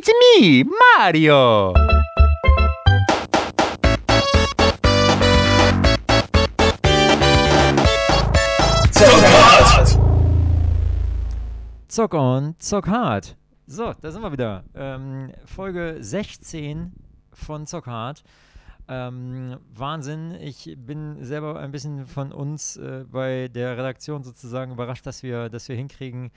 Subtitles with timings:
[0.00, 1.74] It's me, Mario!
[11.88, 13.34] Zock on, zock hard.
[13.66, 14.62] So, da sind wir wieder.
[14.76, 16.92] Ähm, Folge 16
[17.32, 18.22] von Zock hard.
[18.86, 20.36] Ähm, Wahnsinn.
[20.40, 25.48] Ich bin selber ein bisschen von uns äh, bei der Redaktion sozusagen überrascht, dass wir,
[25.48, 26.30] dass wir hinkriegen,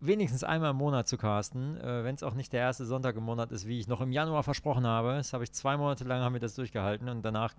[0.00, 3.24] wenigstens einmal im Monat zu casten, äh, wenn es auch nicht der erste Sonntag im
[3.24, 5.14] Monat ist, wie ich noch im Januar versprochen habe.
[5.14, 7.54] Das habe ich zwei Monate lang haben wir das durchgehalten und danach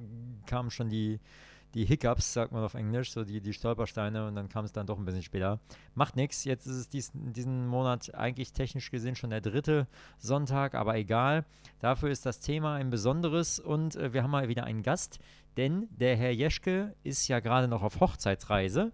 [0.46, 1.20] kamen schon die,
[1.74, 4.88] die Hiccups, sagt man auf Englisch, so die, die Stolpersteine und dann kam es dann
[4.88, 5.60] doch ein bisschen später.
[5.94, 9.88] Macht nichts, jetzt ist es dies, diesen Monat eigentlich technisch gesehen schon der dritte
[10.18, 11.46] Sonntag, aber egal.
[11.80, 15.20] Dafür ist das Thema ein besonderes und äh, wir haben mal wieder einen Gast,
[15.58, 18.92] denn der Herr Jeschke ist ja gerade noch auf Hochzeitsreise.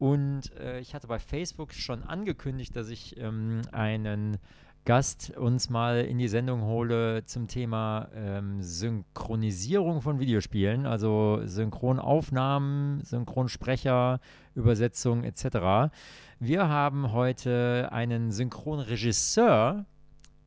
[0.00, 4.38] Und äh, ich hatte bei Facebook schon angekündigt, dass ich ähm, einen
[4.86, 13.02] Gast uns mal in die Sendung hole zum Thema ähm, Synchronisierung von Videospielen, also Synchronaufnahmen,
[13.04, 14.20] Synchronsprecher,
[14.54, 15.92] Übersetzung etc.
[16.38, 19.84] Wir haben heute einen Synchronregisseur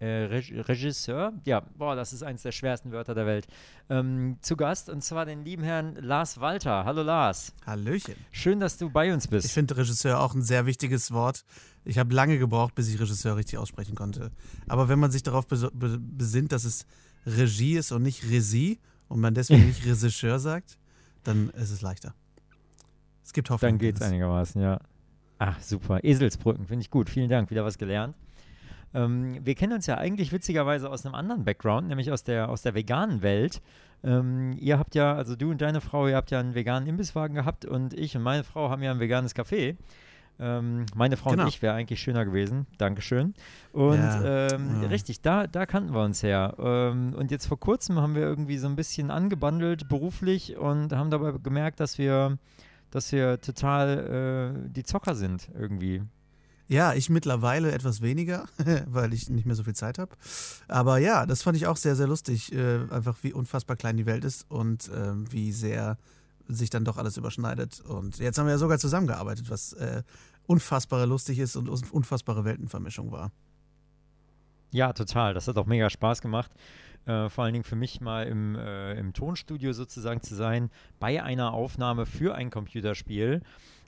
[0.04, 3.48] Regisseur, ja, boah, das ist eines der schwersten Wörter der Welt,
[3.90, 6.86] ähm, zu Gast und zwar den lieben Herrn Lars Walter.
[6.86, 7.54] Hallo Lars.
[7.66, 8.16] Hallöchen.
[8.32, 9.46] Schön, dass du bei uns bist.
[9.46, 11.46] Ich finde Regisseur auch ein sehr wichtiges Wort.
[11.86, 14.32] Ich habe lange gebraucht, bis ich Regisseur richtig aussprechen konnte.
[14.68, 16.86] Aber wenn man sich darauf be besinnt, dass es
[17.26, 20.78] Regie ist und nicht Regie und man deswegen nicht Regisseur sagt,
[21.24, 22.14] dann ist es leichter.
[23.24, 23.72] Es gibt Hoffnung.
[23.72, 24.80] Dann geht es einigermaßen, ja.
[25.40, 26.04] Ach, super.
[26.04, 27.10] Eselsbrücken, finde ich gut.
[27.10, 28.16] Vielen Dank, wieder was gelernt.
[28.94, 32.62] Ähm, wir kennen uns ja eigentlich witzigerweise aus einem anderen Background, nämlich aus der, aus
[32.62, 33.62] der veganen Welt.
[34.04, 37.36] Ähm, ihr habt ja, also du und deine Frau, ihr habt ja einen veganen Imbisswagen
[37.36, 39.78] gehabt und ich und meine Frau haben ja ein veganes Café.
[40.40, 41.44] Ähm, meine Frau genau.
[41.44, 42.66] und ich wäre eigentlich schöner gewesen.
[42.78, 43.34] Dankeschön.
[43.72, 44.50] Und ja.
[44.50, 44.88] Ähm, ja.
[44.90, 46.56] richtig, da, da kannten wir uns her.
[46.60, 51.12] Ähm, und jetzt vor kurzem haben wir irgendwie so ein bisschen angebandelt beruflich und haben
[51.12, 52.38] dabei gemerkt, dass wir,
[52.90, 56.02] dass wir total äh, die Zocker sind irgendwie.
[56.74, 58.48] Ja, ich mittlerweile etwas weniger,
[58.88, 60.16] weil ich nicht mehr so viel Zeit habe.
[60.68, 62.52] Aber ja, das fand ich auch sehr, sehr lustig.
[62.52, 66.00] Äh, einfach wie unfassbar klein die Welt ist und äh, wie sehr
[66.48, 67.80] sich dann doch alles überschneidet.
[67.82, 70.02] Und jetzt haben wir ja sogar zusammengearbeitet, was äh,
[70.48, 73.32] unfassbare lustig ist und unfassbare Weltenvermischung war.
[74.72, 75.36] Ja, total.
[75.36, 76.50] Das hat auch mega Spaß gemacht.
[77.06, 81.22] Äh, vor allen Dingen für mich mal im, äh, im Tonstudio sozusagen zu sein, bei
[81.22, 83.44] einer Aufnahme für ein Computerspiel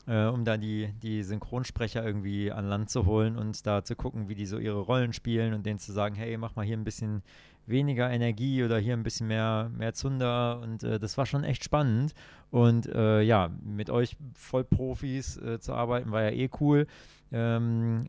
[0.08, 4.30] äh, um da die, die Synchronsprecher irgendwie an Land zu holen und da zu gucken,
[4.30, 6.84] wie die so ihre Rollen spielen und denen zu sagen, hey, mach mal hier ein
[6.84, 7.24] bisschen
[7.68, 11.64] weniger Energie oder hier ein bisschen mehr, mehr Zunder und äh, das war schon echt
[11.64, 12.14] spannend
[12.52, 16.86] und äh, ja, mit euch Vollprofis äh, zu arbeiten war ja eh cool.
[17.32, 18.08] Ähm,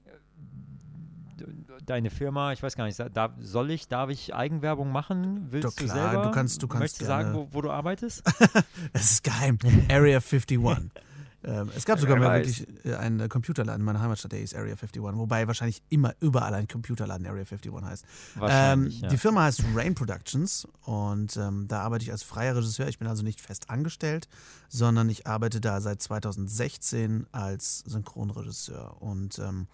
[1.84, 5.46] deine Firma, ich weiß gar nicht, da, soll ich, darf ich Eigenwerbung machen?
[5.50, 6.24] Willst Doch, klar, du selber?
[6.26, 8.22] Du kannst, du kannst Möchtest du sagen, wo, wo, du arbeitest?
[8.92, 9.58] Es ist geheim.
[9.88, 10.58] Area 51.
[11.46, 14.72] Ähm, es gab sogar mal wirklich äh, einen Computerladen in meiner Heimatstadt, der hieß Area
[14.72, 18.04] 51, wobei wahrscheinlich immer überall ein Computerladen Area 51 heißt.
[18.42, 19.08] Ähm, ja.
[19.08, 22.88] Die Firma heißt Rain Productions und ähm, da arbeite ich als freier Regisseur.
[22.88, 24.28] Ich bin also nicht fest angestellt,
[24.68, 29.00] sondern ich arbeite da seit 2016 als Synchronregisseur.
[29.00, 29.68] Und ähm,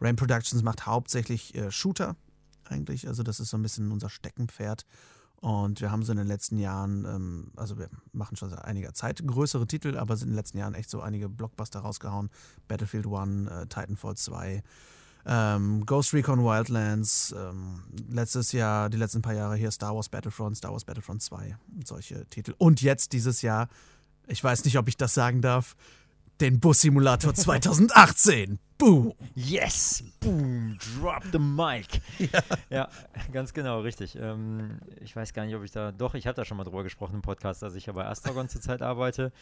[0.00, 2.14] Rain Productions macht hauptsächlich äh, Shooter
[2.64, 4.86] eigentlich, also das ist so ein bisschen unser Steckenpferd.
[5.40, 8.92] Und wir haben so in den letzten Jahren, ähm, also wir machen schon seit einiger
[8.92, 12.30] Zeit größere Titel, aber sind in den letzten Jahren echt so einige Blockbuster rausgehauen.
[12.66, 14.62] Battlefield 1, äh, Titanfall 2,
[15.26, 20.56] ähm, Ghost Recon Wildlands, ähm, letztes Jahr, die letzten paar Jahre hier Star Wars Battlefront,
[20.56, 22.54] Star Wars Battlefront 2, solche Titel.
[22.58, 23.68] Und jetzt dieses Jahr,
[24.26, 25.76] ich weiß nicht, ob ich das sagen darf,
[26.40, 28.58] den Bus-Simulator 2018.
[28.78, 29.12] Boom.
[29.34, 30.04] Yes.
[30.20, 30.78] Boom.
[31.00, 32.00] Drop the mic.
[32.18, 32.88] Ja, ja
[33.32, 34.16] ganz genau, richtig.
[34.20, 35.90] Ähm, ich weiß gar nicht, ob ich da.
[35.90, 38.48] Doch, ich habe da schon mal drüber gesprochen im Podcast, dass ich ja bei Astragon
[38.48, 39.32] zurzeit arbeite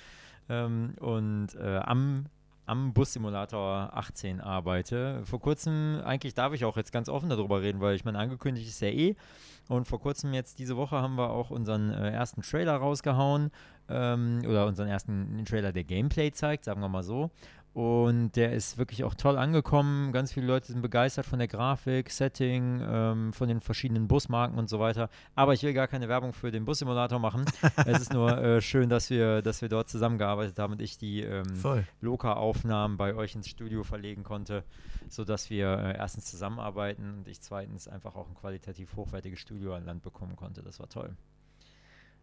[0.48, 2.26] ähm, und äh, am
[2.66, 5.22] am Bus-Simulator 18 arbeite.
[5.24, 8.68] Vor kurzem, eigentlich darf ich auch jetzt ganz offen darüber reden, weil ich meine, angekündigt
[8.68, 9.16] ist ja eh.
[9.68, 13.50] Und vor kurzem jetzt diese Woche haben wir auch unseren äh, ersten Trailer rausgehauen
[13.88, 17.30] ähm, oder unseren ersten Trailer, der Gameplay zeigt, sagen wir mal so.
[17.76, 20.10] Und der ist wirklich auch toll angekommen.
[20.10, 24.70] Ganz viele Leute sind begeistert von der Grafik, Setting, ähm, von den verschiedenen Busmarken und
[24.70, 25.10] so weiter.
[25.34, 27.44] Aber ich will gar keine Werbung für den Bus-Simulator machen.
[27.84, 31.20] es ist nur äh, schön, dass wir, dass wir dort zusammengearbeitet haben und ich die
[31.20, 31.44] ähm,
[32.00, 34.64] Loka-Aufnahmen bei euch ins Studio verlegen konnte,
[35.10, 39.84] sodass wir äh, erstens zusammenarbeiten und ich zweitens einfach auch ein qualitativ hochwertiges Studio an
[39.84, 40.62] Land bekommen konnte.
[40.62, 41.14] Das war toll.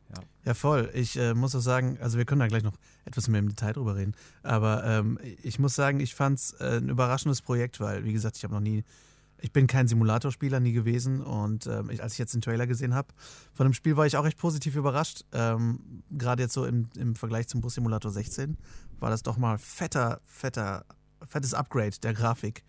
[0.10, 0.24] Ja.
[0.46, 0.90] ja, voll.
[0.94, 3.74] Ich äh, muss auch sagen, also wir können da gleich noch etwas mehr im Detail
[3.74, 8.04] drüber reden, aber ähm, ich muss sagen, ich fand es äh, ein überraschendes Projekt, weil,
[8.04, 8.84] wie gesagt, ich habe noch nie
[9.42, 12.94] Ich bin kein Simulatorspieler nie gewesen und ähm, ich, als ich jetzt den Trailer gesehen
[12.94, 13.10] habe
[13.54, 15.26] von dem Spiel, war ich auch recht positiv überrascht.
[15.34, 18.58] Ähm, Gerade jetzt so im, im Vergleich zum Bus Simulator 16
[19.00, 20.86] war das doch mal fetter, fetter,
[21.28, 22.64] fettes Upgrade der Grafik.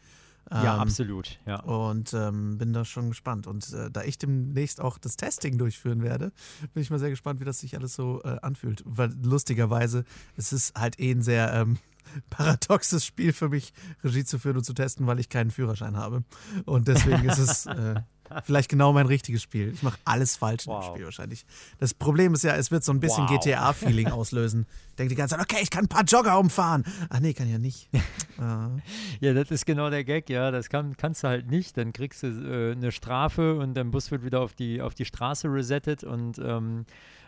[0.50, 1.38] Ja, ähm, absolut.
[1.46, 1.60] Ja.
[1.60, 3.46] Und ähm, bin da schon gespannt.
[3.46, 6.32] Und äh, da ich demnächst auch das Testing durchführen werde,
[6.72, 8.82] bin ich mal sehr gespannt, wie das sich alles so äh, anfühlt.
[8.84, 10.04] Weil lustigerweise,
[10.36, 11.78] es ist halt eh ein sehr ähm,
[12.30, 16.24] paradoxes Spiel für mich, Regie zu führen und zu testen, weil ich keinen Führerschein habe.
[16.66, 18.00] Und deswegen ist es äh,
[18.44, 19.72] vielleicht genau mein richtiges Spiel.
[19.72, 20.76] Ich mache alles falsch wow.
[20.76, 21.44] in dem Spiel wahrscheinlich.
[21.78, 23.38] Das Problem ist ja, es wird so ein bisschen wow.
[23.38, 24.66] GTA-Feeling auslösen.
[24.98, 26.84] Denkt die ganze Zeit, okay, ich kann ein paar Jogger umfahren.
[27.10, 27.88] Ach nee, kann ja nicht.
[29.20, 30.50] ja, das ist genau der Gag, ja.
[30.50, 31.76] Das kann, kannst du halt nicht.
[31.76, 35.04] Dann kriegst du äh, eine Strafe und dein Bus wird wieder auf die, auf die
[35.04, 36.86] Straße resettet und ähm,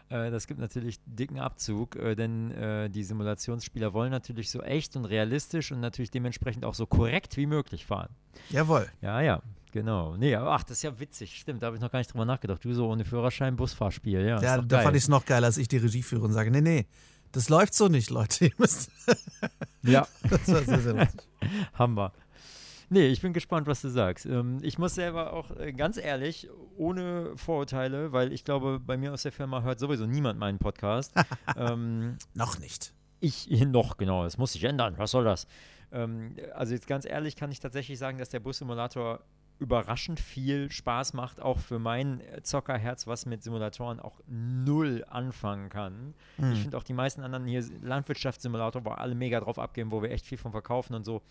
[0.08, 4.96] äh, das gibt natürlich dicken Abzug, äh, denn äh, die Simulationsspieler wollen natürlich so echt
[4.96, 8.10] und realistisch und natürlich dementsprechend auch so korrekt wie möglich fahren.
[8.50, 8.86] Jawohl.
[9.00, 9.42] Ja, ja.
[9.72, 10.16] Genau.
[10.16, 11.36] Nee, ach, das ist ja witzig.
[11.38, 12.64] Stimmt, da habe ich noch gar nicht drüber nachgedacht.
[12.64, 14.40] Du so ohne Führerschein Busfahrspiel, ja.
[14.40, 16.62] Ja, da fand ich es noch geiler, als ich die Regie führe und sage, nee,
[16.62, 16.86] nee,
[17.32, 18.44] das läuft so nicht, Leute.
[18.46, 18.90] Ihr müsst
[19.82, 20.06] ja.
[20.30, 21.20] das war sehr, sehr lustig.
[21.74, 22.12] Hammer.
[22.88, 24.26] Nee, ich bin gespannt, was du sagst.
[24.26, 29.12] Ähm, ich muss selber auch äh, ganz ehrlich, ohne Vorurteile, weil ich glaube, bei mir
[29.12, 31.12] aus der Firma hört sowieso niemand meinen Podcast.
[31.56, 32.92] ähm, noch nicht.
[33.20, 34.22] Ich noch, genau.
[34.22, 34.94] Das muss sich ändern.
[34.98, 35.48] Was soll das?
[35.90, 39.20] Ähm, also jetzt ganz ehrlich kann ich tatsächlich sagen, dass der Bus-Simulator
[39.58, 46.14] überraschend viel Spaß macht, auch für mein Zockerherz, was mit Simulatoren auch null anfangen kann.
[46.36, 46.52] Mhm.
[46.52, 50.10] Ich finde auch die meisten anderen hier Landwirtschaftssimulator, wo alle mega drauf abgeben, wo wir
[50.10, 51.22] echt viel von verkaufen und so,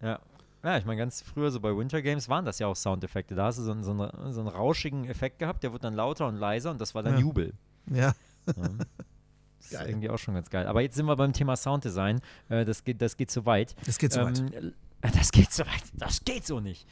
[0.00, 0.20] Ja,
[0.64, 3.34] ja, ich meine, ganz früher so bei Winter Games waren das ja auch Soundeffekte.
[3.34, 5.94] Da hast du so, einen, so, einen, so einen rauschigen Effekt gehabt, der wurde dann
[5.94, 7.20] lauter und leiser und das war dann ja.
[7.20, 7.52] Jubel.
[7.90, 8.14] Ja.
[8.46, 8.54] ja.
[9.70, 10.66] Das ist irgendwie auch schon ganz geil.
[10.66, 12.20] Aber jetzt sind wir beim Thema Sounddesign.
[12.48, 13.74] Äh, das, geht, das geht zu weit.
[13.86, 14.74] Das geht zu ähm, weit.
[15.14, 15.82] Das geht zu weit.
[15.94, 16.86] Das geht so nicht.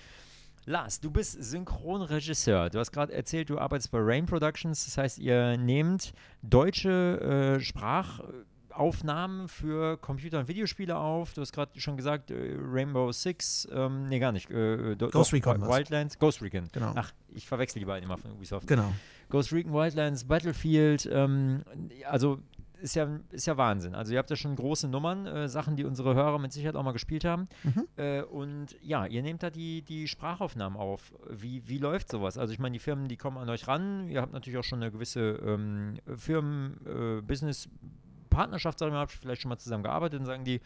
[0.67, 2.71] Lars, du bist Synchronregisseur.
[2.71, 4.85] Du hast gerade erzählt, du arbeitest bei Rain Productions.
[4.85, 6.13] Das heißt, ihr nehmt
[6.43, 11.33] deutsche äh, Sprachaufnahmen für Computer- und Videospiele auf.
[11.35, 14.50] Du hast gerade schon gesagt, äh, Rainbow Six, ähm, nee, gar nicht.
[14.50, 15.62] Äh, Ghost Recon.
[15.62, 16.69] Wildlands, Ghost Recon.
[16.73, 16.93] Genau.
[16.95, 18.67] Ach, ich verwechsel die beiden immer von Ubisoft.
[18.67, 18.93] Genau.
[19.31, 21.62] Ghost Recon Wildlands, Battlefield, ähm,
[22.05, 22.39] also
[22.81, 23.95] ist ja, ist ja Wahnsinn.
[23.95, 26.83] Also ihr habt ja schon große Nummern, äh, Sachen, die unsere Hörer mit Sicherheit auch
[26.83, 27.49] mal gespielt haben.
[27.63, 27.87] Mhm.
[27.97, 31.13] Äh, und ja, ihr nehmt da die, die Sprachaufnahmen auf.
[31.29, 32.39] Wie, wie läuft sowas?
[32.39, 34.09] Also ich meine, die Firmen, die kommen an euch ran.
[34.09, 39.51] Ihr habt natürlich auch schon eine gewisse ähm, Firmen-Business-Partnerschaft, sagen wir mal, habt vielleicht schon
[39.51, 40.61] mal zusammen gearbeitet und sagen die,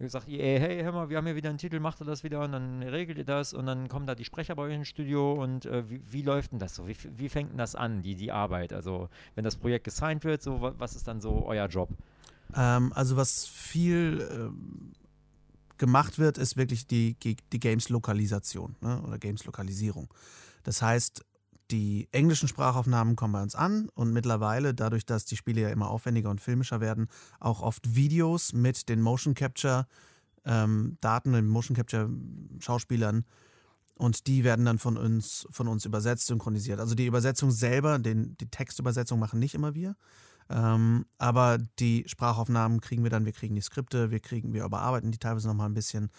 [0.00, 2.42] sagt ihr, hey, hör mal, wir haben hier wieder einen Titel, macht ihr das wieder
[2.42, 5.32] und dann regelt ihr das und dann kommen da die Sprecher bei euch ins Studio
[5.32, 6.88] und äh, wie, wie, läuft denn das so?
[6.88, 8.72] Wie, wie fängt denn das an, die, die Arbeit?
[8.72, 11.90] Also wenn das Projekt gesigned wird, so was ist dann so euer Job?
[12.54, 14.92] Ähm, also was viel ähm,
[15.78, 17.16] gemacht wird, ist wirklich die,
[17.52, 19.02] die Games-Lokalisation ne?
[19.02, 20.08] oder Games-Lokalisierung.
[20.64, 21.24] Das heißt,
[21.70, 25.88] die englischen Sprachaufnahmen kommen bei uns an und mittlerweile, dadurch, dass die Spiele ja immer
[25.88, 27.08] aufwendiger und filmischer werden,
[27.40, 29.86] auch oft Videos mit den Motion Capture
[30.44, 32.10] ähm, Daten, den Motion Capture
[32.58, 33.24] Schauspielern
[33.94, 36.80] und die werden dann von uns, von uns übersetzt, synchronisiert.
[36.80, 39.96] Also die Übersetzung selber, den, die Textübersetzung machen nicht immer wir.
[40.50, 45.12] Ähm, aber die Sprachaufnahmen kriegen wir dann, wir kriegen die Skripte, wir kriegen, wir überarbeiten
[45.12, 46.10] die teilweise nochmal ein bisschen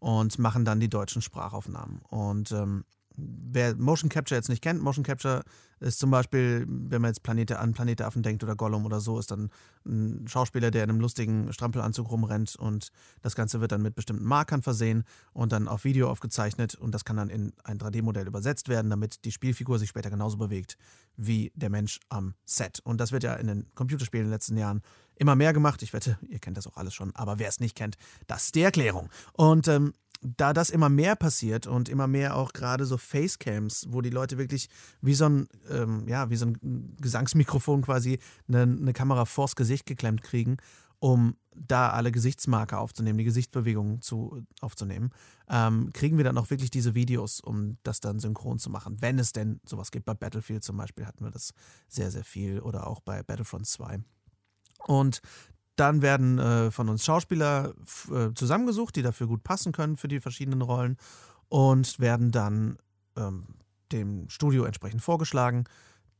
[0.00, 2.00] und machen dann die deutschen Sprachaufnahmen.
[2.08, 2.84] Und ähm,
[3.18, 5.42] wer Motion Capture jetzt nicht kennt, Motion Capture
[5.80, 9.18] ist zum Beispiel, wenn man jetzt Planete an Planete Affen denkt oder Gollum oder so,
[9.18, 9.50] ist dann
[9.86, 12.90] ein Schauspieler, der in einem lustigen Strampelanzug rumrennt und
[13.22, 17.04] das Ganze wird dann mit bestimmten Markern versehen und dann auf Video aufgezeichnet und das
[17.04, 20.76] kann dann in ein 3D-Modell übersetzt werden, damit die Spielfigur sich später genauso bewegt
[21.16, 22.80] wie der Mensch am Set.
[22.80, 24.82] Und das wird ja in den Computerspielen in den letzten Jahren
[25.16, 25.82] immer mehr gemacht.
[25.82, 27.96] Ich wette, ihr kennt das auch alles schon, aber wer es nicht kennt,
[28.26, 29.10] das ist die Erklärung.
[29.32, 34.00] Und ähm, da das immer mehr passiert und immer mehr auch gerade so Facecams, wo
[34.00, 34.68] die Leute wirklich
[35.00, 39.86] wie so ein, ähm, ja, wie so ein Gesangsmikrofon quasi eine, eine, Kamera vors Gesicht
[39.86, 40.56] geklemmt kriegen,
[40.98, 45.10] um da alle Gesichtsmarker aufzunehmen, die Gesichtsbewegungen zu, aufzunehmen,
[45.48, 49.00] ähm, kriegen wir dann auch wirklich diese Videos, um das dann synchron zu machen.
[49.00, 50.06] Wenn es denn sowas gibt.
[50.06, 51.52] Bei Battlefield zum Beispiel hatten wir das
[51.88, 54.00] sehr, sehr viel oder auch bei Battlefront 2.
[54.86, 55.20] Und
[55.80, 57.74] dann werden äh, von uns Schauspieler
[58.12, 60.96] äh, zusammengesucht, die dafür gut passen können für die verschiedenen Rollen
[61.48, 62.78] und werden dann
[63.16, 63.44] ähm,
[63.92, 65.64] dem Studio entsprechend vorgeschlagen.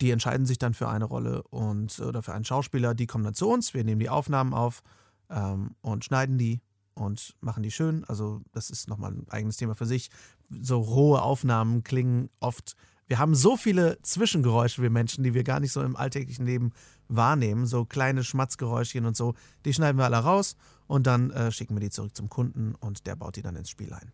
[0.00, 2.94] Die entscheiden sich dann für eine Rolle und oder für einen Schauspieler.
[2.94, 3.74] Die kommen dann zu uns.
[3.74, 4.82] Wir nehmen die Aufnahmen auf
[5.28, 6.60] ähm, und schneiden die
[6.94, 8.04] und machen die schön.
[8.04, 10.10] Also das ist nochmal ein eigenes Thema für sich.
[10.50, 12.76] So rohe Aufnahmen klingen oft.
[13.06, 16.72] Wir haben so viele Zwischengeräusche, wir Menschen, die wir gar nicht so im alltäglichen Leben
[17.08, 19.34] wahrnehmen, so kleine Schmatzgeräuschchen und so,
[19.64, 23.06] die schneiden wir alle raus und dann äh, schicken wir die zurück zum Kunden und
[23.06, 24.12] der baut die dann ins Spiel ein.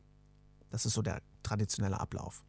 [0.71, 2.45] Das ist so der traditionelle Ablauf.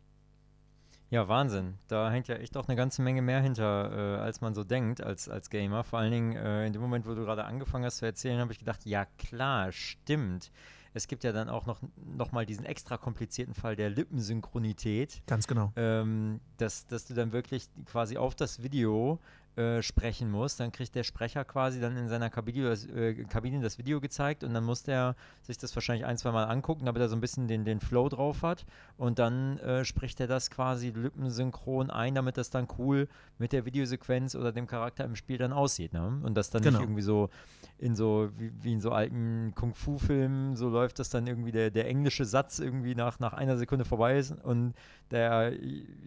[1.12, 1.76] Ja, Wahnsinn.
[1.88, 5.02] Da hängt ja echt auch eine ganze Menge mehr hinter, äh, als man so denkt
[5.02, 5.84] als, als Gamer.
[5.84, 8.52] Vor allen Dingen äh, in dem Moment, wo du gerade angefangen hast zu erzählen, habe
[8.52, 10.52] ich gedacht, ja klar, stimmt.
[10.96, 15.22] Es gibt ja dann auch noch, noch mal diesen extra komplizierten Fall der Lippensynchronität.
[15.28, 15.74] Ganz genau.
[15.76, 19.20] Ähm, dass, dass du dann wirklich quasi auf das Video
[19.58, 23.62] äh, sprechen muss, dann kriegt der Sprecher quasi dann in seiner Kabine das, äh, Kabine
[23.62, 27.02] das Video gezeigt und dann muss der sich das wahrscheinlich ein, zwei Mal angucken, damit
[27.02, 28.66] er so ein bisschen den, den Flow drauf hat
[28.98, 33.08] und dann äh, spricht er das quasi lippensynchron ein, damit das dann cool
[33.38, 35.94] mit der Videosequenz oder dem Charakter im Spiel dann aussieht.
[35.94, 36.20] Ne?
[36.24, 36.80] Und das dann genau.
[36.80, 37.30] nicht irgendwie so
[37.78, 41.88] in so, wie, wie in so alten Kung-Fu-Filmen, so läuft das dann irgendwie der, der
[41.88, 44.74] englische Satz irgendwie nach, nach einer Sekunde vorbei ist und
[45.12, 45.54] der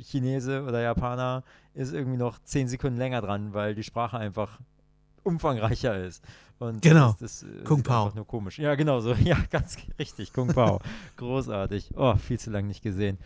[0.00, 4.60] Chinese oder Japaner ist irgendwie noch zehn Sekunden länger dran, weil die Sprache einfach
[5.22, 6.22] umfangreicher ist.
[6.58, 7.16] Und genau.
[7.20, 8.04] Das, das, das Kung Pao.
[8.04, 8.58] Einfach nur komisch.
[8.58, 9.14] Ja, genau so.
[9.24, 10.32] Ja, ganz richtig.
[10.32, 10.80] Kung Pao.
[11.16, 11.90] Großartig.
[11.96, 13.18] Oh, viel zu lange nicht gesehen.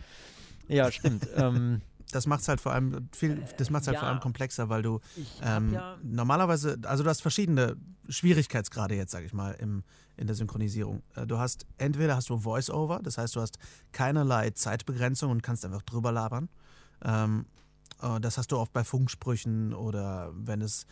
[0.67, 1.27] Ja, stimmt.
[1.35, 4.69] ähm, das macht es halt vor allem viel, das macht's halt ja, vor allem komplexer,
[4.69, 4.99] weil du
[5.41, 7.75] ähm, ja normalerweise, also du hast verschiedene
[8.07, 9.83] Schwierigkeitsgrade jetzt, sage ich mal, im,
[10.15, 11.01] in der Synchronisierung.
[11.15, 13.57] Äh, du hast entweder hast du Voice-Over, das heißt, du hast
[13.91, 16.49] keinerlei Zeitbegrenzung und kannst einfach drüber labern.
[17.03, 17.62] Ähm, äh,
[18.19, 20.85] das hast du oft bei Funksprüchen oder wenn es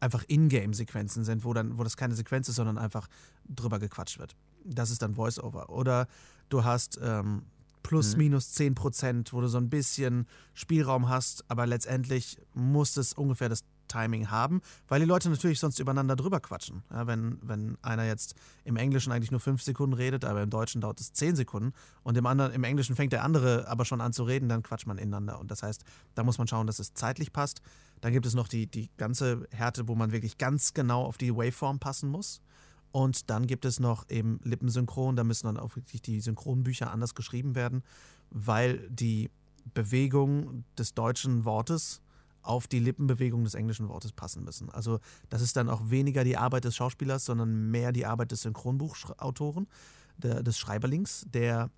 [0.00, 3.08] einfach Ingame-Sequenzen sind, wo dann, wo das keine Sequenz ist, sondern einfach
[3.48, 4.36] drüber gequatscht wird.
[4.64, 5.70] Das ist dann Voice-Over.
[5.70, 6.06] Oder
[6.48, 7.42] du hast ähm,
[7.82, 8.18] plus mhm.
[8.18, 13.48] minus 10 Prozent, wo du so ein bisschen Spielraum hast, aber letztendlich muss es ungefähr
[13.48, 16.82] das Timing haben, weil die Leute natürlich sonst übereinander drüber quatschen.
[16.90, 20.80] Ja, wenn, wenn einer jetzt im Englischen eigentlich nur fünf Sekunden redet, aber im Deutschen
[20.80, 24.12] dauert es zehn Sekunden und im, anderen, im Englischen fängt der andere aber schon an
[24.12, 25.38] zu reden, dann quatscht man ineinander.
[25.38, 27.62] Und das heißt, da muss man schauen, dass es zeitlich passt.
[28.00, 31.34] Dann gibt es noch die, die ganze Härte, wo man wirklich ganz genau auf die
[31.34, 32.42] Waveform passen muss.
[32.92, 37.14] Und dann gibt es noch eben Lippensynchron, da müssen dann auch wirklich die Synchronbücher anders
[37.14, 37.82] geschrieben werden,
[38.30, 39.30] weil die
[39.74, 42.00] Bewegung des deutschen Wortes
[42.46, 44.70] auf die Lippenbewegung des englischen Wortes passen müssen.
[44.70, 48.42] Also das ist dann auch weniger die Arbeit des Schauspielers, sondern mehr die Arbeit des
[48.42, 49.66] Synchronbuchautoren,
[50.16, 51.70] der, des Schreiberlings, der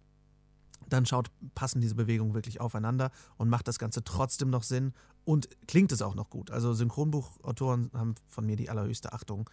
[0.88, 4.92] dann schaut, passen diese Bewegungen wirklich aufeinander und macht das Ganze trotzdem noch Sinn
[5.25, 6.50] und klingt es auch noch gut.
[6.50, 9.50] Also Synchronbuchautoren haben von mir die allerhöchste Achtung,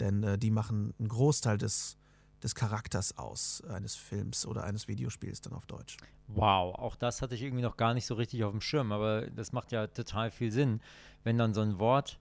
[0.00, 1.98] denn äh, die machen einen Großteil des
[2.42, 5.96] des Charakters aus eines Films oder eines Videospiels dann auf Deutsch.
[6.28, 9.28] Wow, auch das hatte ich irgendwie noch gar nicht so richtig auf dem Schirm, aber
[9.30, 10.80] das macht ja total viel Sinn,
[11.24, 12.18] wenn dann so ein Wort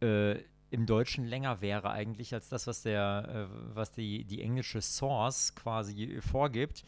[0.00, 4.80] äh, im Deutschen länger wäre eigentlich als das, was der, äh, was die, die englische
[4.82, 6.84] Source quasi vorgibt.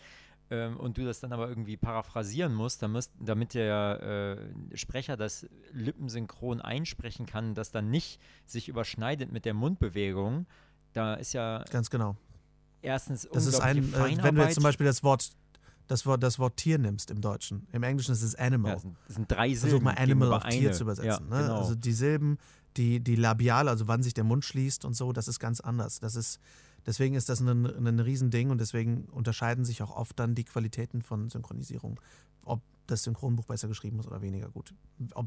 [0.49, 4.39] Ähm, und du das dann aber irgendwie paraphrasieren musst, damit, damit der
[4.73, 10.47] äh, Sprecher das lippensynchron einsprechen kann, das dann nicht sich überschneidet mit der Mundbewegung,
[10.93, 12.17] da ist ja ganz genau
[12.87, 15.31] erstens das ist ein, äh, wenn du jetzt zum Beispiel das Wort
[15.87, 17.67] das Wort, das Wort Tier nimmst im Deutschen.
[17.73, 18.73] Im Englischen ist es Animal.
[18.73, 19.61] Ja, das, sind, drei Silben.
[19.61, 21.29] Versuch mal Animal auf Tier zu übersetzen.
[21.31, 21.43] Ja, ne?
[21.45, 21.59] genau.
[21.61, 22.39] Also die Silben,
[22.77, 26.01] die, die Labiale, also wann sich der Mund schließt und so, das ist ganz anders.
[26.01, 26.41] Das ist,
[26.87, 31.03] deswegen ist das ein, ein Riesending und deswegen unterscheiden sich auch oft dann die Qualitäten
[31.03, 32.01] von Synchronisierung.
[32.45, 34.75] Ob das Synchronbuch besser geschrieben ist oder weniger gut.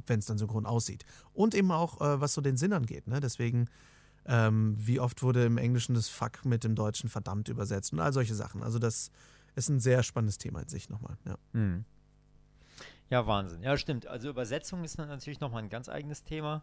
[0.07, 1.05] Wenn es dann synchron aussieht.
[1.33, 3.07] Und eben auch, äh, was so den Sinn angeht.
[3.07, 3.19] Ne?
[3.19, 3.67] Deswegen
[4.29, 8.13] ähm, wie oft wurde im Englischen das Fuck mit dem Deutschen verdammt übersetzt und all
[8.13, 8.61] solche Sachen.
[8.61, 9.09] Also das
[9.55, 11.17] ist ein sehr spannendes Thema in sich nochmal.
[11.25, 11.37] Ja.
[11.53, 11.83] Mhm.
[13.09, 13.63] Ja, Wahnsinn.
[13.63, 14.05] Ja, stimmt.
[14.05, 16.61] Also Übersetzung ist natürlich nochmal ein ganz eigenes Thema.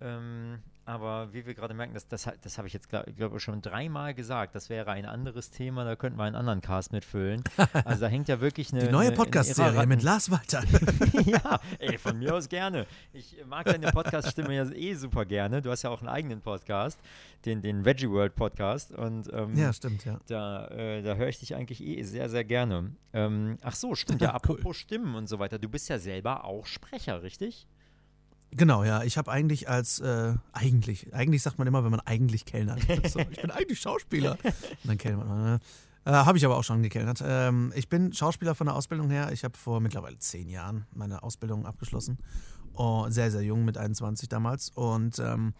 [0.00, 3.62] Ähm, aber wie wir gerade merken, das, das, das habe ich jetzt, glaube glaub, schon
[3.62, 7.42] dreimal gesagt, das wäre ein anderes Thema, da könnten wir einen anderen Cast mitfüllen.
[7.84, 8.86] Also da hängt ja wirklich eine.
[8.86, 10.62] Die neue Podcast-Serie mit Lars Walter.
[11.24, 12.86] ja, ey, von mir aus gerne.
[13.12, 15.60] Ich mag deine Podcast-Stimme ja eh super gerne.
[15.60, 16.98] Du hast ja auch einen eigenen Podcast,
[17.44, 18.92] den, den Veggie World Podcast.
[18.92, 20.20] Und, ähm, ja, stimmt, ja.
[20.26, 22.92] Da, äh, da höre ich dich eigentlich eh sehr, sehr gerne.
[23.12, 24.74] Ähm, ach so, stimmt ja, apropos cool.
[24.74, 25.58] Stimmen und so weiter.
[25.58, 27.66] Du bist ja selber auch Sprecher, richtig?
[28.56, 29.02] Genau, ja.
[29.02, 32.80] Ich habe eigentlich als, äh, eigentlich, eigentlich sagt man immer, wenn man eigentlich kellnert.
[33.10, 34.38] So, ich bin eigentlich Schauspieler.
[34.42, 35.44] Und dann kellnert man.
[35.44, 35.60] Ne?
[36.04, 37.22] Äh, habe ich aber auch schon gekellnert.
[37.26, 39.32] Ähm, ich bin Schauspieler von der Ausbildung her.
[39.32, 42.18] Ich habe vor mittlerweile zehn Jahren meine Ausbildung abgeschlossen.
[42.74, 44.70] Oh, sehr, sehr jung, mit 21 damals.
[44.70, 45.54] Und ähm,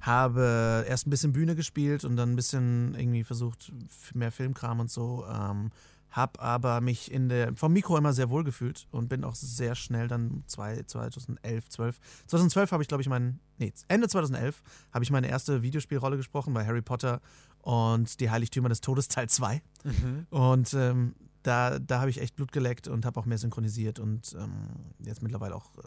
[0.00, 3.72] habe erst ein bisschen Bühne gespielt und dann ein bisschen irgendwie versucht,
[4.14, 5.24] mehr Filmkram und so.
[5.30, 5.70] Ähm,
[6.10, 9.74] habe aber mich in der, vom Mikro immer sehr wohl gefühlt und bin auch sehr
[9.74, 12.00] schnell dann zwei, 2011, 12.
[12.26, 14.62] 2012 habe ich, glaube ich, meinen, nee, Ende 2011
[14.92, 17.20] habe ich meine erste Videospielrolle gesprochen bei Harry Potter
[17.62, 19.62] und die Heiligtümer des Todes Teil 2.
[19.84, 20.26] Mhm.
[20.30, 24.34] Und ähm, da, da habe ich echt Blut geleckt und habe auch mehr synchronisiert und
[24.38, 24.52] ähm,
[24.98, 25.82] jetzt mittlerweile auch äh,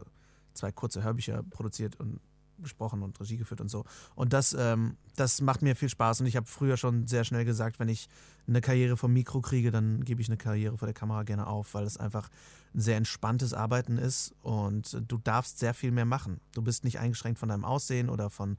[0.54, 2.20] zwei kurze Hörbücher produziert und
[2.64, 3.86] gesprochen und Regie geführt und so.
[4.16, 6.22] Und das, ähm, das macht mir viel Spaß.
[6.22, 8.10] Und ich habe früher schon sehr schnell gesagt, wenn ich
[8.48, 11.74] eine Karriere vom Mikro kriege, dann gebe ich eine Karriere vor der Kamera gerne auf,
[11.74, 12.30] weil es einfach
[12.74, 16.40] ein sehr entspanntes Arbeiten ist und du darfst sehr viel mehr machen.
[16.54, 18.58] Du bist nicht eingeschränkt von deinem Aussehen oder von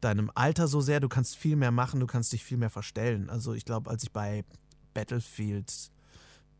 [0.00, 1.00] deinem Alter so sehr.
[1.00, 3.28] Du kannst viel mehr machen, du kannst dich viel mehr verstellen.
[3.28, 4.44] Also ich glaube, als ich bei
[4.94, 5.90] Battlefield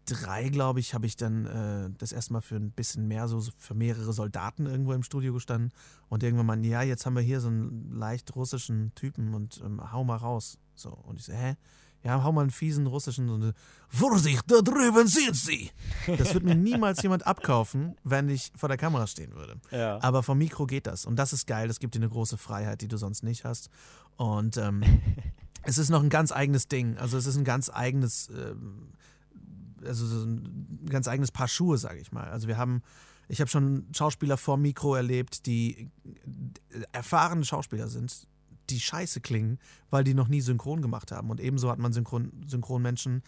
[0.07, 3.43] drei, glaube ich, habe ich dann äh, das erste Mal für ein bisschen mehr, so
[3.59, 5.73] für mehrere Soldaten irgendwo im Studio gestanden
[6.09, 9.93] und irgendwann mal, ja, jetzt haben wir hier so einen leicht russischen Typen und ähm,
[9.93, 10.59] hau mal raus.
[10.75, 11.57] So, und ich so, hä?
[12.05, 13.53] Ja, hau mal einen fiesen russischen, so eine,
[13.89, 15.71] Vorsicht, da drüben sind sie!
[16.19, 19.57] Das wird mir niemals jemand abkaufen, wenn ich vor der Kamera stehen würde.
[19.73, 20.01] Ja.
[20.03, 21.05] Aber vom Mikro geht das.
[21.05, 23.71] Und das ist geil, das gibt dir eine große Freiheit, die du sonst nicht hast.
[24.17, 24.85] Und ähm,
[25.63, 26.97] es ist noch ein ganz eigenes Ding.
[26.99, 28.93] Also es ist ein ganz eigenes ähm,
[29.85, 32.29] also so ein ganz eigenes Paar Schuhe, sage ich mal.
[32.29, 32.83] Also wir haben,
[33.29, 35.91] ich habe schon Schauspieler vor Mikro erlebt, die
[36.93, 38.27] erfahrene Schauspieler sind,
[38.71, 39.59] die scheiße klingen,
[39.91, 41.31] weil die noch nie synchron gemacht haben.
[41.31, 43.23] Und ebenso hat man Synchron, Synchronmenschen,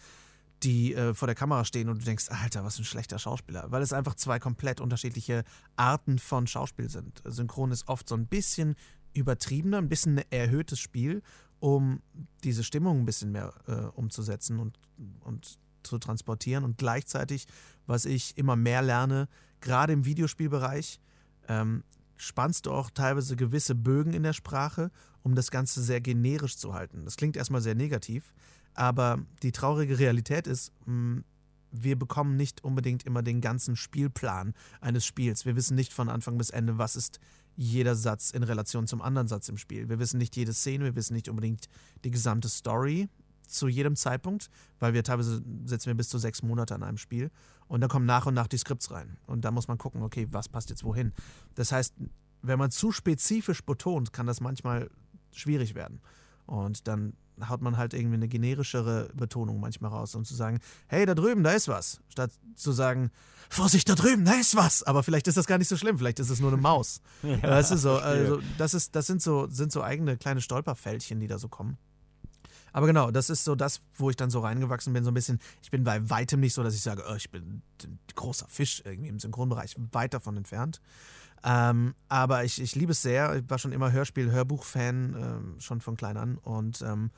[0.63, 3.71] die äh, vor der Kamera stehen und du denkst, Alter, was für ein schlechter Schauspieler.
[3.71, 5.43] Weil es einfach zwei komplett unterschiedliche
[5.77, 7.21] Arten von Schauspiel sind.
[7.23, 8.75] Synchron ist oft so ein bisschen
[9.13, 11.21] übertriebener, ein bisschen erhöhtes Spiel,
[11.59, 12.01] um
[12.43, 14.79] diese Stimmung ein bisschen mehr äh, umzusetzen und,
[15.21, 15.59] und
[15.89, 17.47] zu transportieren und gleichzeitig,
[17.85, 19.27] was ich immer mehr lerne,
[19.61, 20.99] gerade im Videospielbereich,
[21.47, 21.83] ähm,
[22.17, 24.91] spannst du auch teilweise gewisse Bögen in der Sprache,
[25.23, 27.05] um das Ganze sehr generisch zu halten.
[27.05, 28.33] Das klingt erstmal sehr negativ,
[28.73, 31.23] aber die traurige Realität ist, mh, hm,
[31.71, 35.45] wir bekommen nicht unbedingt immer den ganzen Spielplan eines Spiels.
[35.45, 37.19] Wir wissen nicht von Anfang bis Ende, was ist
[37.55, 39.89] jeder Satz in Relation zum anderen Satz im Spiel.
[39.89, 41.67] Wir wissen nicht jede Szene, wir wissen nicht unbedingt
[42.03, 43.09] die gesamte Story
[43.49, 47.31] zu jedem Zeitpunkt, weil wir teilweise setzen wir bis zu sechs Monate an einem Spiel
[47.67, 49.17] und dann kommen nach und nach die Skripts rein.
[49.27, 51.13] Und da muss man gucken, okay, was passt jetzt wohin.
[51.55, 51.95] Das heißt,
[52.41, 54.89] wenn man zu spezifisch betont, kann das manchmal
[55.31, 56.01] schwierig werden.
[56.45, 57.13] Und dann
[57.47, 61.43] haut man halt irgendwie eine generischere Betonung manchmal raus, um zu sagen, hey, da drüben,
[61.43, 62.01] da ist was.
[62.09, 63.11] Statt zu sagen,
[63.49, 64.83] Vorsicht, da drüben, da ist was.
[64.83, 67.01] Aber vielleicht ist das gar nicht so schlimm, vielleicht ist es nur eine Maus.
[67.23, 71.19] ja, weißt du, so, also das, ist, das sind, so, sind so eigene kleine Stolperfältchen,
[71.19, 71.77] die da so kommen.
[72.73, 75.39] Aber genau, das ist so das, wo ich dann so reingewachsen bin, so ein bisschen.
[75.61, 78.81] Ich bin bei weitem nicht so, dass ich sage, oh, ich bin ein großer Fisch
[78.85, 80.81] irgendwie im Synchronbereich, weit davon entfernt.
[81.43, 83.35] Ähm, aber ich, ich liebe es sehr.
[83.35, 86.37] Ich war schon immer Hörspiel-, Hörbuch-Fan, ähm, schon von klein an.
[86.37, 87.11] Und ähm,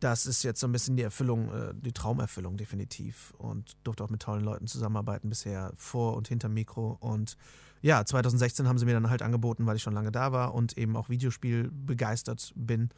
[0.00, 3.32] das ist jetzt so ein bisschen die Erfüllung, äh, die Traumerfüllung definitiv.
[3.38, 6.96] Und durfte auch mit tollen Leuten zusammenarbeiten bisher, vor und hinter Mikro.
[7.00, 7.36] Und
[7.82, 10.78] ja, 2016 haben sie mir dann halt angeboten, weil ich schon lange da war und
[10.78, 12.90] eben auch Videospiel begeistert bin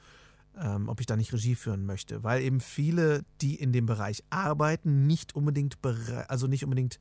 [0.61, 4.25] ähm, ob ich da nicht Regie führen möchte, weil eben viele, die in dem Bereich
[4.31, 5.79] arbeiten, nicht unbedingt,
[6.29, 6.99] also nicht unbedingt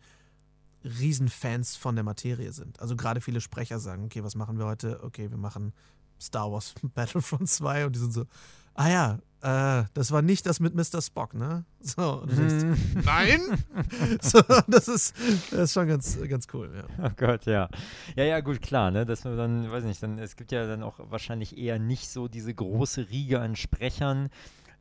[0.84, 2.80] Riesenfans von der Materie sind.
[2.80, 5.04] Also gerade viele Sprecher sagen, okay, was machen wir heute?
[5.04, 5.74] Okay, wir machen
[6.20, 8.26] Star Wars Battlefront 2 und die sind so,
[8.74, 11.02] ah ja, äh, das war nicht das mit Mr.
[11.02, 11.66] Spock, ne?
[11.80, 12.76] So, mm.
[13.06, 13.40] nein!
[14.22, 15.16] so, das ist,
[15.52, 17.06] das ist schon ganz, ganz cool, ja.
[17.06, 17.70] Oh Gott, ja.
[18.16, 19.06] Ja, ja, gut, klar, ne?
[19.06, 22.28] Dass man dann, weiß nicht, dann, es gibt ja dann auch wahrscheinlich eher nicht so
[22.28, 24.30] diese große Riege an Sprechern,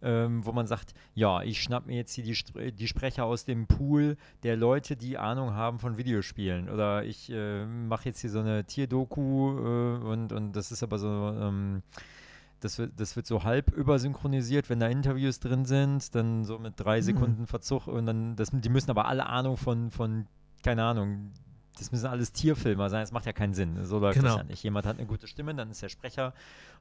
[0.02, 3.66] ähm, wo man sagt, ja, ich schnapp mir jetzt hier die, die Sprecher aus dem
[3.66, 6.68] Pool der Leute, die Ahnung haben von Videospielen.
[6.68, 10.98] Oder ich äh, mache jetzt hier so eine Tierdoku äh, und, und das ist aber
[10.98, 11.82] so, ähm,
[12.60, 16.74] das wird, das wird so halb übersynchronisiert, wenn da Interviews drin sind, dann so mit
[16.76, 17.02] drei mhm.
[17.02, 20.26] Sekunden Verzug und dann, das, die müssen aber alle Ahnung von, von,
[20.62, 21.32] keine Ahnung,
[21.78, 23.84] das müssen alles Tierfilmer sein, das macht ja keinen Sinn.
[23.84, 24.30] So läuft genau.
[24.30, 24.62] das ja nicht.
[24.62, 26.32] Jemand hat eine gute Stimme, dann ist der Sprecher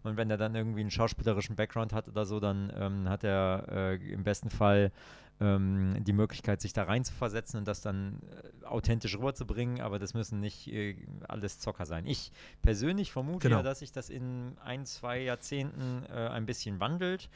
[0.04, 3.66] und wenn er dann irgendwie einen schauspielerischen Background hat oder so, dann ähm, hat er
[3.70, 4.92] äh, im besten Fall
[5.40, 8.22] ähm, die Möglichkeit, sich da rein zu versetzen und das dann
[8.62, 10.96] äh, authentisch rüberzubringen, aber das müssen nicht äh,
[11.28, 12.06] alles Zocker sein.
[12.06, 13.58] Ich persönlich vermute genau.
[13.58, 17.30] ja, dass sich das in ein, zwei Jahrzehnten äh, ein bisschen wandelt.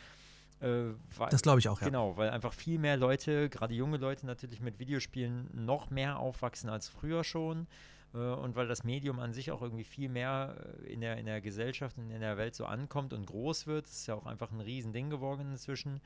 [0.62, 1.88] Äh, weil, das glaube ich auch, ja.
[1.88, 6.70] Genau, weil einfach viel mehr Leute, gerade junge Leute natürlich mit Videospielen noch mehr aufwachsen
[6.70, 7.68] als früher schon
[8.14, 11.26] äh, und weil das Medium an sich auch irgendwie viel mehr äh, in der, in
[11.26, 13.86] der Gesellschaft und in der Welt so ankommt und groß wird.
[13.86, 16.02] Das ist ja auch einfach ein Riesending geworden inzwischen.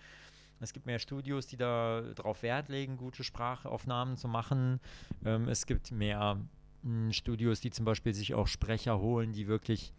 [0.64, 4.80] Es gibt mehr Studios, die da drauf Wert legen, gute Sprachaufnahmen zu machen.
[5.26, 6.36] Ähm, es gibt mehr
[6.84, 9.94] mh, hm, Studios, die zum Beispiel sich auch Sprecher holen, die wirklich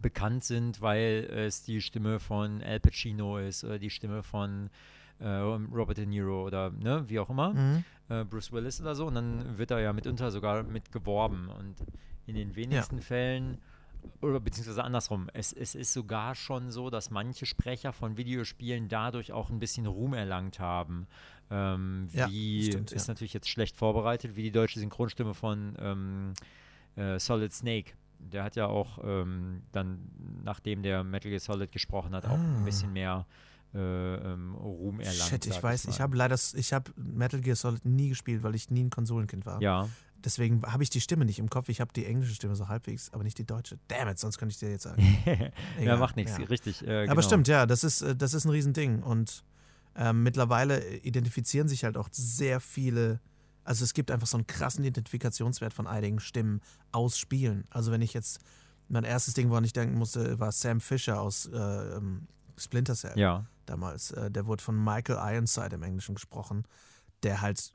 [0.00, 4.70] bekannt sind, weil es die Stimme von Al Pacino ist oder die Stimme von
[5.18, 7.84] äh, Robert De Niro oder ne, wie auch immer, mhm.
[8.08, 9.06] äh, Bruce Willis oder so.
[9.06, 11.48] Und dann wird da ja mitunter sogar mit geworben.
[11.48, 11.76] Und
[12.26, 13.02] in den wenigsten ja.
[13.02, 13.58] Fällen
[14.20, 19.32] oder beziehungsweise andersrum, es, es ist sogar schon so, dass manche Sprecher von Videospielen dadurch
[19.32, 21.06] auch ein bisschen Ruhm erlangt haben.
[21.50, 23.12] Ähm, wie ja, stimmt, ist ja.
[23.12, 26.34] natürlich jetzt schlecht vorbereitet, wie die deutsche Synchronstimme von ähm,
[26.96, 27.92] äh, Solid Snake.
[28.18, 30.10] Der hat ja auch ähm, dann,
[30.42, 32.56] nachdem der Metal Gear Solid gesprochen hat, auch ah.
[32.58, 33.26] ein bisschen mehr
[33.74, 35.28] äh, ähm, Ruhm erlangt.
[35.28, 38.70] Shit, ich weiß, ich habe leider, ich habe Metal Gear Solid nie gespielt, weil ich
[38.70, 39.60] nie ein Konsolenkind war.
[39.60, 39.88] Ja.
[40.26, 41.68] Deswegen habe ich die Stimme nicht im Kopf.
[41.68, 43.78] Ich habe die englische Stimme so halbwegs, aber nicht die deutsche.
[43.86, 45.00] Damn it, sonst könnte ich dir jetzt sagen.
[45.80, 46.44] ja, macht nichts, ja.
[46.46, 46.82] richtig.
[46.82, 47.12] Äh, genau.
[47.12, 49.04] Aber stimmt, ja, das ist, äh, das ist ein Riesending.
[49.04, 49.44] Und
[49.94, 53.20] ähm, mittlerweile identifizieren sich halt auch sehr viele.
[53.62, 56.60] Also es gibt einfach so einen krassen Identifikationswert von einigen Stimmen
[56.90, 57.64] aus Spielen.
[57.70, 58.40] Also wenn ich jetzt
[58.88, 63.16] mein erstes Ding, woran ich denken musste, war Sam Fisher aus äh, ähm, Splinter Cell.
[63.16, 63.46] Ja.
[63.66, 64.10] Damals.
[64.10, 66.64] Äh, der wurde von Michael Ironside im Englischen gesprochen
[67.22, 67.72] der halt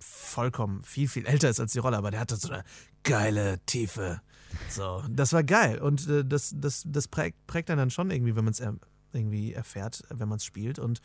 [0.00, 2.64] vollkommen viel, viel älter ist als die Rolle, aber der hatte so eine
[3.02, 4.20] geile Tiefe.
[4.68, 5.80] So, das war geil.
[5.80, 8.74] Und äh, das, das, das prägt, prägt dann schon irgendwie, wenn man es er,
[9.12, 10.78] irgendwie erfährt, wenn man es spielt.
[10.78, 11.00] Und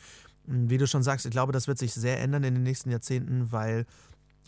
[0.46, 2.92] mh, wie du schon sagst, ich glaube, das wird sich sehr ändern in den nächsten
[2.92, 3.86] Jahrzehnten, weil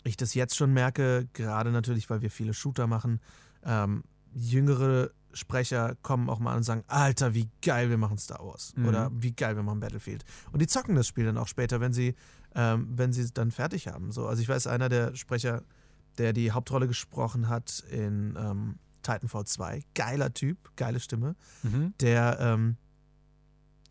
[0.04, 3.20] ich das jetzt schon merke, gerade natürlich, weil wir viele Shooter machen.
[3.64, 4.02] Ähm,
[4.34, 8.74] jüngere Sprecher kommen auch mal und sagen, Alter, wie geil wir machen Star Wars.
[8.76, 8.86] Mhm.
[8.86, 10.24] Oder wie geil wir machen Battlefield.
[10.52, 12.14] Und die zocken das Spiel dann auch später, wenn sie,
[12.54, 14.12] ähm, wenn sie es dann fertig haben.
[14.12, 15.62] So, also ich weiß, einer der Sprecher,
[16.18, 21.94] der die Hauptrolle gesprochen hat in ähm, Titanfall 2, geiler Typ, geile Stimme, mhm.
[22.00, 22.76] der ähm,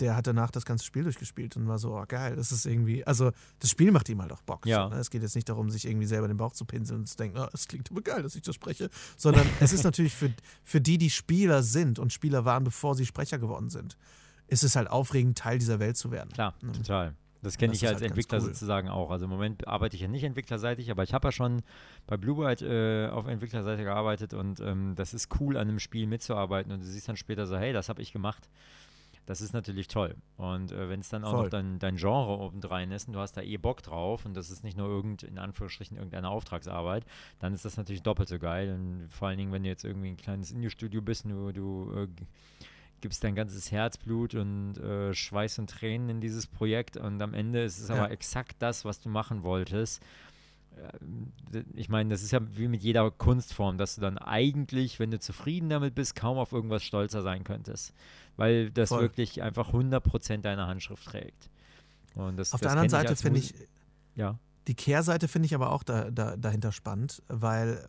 [0.02, 3.06] der hat danach das ganze Spiel durchgespielt und war so, oh geil, das ist irgendwie,
[3.06, 4.65] also das Spiel macht ihm halt auch Bock.
[4.65, 4.86] Ja.
[4.86, 5.00] So, ne?
[5.00, 7.38] Es geht jetzt nicht darum, sich irgendwie selber den Bauch zu pinseln und zu denken,
[7.38, 10.82] oh, es klingt aber geil, dass ich das spreche, sondern es ist natürlich für, für
[10.82, 13.97] die, die Spieler sind und Spieler waren, bevor sie Sprecher geworden sind,
[14.47, 16.32] ist es halt aufregend, Teil dieser Welt zu werden.
[16.34, 16.71] Klar, ne?
[16.74, 17.15] total.
[17.41, 18.45] Das kenne ich ja als halt Entwickler cool.
[18.45, 19.10] sozusagen auch.
[19.10, 21.63] Also im Moment arbeite ich ja nicht entwicklerseitig, aber ich habe ja schon
[22.06, 26.06] bei Blue White äh, auf Entwicklerseite gearbeitet und ähm, das ist cool, an einem Spiel
[26.06, 28.47] mitzuarbeiten und du siehst dann später so, hey, das habe ich gemacht.
[29.27, 30.15] Das ist natürlich toll.
[30.38, 31.43] Und äh, wenn es dann auch Voll.
[31.43, 34.49] noch dein, dein Genre obendrein ist und du hast da eh Bock drauf und das
[34.49, 37.06] ist nicht nur irgend, in Anführungsstrichen irgendeine Auftragsarbeit,
[37.39, 38.73] dann ist das natürlich doppelt so geil.
[38.73, 42.08] Und vor allen Dingen, wenn du jetzt irgendwie ein kleines Indie-Studio bist, du, du äh,
[43.01, 47.63] gibst dein ganzes Herzblut und äh, Schweiß und Tränen in dieses Projekt und am Ende
[47.63, 47.95] ist es ja.
[47.95, 50.01] aber exakt das, was du machen wolltest
[51.75, 55.19] ich meine, das ist ja wie mit jeder Kunstform, dass du dann eigentlich, wenn du
[55.19, 57.93] zufrieden damit bist, kaum auf irgendwas stolzer sein könntest.
[58.37, 59.01] Weil das Voll.
[59.01, 61.49] wirklich einfach 100% deiner Handschrift trägt.
[62.15, 63.53] Und das, auf das der anderen Seite finde ich,
[64.15, 64.39] ja.
[64.67, 67.87] die Kehrseite finde ich aber auch da, da, dahinter spannend, weil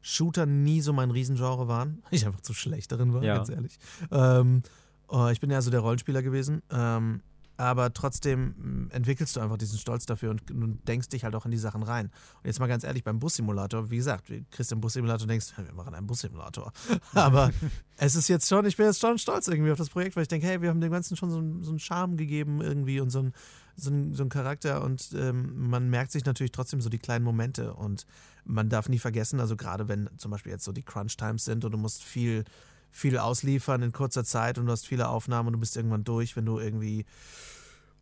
[0.00, 2.02] Shooter nie so mein Riesengenre waren.
[2.10, 3.36] Ich einfach zu schlecht darin war, ja.
[3.36, 3.78] ganz ehrlich.
[4.10, 4.62] Ähm,
[5.08, 6.62] oh, ich bin ja so der Rollenspieler gewesen.
[6.70, 7.22] Ähm,
[7.58, 11.44] aber trotzdem mm, entwickelst du einfach diesen Stolz dafür und, und, denkst dich halt auch
[11.44, 12.06] in die Sachen rein.
[12.06, 15.52] Und jetzt mal ganz ehrlich, beim Bussimulator, wie gesagt, du kriegst den Bussimulator und denkst,
[15.56, 16.72] wir machen einen Bussimulator.
[17.14, 17.50] aber
[17.96, 20.28] es ist jetzt schon, ich bin jetzt schon stolz irgendwie auf das Projekt, weil ich
[20.28, 23.18] denke, hey, wir haben dem Ganzen schon so, so einen Charme gegeben irgendwie und so
[23.18, 23.32] einen,
[23.74, 27.24] so einen, so einen Charakter und ähm, man merkt sich natürlich trotzdem so die kleinen
[27.24, 28.06] Momente und
[28.48, 31.72] man darf nie vergessen, also gerade wenn zum Beispiel jetzt so die Crunch-Times sind und
[31.72, 32.44] du musst viel
[32.90, 36.36] viel ausliefern in kurzer Zeit und du hast viele Aufnahmen und du bist irgendwann durch,
[36.36, 37.04] wenn du irgendwie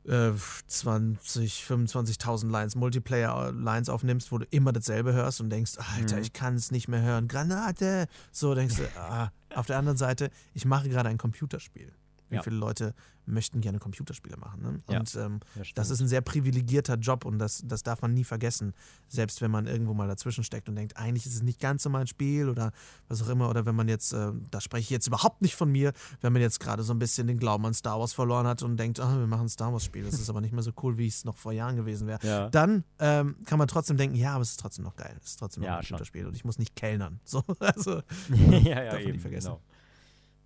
[0.06, 0.32] äh,
[0.66, 6.22] 20, 25.000 Lines, Multiplayer-Lines aufnimmst, wo du immer dasselbe hörst und denkst, Alter, mhm.
[6.22, 8.06] ich kann es nicht mehr hören, Granate.
[8.30, 9.32] So denkst du, ah.
[9.54, 11.92] auf der anderen Seite, ich mache gerade ein Computerspiel.
[12.28, 12.42] Wie ja.
[12.42, 12.94] viele Leute
[13.26, 14.62] möchten gerne Computerspiele machen.
[14.62, 14.68] Ne?
[14.86, 18.14] Und ja, ähm, das, das, ist ein sehr privilegierter Job und das, das darf man
[18.14, 18.72] nie vergessen.
[19.08, 21.90] Selbst wenn man irgendwo mal dazwischen steckt und denkt, eigentlich ist es nicht ganz so
[21.90, 22.72] mein Spiel oder
[23.08, 23.50] was auch immer.
[23.50, 26.42] Oder wenn man jetzt, äh, da spreche ich jetzt überhaupt nicht von mir, wenn man
[26.42, 29.18] jetzt gerade so ein bisschen den Glauben an Star Wars verloren hat und denkt, oh,
[29.18, 31.36] wir machen ein Star Wars-Spiel, das ist aber nicht mehr so cool, wie es noch
[31.36, 32.24] vor Jahren gewesen wäre.
[32.26, 32.48] Ja.
[32.50, 35.16] Dann ähm, kann man trotzdem denken, ja, aber es ist trotzdem noch geil.
[35.22, 37.20] Es ist trotzdem noch ein Computerspiel und ich muss nicht kellnern.
[37.24, 39.48] So, also, ja, ja, eben, vergessen.
[39.48, 39.60] Genau.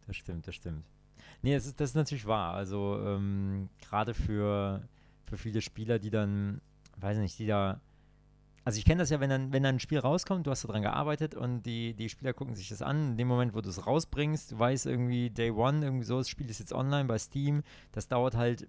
[0.07, 0.85] Das stimmt, das stimmt.
[1.43, 2.55] Nee, das ist, das ist natürlich wahr.
[2.55, 4.83] Also ähm, gerade für,
[5.25, 6.61] für viele Spieler, die dann,
[6.97, 7.81] weiß nicht, die da.
[8.63, 10.83] Also ich kenne das ja, wenn dann, wenn dann ein Spiel rauskommt, du hast daran
[10.83, 13.13] gearbeitet und die, die Spieler gucken sich das an.
[13.13, 16.29] In dem Moment, wo du es rausbringst, du weißt irgendwie Day One, irgendwie so, das
[16.29, 17.63] Spiel ist jetzt online bei Steam.
[17.93, 18.69] Das dauert halt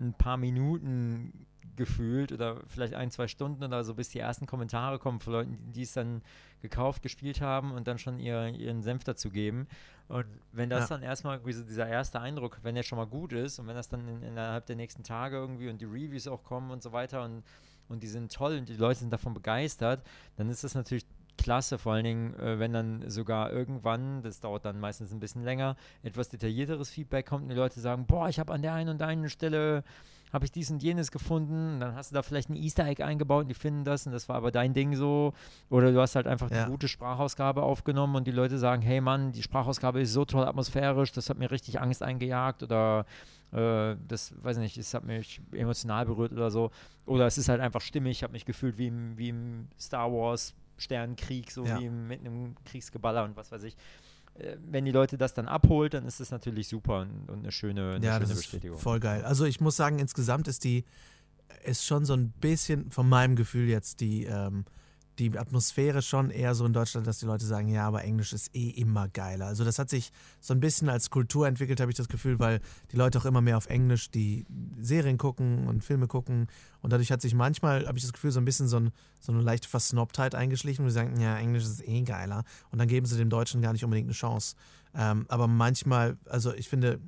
[0.00, 1.46] ein paar Minuten
[1.78, 5.72] gefühlt oder vielleicht ein, zwei Stunden oder so, bis die ersten Kommentare kommen von Leuten,
[5.72, 6.22] die es dann
[6.60, 9.66] gekauft, gespielt haben und dann schon ihr, ihren Senf dazu geben.
[10.08, 10.96] Und wenn das ja.
[10.96, 13.76] dann erstmal irgendwie so dieser erste Eindruck, wenn der schon mal gut ist und wenn
[13.76, 16.92] das dann in, innerhalb der nächsten Tage irgendwie und die Reviews auch kommen und so
[16.92, 17.42] weiter und,
[17.88, 20.02] und die sind toll und die Leute sind davon begeistert,
[20.36, 21.04] dann ist das natürlich
[21.36, 25.44] klasse, vor allen Dingen, äh, wenn dann sogar irgendwann, das dauert dann meistens ein bisschen
[25.44, 28.90] länger, etwas detaillierteres Feedback kommt und die Leute sagen, boah, ich habe an der einen
[28.90, 29.84] und einen Stelle
[30.32, 31.74] habe ich dies und jenes gefunden.
[31.74, 34.12] Und dann hast du da vielleicht ein Easter Egg eingebaut und die finden das und
[34.12, 35.32] das war aber dein Ding so.
[35.70, 36.64] Oder du hast halt einfach ja.
[36.64, 40.44] die gute Sprachausgabe aufgenommen und die Leute sagen, hey Mann, die Sprachausgabe ist so toll
[40.44, 43.06] atmosphärisch, das hat mir richtig Angst eingejagt oder
[43.52, 46.70] äh, das, weiß nicht, es hat mich emotional berührt oder so.
[47.06, 50.12] Oder es ist halt einfach stimmig, ich habe mich gefühlt wie im, wie im Star
[50.12, 51.78] Wars Sternenkrieg, so ja.
[51.78, 53.76] wie im, mit einem Kriegsgeballer und was weiß ich.
[54.38, 57.52] Äh, wenn die Leute das dann abholt, dann ist das natürlich super und, und eine
[57.52, 58.76] schöne, eine ja, schöne das Bestätigung.
[58.76, 59.24] Ist voll geil.
[59.24, 60.84] Also ich muss sagen, insgesamt ist die,
[61.64, 64.64] ist schon so ein bisschen, von meinem Gefühl jetzt, die, ähm,
[65.18, 68.54] die Atmosphäre schon eher so in Deutschland, dass die Leute sagen, ja, aber Englisch ist
[68.54, 69.46] eh immer geiler.
[69.46, 72.60] Also das hat sich so ein bisschen als Kultur entwickelt, habe ich das Gefühl, weil
[72.92, 74.46] die Leute auch immer mehr auf Englisch die
[74.80, 76.46] Serien gucken und Filme gucken.
[76.80, 79.32] Und dadurch hat sich manchmal, habe ich das Gefühl, so ein bisschen so, ein, so
[79.32, 82.44] eine leichte Versnobtheit eingeschlichen, wo sie sagen, ja, Englisch ist eh geiler.
[82.70, 84.54] Und dann geben sie dem Deutschen gar nicht unbedingt eine Chance.
[84.94, 87.00] Ähm, aber manchmal, also ich finde,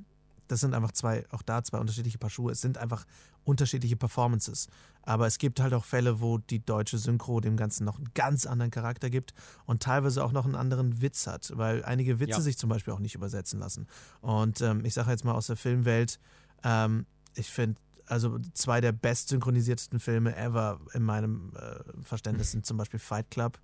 [0.51, 2.51] das sind einfach zwei, auch da zwei unterschiedliche Paar Schuhe.
[2.51, 3.05] Es sind einfach
[3.45, 4.67] unterschiedliche Performances.
[5.03, 8.45] Aber es gibt halt auch Fälle, wo die deutsche Synchro dem Ganzen noch einen ganz
[8.45, 9.33] anderen Charakter gibt
[9.65, 12.41] und teilweise auch noch einen anderen Witz hat, weil einige Witze ja.
[12.41, 13.87] sich zum Beispiel auch nicht übersetzen lassen.
[14.19, 16.19] Und ähm, ich sage jetzt mal aus der Filmwelt,
[16.63, 22.65] ähm, ich finde, also zwei der best synchronisiertesten Filme ever in meinem äh, Verständnis sind
[22.65, 23.57] zum Beispiel Fight Club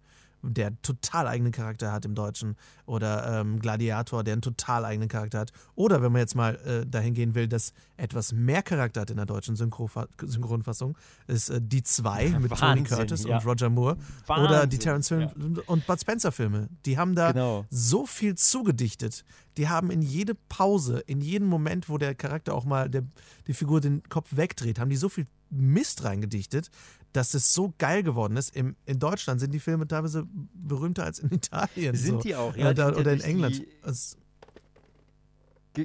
[0.53, 2.55] der total eigenen Charakter hat im Deutschen
[2.85, 5.51] oder ähm, Gladiator, der einen total eigenen Charakter hat.
[5.75, 9.17] Oder wenn man jetzt mal äh, dahin gehen will, dass etwas mehr Charakter hat in
[9.17, 9.89] der deutschen Synchro
[10.21, 13.37] Synchronfassung, ist äh, Die Zwei mit Wahnsinn, Tony Curtis ja.
[13.37, 13.97] und Roger Moore.
[14.25, 15.61] Wahnsinn, oder die Terence Film ja.
[15.67, 16.69] und Bud Spencer Filme.
[16.85, 17.65] Die haben da genau.
[17.69, 19.23] so viel zugedichtet.
[19.57, 23.03] Die haben in jede Pause, in jedem Moment, wo der Charakter auch mal der,
[23.47, 26.69] die Figur den Kopf wegdreht, haben die so viel Mist reingedichtet,
[27.13, 28.55] dass es so geil geworden ist.
[28.55, 31.95] Im, in Deutschland sind die Filme teilweise berühmter als in Italien.
[31.95, 32.21] Sind so.
[32.21, 32.69] die auch, ja.
[32.69, 33.61] Oder, oder in England.
[33.81, 34.17] Also,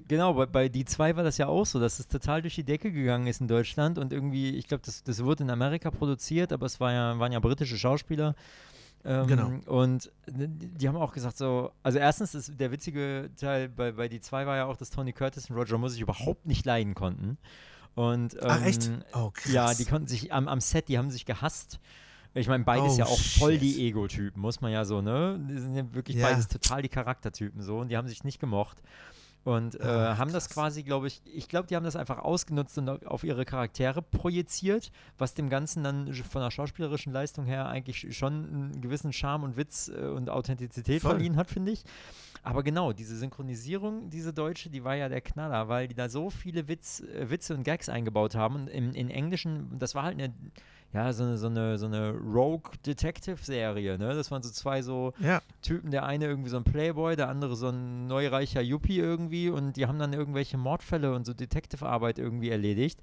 [0.09, 2.65] Genau, bei, bei die 2 war das ja auch so, dass es total durch die
[2.65, 6.53] Decke gegangen ist in Deutschland und irgendwie, ich glaube, das, das wurde in Amerika produziert,
[6.53, 8.35] aber es war ja, waren ja britische Schauspieler.
[9.05, 9.51] Ähm, genau.
[9.67, 14.21] Und die haben auch gesagt, so, also erstens, ist der witzige Teil bei, bei die
[14.21, 17.37] 2 war ja auch, dass Tony Curtis und Roger Moore sich überhaupt nicht leiden konnten.
[17.95, 18.91] Und, ähm, Ach, echt?
[19.13, 19.53] Oh, krass.
[19.53, 21.79] Ja, die konnten sich am, am Set, die haben sich gehasst.
[22.35, 23.63] Ich meine, beides oh, ja auch voll shit.
[23.63, 25.39] die Ego-Typen, muss man ja so, ne?
[25.51, 26.29] Die sind ja wirklich ja.
[26.29, 28.83] beides total die Charaktertypen so und die haben sich nicht gemocht.
[29.45, 32.79] Und äh, Ach, haben das quasi, glaube ich, ich glaube, die haben das einfach ausgenutzt
[32.79, 38.17] und auf ihre Charaktere projiziert, was dem Ganzen dann von der schauspielerischen Leistung her eigentlich
[38.17, 41.13] schon einen gewissen Charme und Witz äh, und Authentizität Voll.
[41.13, 41.85] verliehen hat, finde ich.
[42.45, 46.29] Aber genau, diese Synchronisierung, diese deutsche, die war ja der Knaller, weil die da so
[46.29, 48.57] viele Witz, äh, Witze und Gags eingebaut haben.
[48.57, 50.35] Und im, in Englischen, das war halt eine,
[50.93, 54.15] ja, so eine, so eine, so eine Rogue-Detective-Serie, ne?
[54.15, 55.41] Das waren so zwei so ja.
[55.63, 59.77] Typen, der eine irgendwie so ein Playboy, der andere so ein neureicher Yuppie irgendwie und
[59.77, 63.01] die haben dann irgendwelche Mordfälle und so Detective-Arbeit irgendwie erledigt.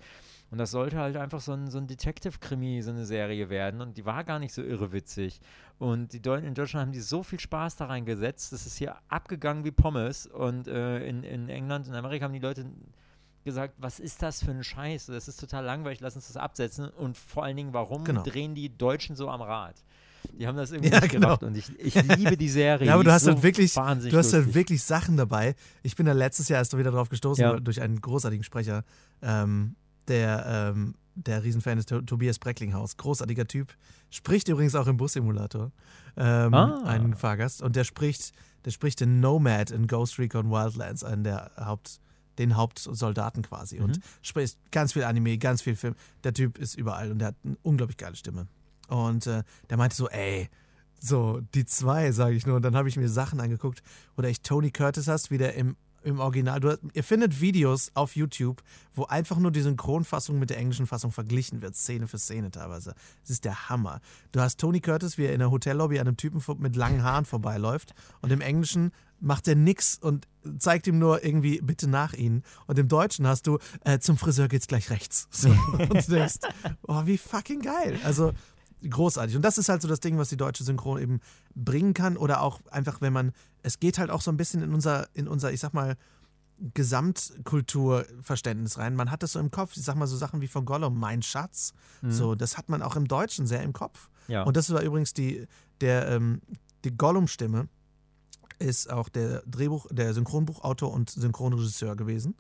[0.51, 3.81] Und das sollte halt einfach so ein, so ein Detective-Krimi, so eine Serie werden.
[3.81, 5.39] Und die war gar nicht so irrewitzig.
[5.77, 8.51] Und die Deutschen in Deutschland haben die so viel Spaß da reingesetzt.
[8.51, 10.25] Das ist hier abgegangen wie Pommes.
[10.25, 12.65] Und äh, in, in England und Amerika haben die Leute
[13.49, 15.07] gesagt, was ist das für ein Scheiß?
[15.07, 16.89] Das ist total langweilig, lass uns das absetzen.
[16.89, 18.23] Und vor allen Dingen, warum genau.
[18.23, 19.75] drehen die Deutschen so am Rad?
[20.37, 21.37] Die haben das irgendwie ja, nicht genau.
[21.37, 22.87] und ich, ich liebe die Serie.
[22.87, 25.55] ja, aber du hast so halt wirklich, du hast halt wirklich Sachen dabei.
[25.81, 27.59] Ich bin da letztes Jahr erst wieder drauf gestoßen ja.
[27.59, 28.83] durch einen großartigen Sprecher,
[29.21, 29.75] ähm,
[30.07, 32.97] der, ähm, der Riesenfan ist, Tobias Brecklinghaus.
[32.97, 33.73] Großartiger Typ.
[34.09, 35.71] Spricht übrigens auch im Bus-Simulator.
[36.17, 36.83] Ähm, ah.
[36.83, 37.61] Einen Fahrgast.
[37.61, 38.33] Und der spricht,
[38.65, 41.99] der spricht den Nomad in Ghost Recon Wildlands, einen der Haupt-
[42.39, 43.77] den Hauptsoldaten quasi.
[43.77, 43.83] Mhm.
[43.83, 45.95] Und spricht ganz viel Anime, ganz viel Film.
[46.23, 48.47] Der Typ ist überall und der hat eine unglaublich geile Stimme.
[48.87, 50.49] Und äh, der meinte so, ey,
[50.99, 52.55] so, die zwei, sage ich nur.
[52.55, 53.83] Und dann habe ich mir Sachen angeguckt,
[54.15, 56.59] wo du echt Tony Curtis hast, wie der im im Original.
[56.59, 58.61] Du, ihr findet Videos auf YouTube,
[58.93, 62.95] wo einfach nur die Synchronfassung mit der englischen Fassung verglichen wird, Szene für Szene teilweise.
[63.21, 64.01] Das ist der Hammer.
[64.31, 67.25] Du hast Tony Curtis, wie er in der Hotellobby an einem Typen mit langen Haaren
[67.25, 70.27] vorbeiläuft und im Englischen macht er nix und
[70.57, 72.43] zeigt ihm nur irgendwie bitte nach ihnen.
[72.67, 75.27] Und im Deutschen hast du äh, zum Friseur geht's gleich rechts.
[75.31, 76.39] So, und du denkst,
[76.87, 77.99] oh, wie fucking geil.
[78.03, 78.33] Also
[78.87, 79.35] großartig.
[79.35, 81.19] Und das ist halt so das Ding, was die deutsche Synchron eben
[81.55, 82.17] bringen kann.
[82.17, 83.31] Oder auch einfach, wenn man,
[83.63, 85.97] es geht halt auch so ein bisschen in unser, in unser, ich sag mal,
[86.73, 88.95] Gesamtkulturverständnis rein.
[88.95, 91.21] Man hat das so im Kopf, ich sag mal so Sachen wie von Gollum, mein
[91.21, 91.73] Schatz.
[92.01, 92.11] Mhm.
[92.11, 94.09] So, das hat man auch im Deutschen sehr im Kopf.
[94.27, 94.43] Ja.
[94.43, 95.47] Und das war übrigens die,
[95.81, 96.41] der, ähm,
[96.83, 97.67] die Gollum-Stimme
[98.59, 102.35] ist auch der Drehbuch, der Synchronbuchautor und Synchronregisseur gewesen.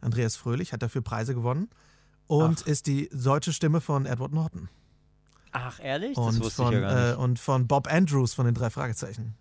[0.00, 1.68] Andreas Fröhlich hat dafür Preise gewonnen
[2.26, 2.66] und Ach.
[2.66, 4.68] ist die deutsche Stimme von Edward Norton.
[5.52, 6.16] Ach, ehrlich?
[6.16, 7.12] Und das wusste von, ich ja gar nicht.
[7.14, 9.34] Äh, und von Bob Andrews von den drei Fragezeichen.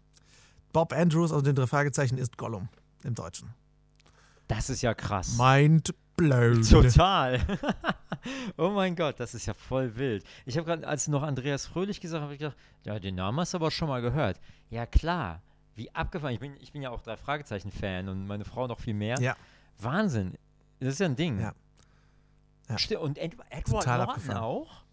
[0.73, 2.69] Bob Andrews aus den drei Fragezeichen ist Gollum
[3.03, 3.53] im Deutschen.
[4.47, 5.37] Das ist ja krass.
[5.37, 6.63] Mind blown.
[6.63, 7.39] Total.
[8.57, 10.23] oh mein Gott, das ist ja voll wild.
[10.45, 13.53] Ich habe gerade, als noch Andreas Fröhlich gesagt habe, ich gedacht, ja, den Namen hast
[13.53, 14.39] du aber schon mal gehört.
[14.69, 15.41] Ja, klar.
[15.75, 16.33] Wie abgefahren.
[16.33, 19.19] Ich bin, ich bin ja auch drei Fragezeichen-Fan und meine Frau noch viel mehr.
[19.19, 19.35] Ja.
[19.77, 20.33] Wahnsinn.
[20.79, 21.39] Das ist ja ein Ding.
[21.39, 21.53] Ja.
[22.69, 22.99] ja.
[22.99, 24.43] Und Ed Edward Total Norton abgefahren.
[24.43, 24.83] auch?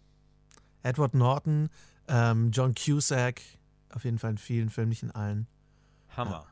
[0.83, 1.69] Edward Norton,
[2.07, 3.41] ähm, John Cusack,
[3.89, 5.47] auf jeden Fall in vielen Filmen, nicht in allen.
[6.15, 6.31] Hammer.
[6.31, 6.45] Ja.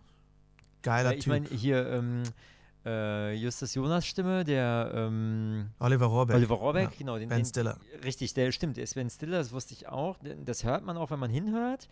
[0.82, 1.34] Geiler ja, ich Typ.
[1.34, 2.24] Ich meine, hier ähm,
[2.86, 6.36] äh, Justus Jonas Stimme, der ähm, Oliver Rohrbeck.
[6.36, 6.98] Oliver Rohrbeck, ja.
[6.98, 7.18] genau.
[7.18, 7.78] Den, ben Stiller.
[7.94, 10.18] Den, richtig, der stimmt, der ist Ben Stiller, das wusste ich auch.
[10.46, 11.88] Das hört man auch, wenn man hinhört.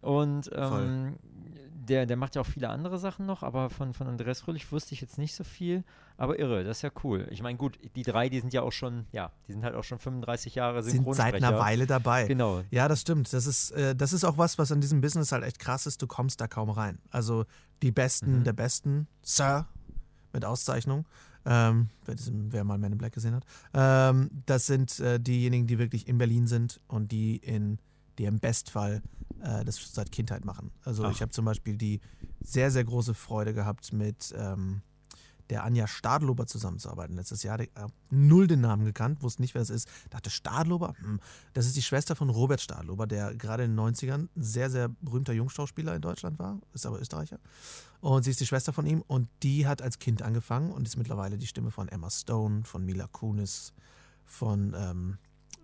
[0.00, 1.16] Und ähm,
[1.88, 4.94] der, der macht ja auch viele andere Sachen noch, aber von, von Andreas Fröhlich wusste
[4.94, 5.84] ich jetzt nicht so viel.
[6.16, 7.26] Aber irre, das ist ja cool.
[7.30, 9.84] Ich meine, gut, die drei, die sind ja auch schon, ja, die sind halt auch
[9.84, 11.32] schon 35 Jahre Synchronsprecher.
[11.32, 12.26] Sind seit einer Weile dabei.
[12.26, 12.62] Genau.
[12.70, 13.32] Ja, das stimmt.
[13.32, 16.00] Das ist, äh, das ist auch was, was an diesem Business halt echt krass ist.
[16.00, 16.98] Du kommst da kaum rein.
[17.10, 17.44] Also
[17.82, 18.44] die Besten mhm.
[18.44, 19.66] der Besten, Sir,
[20.32, 21.06] mit Auszeichnung,
[21.46, 26.08] ähm, wer mal Men in Black gesehen hat, ähm, das sind äh, diejenigen, die wirklich
[26.08, 27.78] in Berlin sind und die in
[28.18, 29.02] die im Bestfall
[29.44, 30.70] äh, das seit Kindheit machen.
[30.84, 31.10] Also Ach.
[31.12, 32.00] ich habe zum Beispiel die
[32.40, 34.82] sehr, sehr große Freude gehabt, mit ähm,
[35.50, 37.16] der Anja Stadlober zusammenzuarbeiten.
[37.16, 37.68] Letztes Jahr äh,
[38.10, 39.88] null den Namen gekannt, wusste nicht, wer das ist.
[40.10, 40.94] Dachte, Stadlober?
[40.98, 41.20] Hm.
[41.52, 44.88] Das ist die Schwester von Robert Stadlober, der gerade in den 90ern ein sehr, sehr
[45.00, 47.38] berühmter Jungschauspieler in Deutschland war, ist aber Österreicher.
[48.00, 50.96] Und sie ist die Schwester von ihm und die hat als Kind angefangen und ist
[50.96, 53.74] mittlerweile die Stimme von Emma Stone, von Mila Kunis,
[54.24, 55.18] von ähm,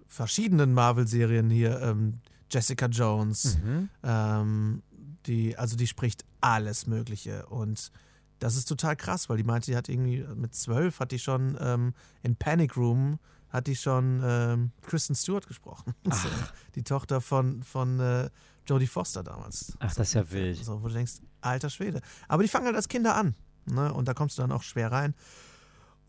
[0.06, 1.80] verschiedenen Marvel-Serien hier.
[1.80, 3.58] Ähm, Jessica Jones.
[3.58, 3.88] Mhm.
[4.02, 4.82] Ähm,
[5.26, 7.46] die, also die spricht alles Mögliche.
[7.46, 7.92] Und
[8.38, 11.56] das ist total krass, weil die meinte, die hat irgendwie mit zwölf hat die schon
[11.60, 13.18] ähm, in Panic Room
[13.50, 15.94] hat die schon ähm, Kristen Stewart gesprochen.
[16.04, 16.28] So,
[16.74, 18.30] die Tochter von, von äh,
[18.66, 19.72] Jodie Foster damals.
[19.80, 20.64] Ach, das ist ja wild.
[20.64, 22.00] So, wo du denkst, alter Schwede.
[22.28, 23.34] Aber die fangen halt als Kinder an.
[23.66, 23.92] Ne?
[23.92, 25.14] Und da kommst du dann auch schwer rein.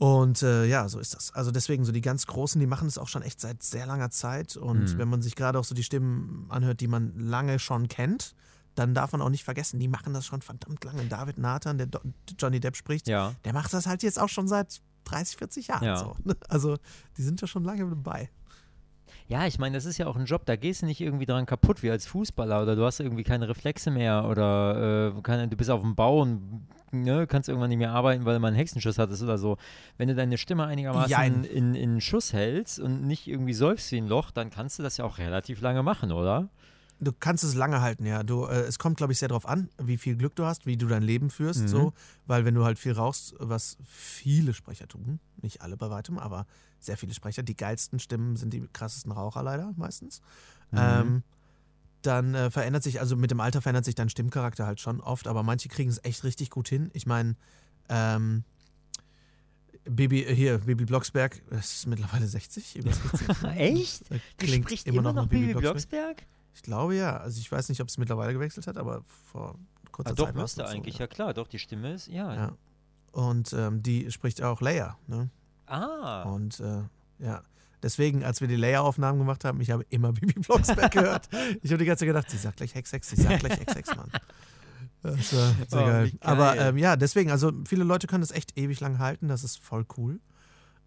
[0.01, 1.31] Und äh, ja, so ist das.
[1.35, 4.09] Also deswegen, so die ganz Großen, die machen das auch schon echt seit sehr langer
[4.09, 4.57] Zeit.
[4.57, 4.97] Und mhm.
[4.97, 8.33] wenn man sich gerade auch so die Stimmen anhört, die man lange schon kennt,
[8.73, 11.05] dann darf man auch nicht vergessen, die machen das schon verdammt lange.
[11.05, 11.87] David Nathan, der
[12.35, 13.35] Johnny Depp spricht, ja.
[13.45, 15.83] der macht das halt jetzt auch schon seit 30, 40 Jahren.
[15.83, 15.97] Ja.
[15.97, 16.15] So.
[16.49, 16.77] Also
[17.17, 18.31] die sind ja schon lange dabei.
[19.27, 21.45] Ja, ich meine, das ist ja auch ein Job, da gehst du nicht irgendwie dran
[21.45, 25.55] kaputt wie als Fußballer oder du hast irgendwie keine Reflexe mehr oder äh, keine, du
[25.55, 28.57] bist auf dem Bau und ne, kannst irgendwann nicht mehr arbeiten, weil du mal einen
[28.57, 29.57] Hexenschuss hattest oder so.
[29.97, 34.07] Wenn du deine Stimme einigermaßen in, in Schuss hältst und nicht irgendwie säufst wie ein
[34.07, 36.49] Loch, dann kannst du das ja auch relativ lange machen, oder?
[36.99, 38.21] Du kannst es lange halten, ja.
[38.21, 40.77] Du, äh, es kommt, glaube ich, sehr darauf an, wie viel Glück du hast, wie
[40.77, 41.67] du dein Leben führst, mhm.
[41.67, 41.93] so.
[42.27, 46.45] Weil wenn du halt viel rauchst, was viele Sprecher tun, nicht alle bei weitem, aber
[46.79, 50.21] sehr viele Sprecher, die geilsten Stimmen sind die krassesten Raucher leider meistens.
[50.69, 50.77] Mhm.
[50.79, 51.23] Ähm,
[52.01, 55.27] dann äh, verändert sich, also mit dem Alter verändert sich dein Stimmcharakter halt schon oft,
[55.27, 56.89] aber manche kriegen es echt richtig gut hin.
[56.93, 57.35] Ich meine,
[57.89, 58.43] ähm,
[59.83, 63.43] Bibi, äh, hier, Bibi Blocksberg, ist mittlerweile 60, über 60.
[63.55, 64.03] Echt?
[64.37, 66.17] Klingt spricht immer noch, noch Bibi Blocksberg?
[66.17, 66.27] Blocksberg?
[66.53, 67.17] Ich glaube ja.
[67.17, 69.57] Also ich weiß nicht, ob es mittlerweile gewechselt hat, aber vor
[69.91, 70.35] kurzer ah, Zeit.
[70.35, 71.05] Doch, müsste eigentlich, so, ja.
[71.05, 71.07] ja.
[71.07, 72.33] klar, doch, die Stimme ist, ja.
[72.33, 72.57] ja.
[73.11, 75.29] Und ähm, die spricht auch Leia, ne?
[75.65, 76.23] Ah.
[76.23, 76.83] Und äh,
[77.19, 77.43] ja.
[77.83, 81.29] Deswegen, als wir die Layer-Aufnahmen gemacht haben, ich habe immer Bibi Blocksberg gehört.
[81.61, 83.75] Ich habe die ganze Zeit gedacht, sie sagt gleich Hex Hex, sie sagt gleich Hex
[83.75, 84.11] Hex, Mann.
[85.01, 86.11] Das war sehr oh, geil.
[86.19, 89.57] Aber ähm, ja, deswegen, also viele Leute können das echt ewig lang halten, das ist
[89.57, 90.19] voll cool.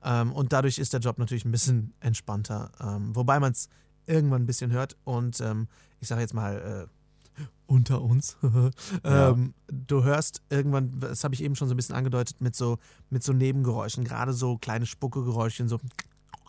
[0.04, 2.70] Ähm, und dadurch ist der Job natürlich ein bisschen entspannter.
[2.80, 3.68] Ähm, wobei man es
[4.06, 5.66] irgendwann ein bisschen hört und ähm,
[6.00, 6.94] ich sage jetzt mal, äh,
[7.66, 8.36] unter uns.
[9.04, 12.78] ähm, du hörst irgendwann, das habe ich eben schon so ein bisschen angedeutet, mit so,
[13.10, 15.80] mit so Nebengeräuschen, gerade so kleine Spuckegeräuschchen, so.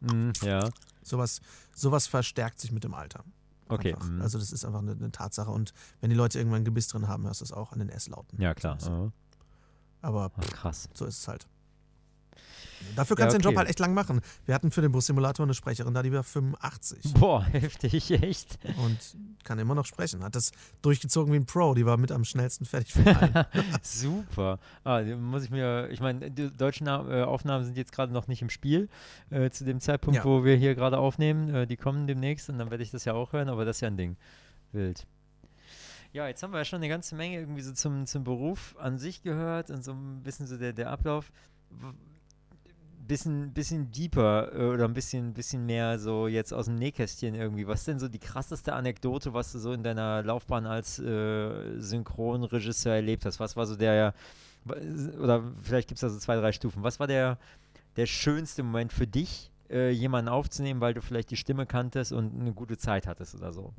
[0.06, 0.70] Mm, ja.
[1.03, 1.41] Sowas,
[1.76, 3.24] sowas verstärkt sich mit dem Alter.
[3.68, 3.95] Okay.
[3.95, 4.22] Mm.
[4.22, 5.49] Also das ist einfach eine, eine, Tatsache.
[5.51, 7.89] Und wenn die Leute irgendwann ein Gebiss drin haben, hörst du es auch an den
[7.89, 8.41] S-Lauten.
[8.41, 8.80] Ja, klar.
[8.80, 9.12] So.
[10.01, 10.89] Aber Ach, krass.
[10.93, 11.47] so ist es halt.
[12.95, 13.41] Dafür kannst du ja, okay.
[13.41, 14.21] den Job halt echt lang machen.
[14.45, 17.13] Wir hatten für den Bus-Simulator eine Sprecherin da, die war 85.
[17.13, 18.57] Boah, heftig, echt.
[18.78, 18.97] Und
[19.43, 20.23] kann immer noch sprechen.
[20.23, 20.51] Hat das
[20.82, 21.73] durchgezogen wie ein Pro.
[21.73, 23.45] Die war mit am schnellsten fertig für
[23.82, 24.59] Super.
[24.84, 28.41] Ah, muss ich mir, ich meine, die deutschen äh, Aufnahmen sind jetzt gerade noch nicht
[28.41, 28.89] im Spiel,
[29.30, 30.23] äh, zu dem Zeitpunkt, ja.
[30.23, 31.53] wo wir hier gerade aufnehmen.
[31.53, 33.82] Äh, die kommen demnächst und dann werde ich das ja auch hören, aber das ist
[33.82, 34.17] ja ein Ding.
[34.71, 35.05] Wild.
[36.15, 38.97] Ja, jetzt haben wir ja schon eine ganze Menge irgendwie so zum, zum Beruf an
[38.97, 41.30] sich gehört und so ein bisschen so der, der Ablauf
[43.08, 47.68] bisschen, bisschen deeper äh, oder ein bisschen, bisschen mehr so jetzt aus dem Nähkästchen irgendwie.
[47.68, 51.80] Was ist denn so die krasseste Anekdote, was du so in deiner Laufbahn als äh,
[51.80, 53.39] Synchronregisseur erlebt hast?
[53.39, 54.14] Was war so der,
[54.66, 56.84] oder vielleicht gibt es da so zwei, drei Stufen.
[56.84, 57.38] Was war der,
[57.95, 62.39] der schönste Moment für dich, äh, jemanden aufzunehmen, weil du vielleicht die Stimme kanntest und
[62.39, 63.74] eine gute Zeit hattest oder so?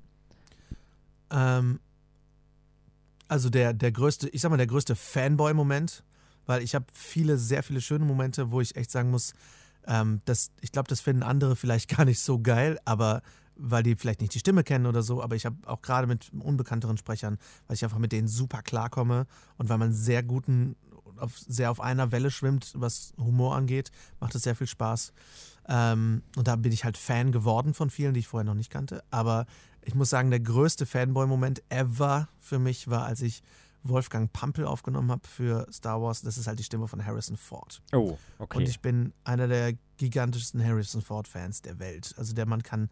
[1.30, 1.80] Ähm,
[3.28, 6.04] also der, der größte, ich sag mal, der größte Fanboy-Moment
[6.46, 9.34] weil ich habe viele, sehr viele schöne Momente, wo ich echt sagen muss,
[9.86, 13.22] ähm, das, ich glaube, das finden andere vielleicht gar nicht so geil, aber
[13.58, 16.30] weil die vielleicht nicht die Stimme kennen oder so, aber ich habe auch gerade mit
[16.38, 19.26] unbekannteren Sprechern, weil ich einfach mit denen super klarkomme
[19.56, 20.76] und weil man sehr guten,
[21.16, 23.90] auf, sehr auf einer Welle schwimmt, was Humor angeht,
[24.20, 25.12] macht es sehr viel Spaß.
[25.68, 28.70] Ähm, und da bin ich halt Fan geworden von vielen, die ich vorher noch nicht
[28.70, 29.02] kannte.
[29.10, 29.46] Aber
[29.82, 33.42] ich muss sagen, der größte Fanboy-Moment ever für mich war, als ich
[33.88, 36.22] Wolfgang Pampel aufgenommen habe für Star Wars.
[36.22, 37.82] Das ist halt die Stimme von Harrison Ford.
[37.92, 38.58] Oh, okay.
[38.58, 42.14] Und ich bin einer der gigantischsten Harrison Ford-Fans der Welt.
[42.16, 42.90] Also der Mann kann,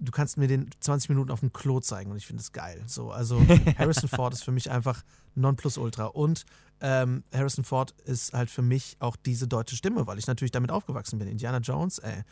[0.00, 2.82] du kannst mir den 20 Minuten auf dem Klo zeigen und ich finde es geil.
[2.86, 3.40] So, also
[3.78, 5.02] Harrison Ford ist für mich einfach
[5.34, 6.06] Nonplusultra.
[6.06, 6.44] Und
[6.80, 10.70] ähm, Harrison Ford ist halt für mich auch diese deutsche Stimme, weil ich natürlich damit
[10.70, 11.28] aufgewachsen bin.
[11.28, 12.22] Indiana Jones, ey.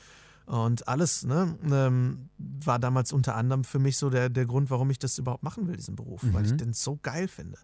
[0.48, 4.88] Und alles ne, ähm, war damals unter anderem für mich so der, der Grund, warum
[4.88, 6.32] ich das überhaupt machen will, diesen Beruf, mhm.
[6.32, 6.58] weil ich mhm.
[6.58, 7.58] den so geil finde.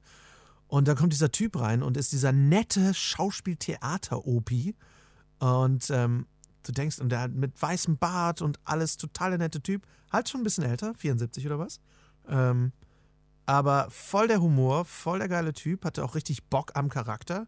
[0.75, 4.75] Und da kommt dieser Typ rein und ist dieser nette Schauspieltheater-Opi.
[5.39, 6.27] Und ähm,
[6.64, 9.87] du denkst, und der hat mit weißem Bart und alles, total der nette Typ.
[10.11, 11.79] Halt schon ein bisschen älter, 74 oder was.
[12.29, 12.72] Ähm,
[13.47, 17.47] aber voll der Humor, voll der geile Typ, hatte auch richtig Bock am Charakter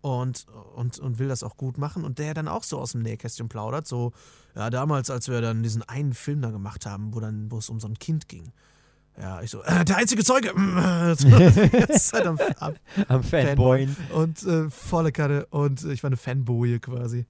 [0.00, 2.04] und, und, und will das auch gut machen.
[2.04, 3.88] Und der dann auch so aus dem Nähkästchen plaudert.
[3.88, 4.12] So,
[4.54, 7.70] ja, damals, als wir dann diesen einen Film da gemacht haben, wo dann, wo es
[7.70, 8.52] um so ein Kind ging.
[9.20, 10.48] Ja, ich so, äh, der einzige Zeuge.
[11.72, 12.74] Jetzt halt am, am,
[13.08, 13.88] am Fanboy.
[14.12, 15.46] Und äh, volle Karte.
[15.46, 17.26] Und ich war eine Fanboy quasi.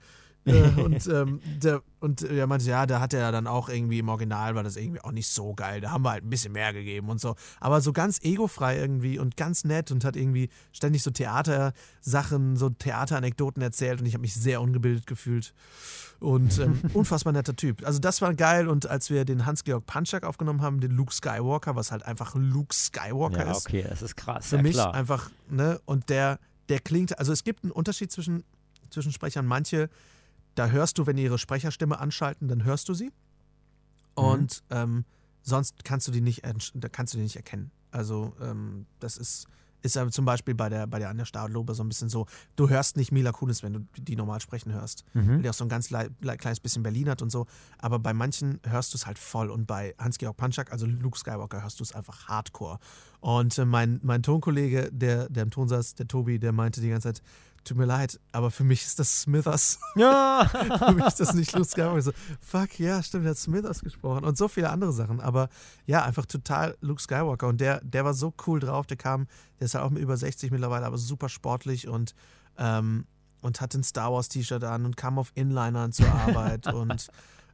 [0.49, 4.09] Äh, und, ähm, der, und er meinte, ja, da hat er dann auch irgendwie im
[4.09, 5.81] Original, war das irgendwie auch nicht so geil.
[5.81, 7.35] Da haben wir halt ein bisschen mehr gegeben und so.
[7.61, 12.71] Aber so ganz egofrei irgendwie und ganz nett und hat irgendwie ständig so Theatersachen, so
[12.71, 15.55] Theateranekdoten erzählt und ich habe mich sehr ungebildet gefühlt.
[16.21, 17.87] Und ähm, unfassbar netter Typ.
[17.87, 21.77] Also das war geil und als wir den Hans-Georg Panchak aufgenommen haben, den Luke Skywalker,
[21.77, 23.67] was halt einfach Luke Skywalker ja, ist.
[23.67, 24.49] okay, das ist krass.
[24.49, 24.95] Für ja, mich klar.
[24.95, 28.45] einfach, ne, und der, der klingt, also es gibt einen Unterschied zwischen,
[28.91, 29.47] zwischen Sprechern.
[29.47, 29.89] Manche,
[30.59, 33.07] da hörst du, wenn die ihre Sprecherstimme anschalten, dann hörst du sie.
[33.07, 33.13] Mhm.
[34.15, 34.77] Und mhm.
[34.77, 35.05] ähm,
[35.43, 36.43] sonst kannst du die nicht,
[36.93, 37.71] kannst du die nicht erkennen.
[37.91, 39.47] Also ähm, das ist
[39.83, 42.69] ist ja zum Beispiel bei der, bei der Anja Stadlober so ein bisschen so, du
[42.69, 45.05] hörst nicht Mila Kunis, wenn du die normal sprechen hörst.
[45.15, 45.29] Mhm.
[45.29, 47.47] Weil die auch so ein ganz kleines bisschen Berlin hat und so.
[47.79, 49.51] Aber bei manchen hörst du es halt voll.
[49.51, 52.79] Und bei Hans-Georg Panchak, also Luke Skywalker, hörst du es einfach hardcore.
[53.21, 56.89] Und äh, mein, mein Tonkollege, der, der im Ton saß, der Tobi, der meinte die
[56.89, 57.23] ganze Zeit,
[57.69, 59.79] tut mir leid, aber für mich ist das Smithers.
[59.95, 60.49] Ja.
[60.79, 62.03] für mich ist das nicht Luke Skywalker.
[62.03, 65.21] So, fuck, ja, stimmt, der hat Smithers gesprochen und so viele andere Sachen.
[65.21, 65.49] Aber
[65.87, 67.47] ja, einfach total Luke Skywalker.
[67.47, 69.27] Und der, der war so cool drauf, der kam,
[69.61, 72.15] der ist ja auch mit über 60 mittlerweile, aber super sportlich und,
[72.57, 73.07] ähm,
[73.41, 77.09] und hat ein Star Wars T-Shirt an und kam auf Inlinern zur Arbeit und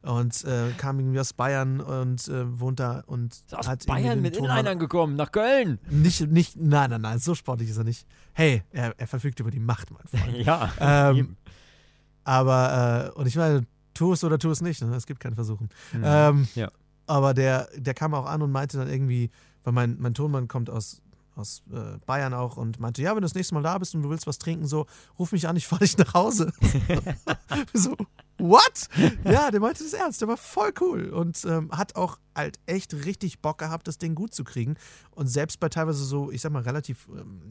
[0.05, 4.21] und äh, kam irgendwie aus Bayern und äh, wohnt da und ist aus hat Bayern
[4.21, 5.79] mit Inlinern gekommen nach Köln.
[5.89, 8.05] Nicht, nicht, nein, nein, nein, so sportlich ist er nicht.
[8.33, 10.37] Hey, er, er verfügt über die Macht, mein Freund.
[10.45, 10.71] ja.
[10.79, 11.37] Ähm,
[12.23, 14.81] aber äh, und ich meine, tu es oder tu es nicht.
[14.81, 14.95] Ne?
[14.95, 15.69] Es gibt kein Versuchen.
[15.93, 16.03] Mhm.
[16.03, 16.71] Ähm, ja.
[17.07, 19.31] Aber der, der kam auch an und meinte dann irgendwie,
[19.63, 21.01] weil mein, mein Tonmann kommt aus
[21.35, 24.03] aus äh, Bayern auch und meinte, ja, wenn du das nächste Mal da bist und
[24.03, 24.85] du willst was trinken, so,
[25.19, 26.53] ruf mich an, ich fahre dich nach Hause.
[27.73, 27.95] so,
[28.37, 28.87] what?
[29.23, 32.93] Ja, der meinte das ernst, der war voll cool und ähm, hat auch halt echt
[32.93, 34.75] richtig Bock gehabt, das Ding gut zu kriegen.
[35.11, 37.41] Und selbst bei teilweise so, ich sag mal, relativ ähm,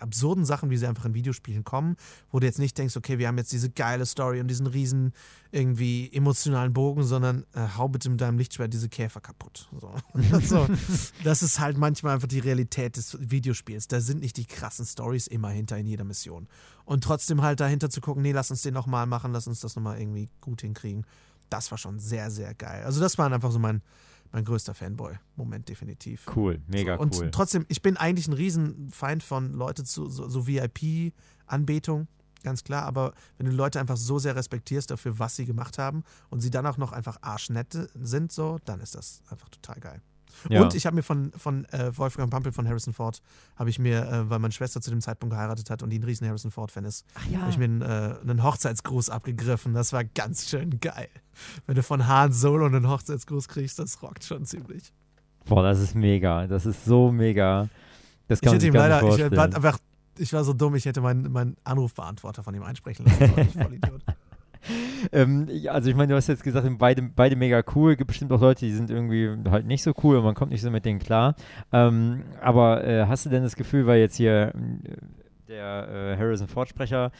[0.00, 1.96] absurden Sachen, wie sie einfach in Videospielen kommen,
[2.30, 5.12] wo du jetzt nicht denkst, okay, wir haben jetzt diese geile Story und diesen riesen
[5.52, 9.68] irgendwie emotionalen Bogen, sondern äh, hau bitte mit deinem Lichtschwert diese Käfer kaputt.
[9.80, 9.94] So.
[10.32, 10.66] also,
[11.22, 13.86] das ist halt manchmal einfach die Realität des Videospiels.
[13.86, 16.48] Da sind nicht die krassen Stories immer hinter in jeder Mission.
[16.84, 19.76] Und trotzdem halt dahinter zu gucken, nee, lass uns den nochmal machen, lass uns das
[19.76, 21.06] nochmal irgendwie gut hinkriegen.
[21.50, 22.82] Das war schon sehr, sehr geil.
[22.84, 23.82] Also das war einfach so mein,
[24.32, 26.26] mein größter Fanboy-Moment definitiv.
[26.34, 27.24] Cool, mega so, und cool.
[27.26, 32.08] Und trotzdem, ich bin eigentlich ein Riesenfeind von Leute zu so, so VIP-Anbetung,
[32.42, 32.84] ganz klar.
[32.84, 36.50] Aber wenn du Leute einfach so sehr respektierst dafür, was sie gemacht haben und sie
[36.50, 40.02] dann auch noch einfach arschnette sind, so, dann ist das einfach total geil.
[40.48, 40.62] Ja.
[40.62, 43.20] Und ich habe mir von, von äh, Wolfgang Pampel von Harrison Ford,
[43.56, 46.04] habe ich mir, äh, weil meine Schwester zu dem Zeitpunkt geheiratet hat und die ein
[46.04, 47.40] riesen Harrison Ford-Fan ist, ja.
[47.40, 49.74] habe ich mir einen, äh, einen Hochzeitsgruß abgegriffen.
[49.74, 51.08] Das war ganz schön geil.
[51.66, 54.92] Wenn du von Han Solo einen Hochzeitsgruß kriegst, das rockt schon ziemlich.
[55.46, 56.46] Boah, das ist mega.
[56.46, 57.68] Das ist so mega.
[58.28, 59.78] Das kann ich hätte ihm leider, ich war, einfach,
[60.18, 63.32] ich war so dumm, ich hätte meinen, meinen Anrufbeantworter von ihm einsprechen lassen.
[63.36, 64.02] Das war voll Idiot.
[65.10, 67.96] Ähm, also ich meine, du hast jetzt gesagt, beide, beide mega cool.
[67.96, 70.62] Gibt bestimmt auch Leute, die sind irgendwie halt nicht so cool und man kommt nicht
[70.62, 71.34] so mit denen klar.
[71.72, 74.96] Ähm, aber äh, hast du denn das Gefühl, weil jetzt hier äh,
[75.48, 77.10] der äh, Harrison Ford-Sprecher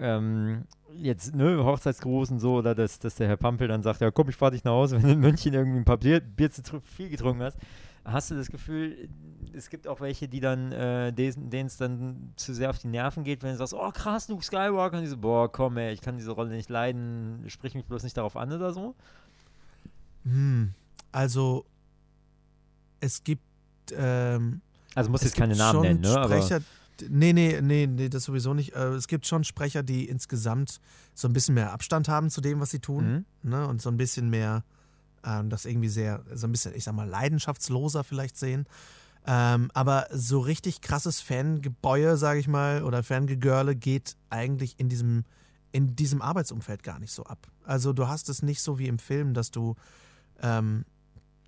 [0.00, 0.64] ähm,
[0.96, 4.28] jetzt, ne, Hochzeitsgruß und so, oder dass, dass der Herr Pampel dann sagt, ja komm,
[4.28, 6.80] ich fahr dich nach Hause, wenn du in München irgendwie ein paar Bier, Bier zu
[6.80, 7.58] viel getrunken hast.
[8.10, 9.08] Hast du das Gefühl,
[9.52, 13.22] es gibt auch welche, die dann, äh, denen es dann zu sehr auf die Nerven
[13.22, 16.00] geht, wenn du sagst, oh krass, Luke Skywalker, und die so, boah, komm ey, ich
[16.00, 18.94] kann diese Rolle nicht leiden, sprich mich bloß nicht darauf an oder so?
[20.24, 20.72] Hm,
[21.12, 21.66] also
[23.00, 23.42] es gibt
[23.94, 24.62] ähm,
[24.94, 26.08] Also muss jetzt keine Namen nennen, ne?
[26.24, 26.64] Sprecher, aber
[27.08, 28.74] Nee, nee, nee, nee, das sowieso nicht.
[28.74, 30.80] Äh, es gibt schon Sprecher, die insgesamt
[31.14, 33.24] so ein bisschen mehr Abstand haben zu dem, was sie tun.
[33.42, 33.50] Mhm.
[33.50, 33.68] Ne?
[33.68, 34.64] Und so ein bisschen mehr
[35.24, 38.66] ähm, das irgendwie sehr, so ein bisschen, ich sag mal, leidenschaftsloser vielleicht sehen.
[39.26, 45.24] Ähm, aber so richtig krasses Fangebäue, sage ich mal, oder Fangegörle geht eigentlich in diesem,
[45.70, 47.46] in diesem Arbeitsumfeld gar nicht so ab.
[47.64, 49.74] Also du hast es nicht so wie im Film, dass du,
[50.40, 50.84] ähm,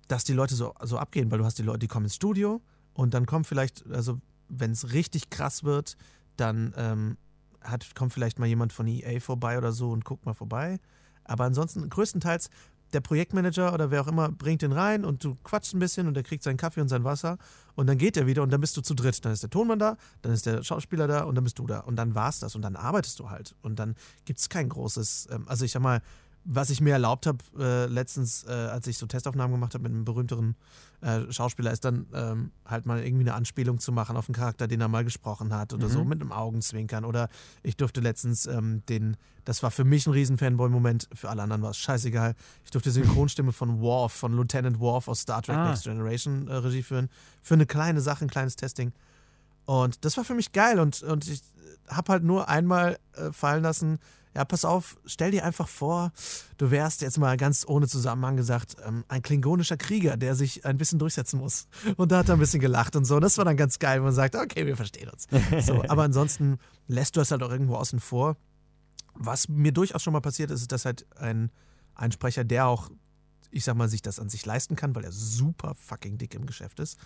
[0.07, 2.61] dass die Leute so, so abgehen, weil du hast die Leute, die kommen ins Studio
[2.93, 5.97] und dann kommt vielleicht, also wenn es richtig krass wird,
[6.37, 7.17] dann ähm,
[7.61, 10.79] hat, kommt vielleicht mal jemand von EA vorbei oder so und guckt mal vorbei.
[11.23, 12.49] Aber ansonsten größtenteils
[12.93, 16.13] der Projektmanager oder wer auch immer bringt den rein und du quatschst ein bisschen und
[16.13, 17.37] der kriegt seinen Kaffee und sein Wasser
[17.75, 19.23] und dann geht er wieder und dann bist du zu dritt.
[19.23, 21.79] Dann ist der Tonmann da, dann ist der Schauspieler da und dann bist du da
[21.79, 25.29] und dann war's das und dann arbeitest du halt und dann gibt es kein großes,
[25.31, 26.01] ähm, also ich sag mal,
[26.43, 29.91] was ich mir erlaubt habe, äh, letztens, äh, als ich so Testaufnahmen gemacht habe mit
[29.91, 30.55] einem berühmteren
[31.01, 34.67] äh, Schauspieler, ist dann ähm, halt mal irgendwie eine Anspielung zu machen auf einen Charakter,
[34.67, 35.91] den er mal gesprochen hat oder mhm.
[35.91, 37.05] so, mit einem Augenzwinkern.
[37.05, 37.29] Oder
[37.61, 41.61] ich durfte letztens ähm, den, das war für mich ein riesen Fanboy-Moment, für alle anderen
[41.61, 42.33] war es scheißegal.
[42.65, 45.69] Ich durfte die Synchronstimme von Worf, von Lieutenant Worf aus Star Trek ah.
[45.69, 47.09] Next Generation äh, Regie führen,
[47.41, 48.93] für eine kleine Sache, ein kleines Testing.
[49.65, 51.41] Und das war für mich geil und, und ich
[51.87, 53.99] habe halt nur einmal äh, fallen lassen,
[54.33, 56.11] ja, pass auf, stell dir einfach vor,
[56.57, 60.77] du wärst jetzt mal ganz ohne Zusammenhang gesagt, ähm, ein klingonischer Krieger, der sich ein
[60.77, 61.67] bisschen durchsetzen muss.
[61.97, 63.15] Und da hat er ein bisschen gelacht und so.
[63.15, 65.27] Und das war dann ganz geil, wenn man sagt, okay, wir verstehen uns.
[65.65, 68.37] So, aber ansonsten lässt du das halt auch irgendwo außen vor.
[69.15, 71.51] Was mir durchaus schon mal passiert ist, ist, dass halt ein,
[71.95, 72.89] ein Sprecher, der auch,
[73.49, 76.45] ich sag mal, sich das an sich leisten kann, weil er super fucking dick im
[76.45, 76.97] Geschäft ist,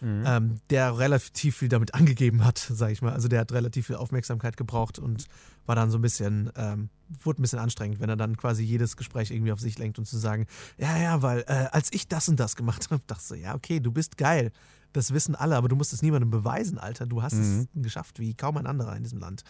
[0.00, 0.24] mhm.
[0.26, 3.12] ähm, der relativ viel damit angegeben hat, sag ich mal.
[3.12, 5.26] Also der hat relativ viel Aufmerksamkeit gebraucht und
[5.66, 6.88] war dann so ein bisschen, ähm,
[7.22, 10.06] wurde ein bisschen anstrengend, wenn er dann quasi jedes Gespräch irgendwie auf sich lenkt und
[10.06, 10.46] zu sagen,
[10.78, 13.54] ja, ja, weil äh, als ich das und das gemacht habe, dachte ich so, ja,
[13.54, 14.52] okay, du bist geil.
[14.92, 17.06] Das wissen alle, aber du musst es niemandem beweisen, Alter.
[17.06, 17.68] Du hast mhm.
[17.74, 19.44] es geschafft, wie kaum ein anderer in diesem Land.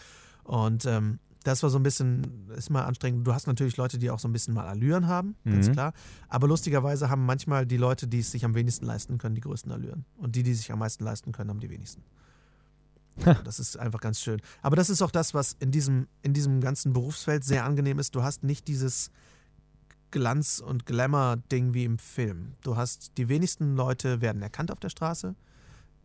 [0.44, 3.26] Und ähm, das war so ein bisschen, ist mal anstrengend.
[3.26, 5.72] Du hast natürlich Leute, die auch so ein bisschen mal Allüren haben, ganz mhm.
[5.72, 5.92] klar.
[6.28, 9.72] Aber lustigerweise haben manchmal die Leute, die es sich am wenigsten leisten können, die größten
[9.72, 10.04] Allüren.
[10.18, 12.02] Und die, die sich am meisten leisten können, haben die wenigsten.
[13.24, 14.40] Also das ist einfach ganz schön.
[14.62, 18.14] Aber das ist auch das, was in diesem, in diesem ganzen Berufsfeld sehr angenehm ist.
[18.14, 19.10] Du hast nicht dieses
[20.10, 22.54] Glanz- und Glamour-Ding wie im Film.
[22.62, 25.34] Du hast, die wenigsten Leute werden erkannt auf der Straße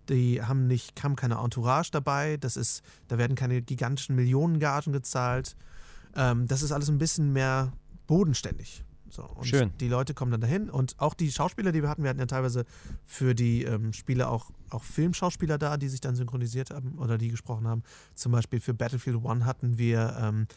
[0.10, 2.38] die haben nicht, haben keine Entourage dabei.
[2.38, 5.56] Das ist, da werden keine gigantischen Millionengagen gezahlt.
[6.16, 7.74] Ähm, das ist alles ein bisschen mehr
[8.08, 8.84] bodenständig.
[9.10, 9.72] So, und Schön.
[9.80, 12.26] die Leute kommen dann dahin und auch die Schauspieler, die wir hatten, wir hatten ja
[12.26, 12.66] teilweise
[13.06, 17.30] für die ähm, Spiele auch, auch Filmschauspieler da, die sich dann synchronisiert haben oder die
[17.30, 17.84] gesprochen haben.
[18.16, 20.48] Zum Beispiel für Battlefield One hatten wir ähm,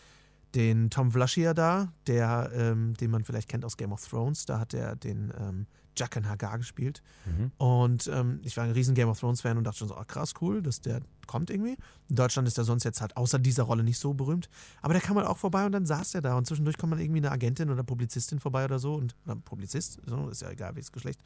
[0.54, 4.46] den Tom Vlaschier da, der, ähm, den man vielleicht kennt aus Game of Thrones.
[4.46, 5.66] Da hat er den ähm,
[5.98, 7.02] Jaqen Hagar gespielt.
[7.26, 7.52] Mhm.
[7.58, 10.34] Und ähm, ich war ein riesen Game of Thrones-Fan und dachte schon so, oh, krass,
[10.40, 11.76] cool, dass der kommt irgendwie.
[12.08, 14.48] In Deutschland ist er sonst jetzt halt außer dieser Rolle nicht so berühmt.
[14.82, 16.36] Aber der kam halt auch vorbei und dann saß der da.
[16.36, 18.94] Und zwischendurch kommt man irgendwie eine Agentin oder Publizistin vorbei oder so.
[18.94, 21.20] Und, oder Publizist, so, ist ja egal, welches Geschlecht.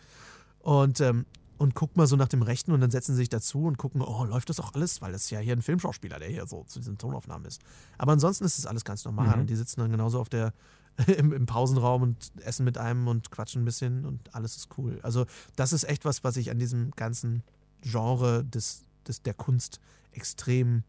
[0.59, 1.25] Und, ähm,
[1.59, 4.03] und guckt mal so nach dem Rechten und dann setzen sie sich dazu und gucken,
[4.03, 5.01] oh, läuft das auch alles?
[5.01, 7.63] Weil das ist ja hier ein Filmschauspieler, der hier so zu diesen Tonaufnahmen ist.
[7.99, 9.37] Aber ansonsten ist es alles ganz normal.
[9.37, 9.43] Mhm.
[9.43, 10.53] Und die sitzen dann genauso auf der,
[11.19, 15.01] im, im, Pausenraum und essen mit einem und quatschen ein bisschen und alles ist cool.
[15.03, 15.27] Also,
[15.57, 17.43] das ist echt was, was ich an diesem ganzen
[17.83, 19.81] Genre des, des, der Kunst
[20.13, 20.85] extrem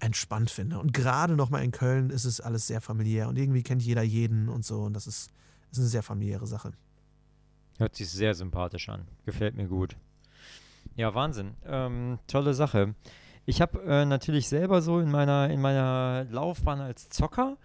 [0.00, 0.78] entspannt finde.
[0.78, 4.48] Und gerade nochmal in Köln ist es alles sehr familiär und irgendwie kennt jeder jeden
[4.48, 4.82] und so.
[4.82, 5.30] Und das ist,
[5.70, 6.72] ist eine sehr familiäre Sache.
[7.78, 9.06] Hört sich sehr sympathisch an.
[9.24, 9.96] Gefällt mir gut.
[10.96, 11.54] Ja, Wahnsinn.
[11.64, 12.94] Ähm, tolle Sache.
[13.46, 17.56] Ich habe äh, natürlich selber so in meiner, in meiner Laufbahn als Zocker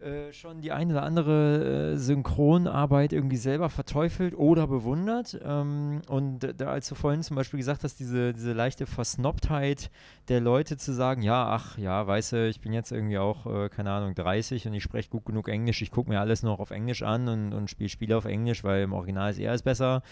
[0.00, 5.38] äh, schon die eine oder andere äh, Synchronarbeit irgendwie selber verteufelt oder bewundert.
[5.44, 9.90] Ähm, und da, als du vorhin zum Beispiel gesagt hast, diese, diese leichte Versnobtheit
[10.28, 13.68] der Leute zu sagen, ja, ach ja, weißt du, ich bin jetzt irgendwie auch, äh,
[13.68, 16.70] keine Ahnung, 30 und ich spreche gut genug Englisch, ich gucke mir alles noch auf
[16.70, 20.02] Englisch an und, und spiele Spiele auf Englisch, weil im Original ist eher alles besser.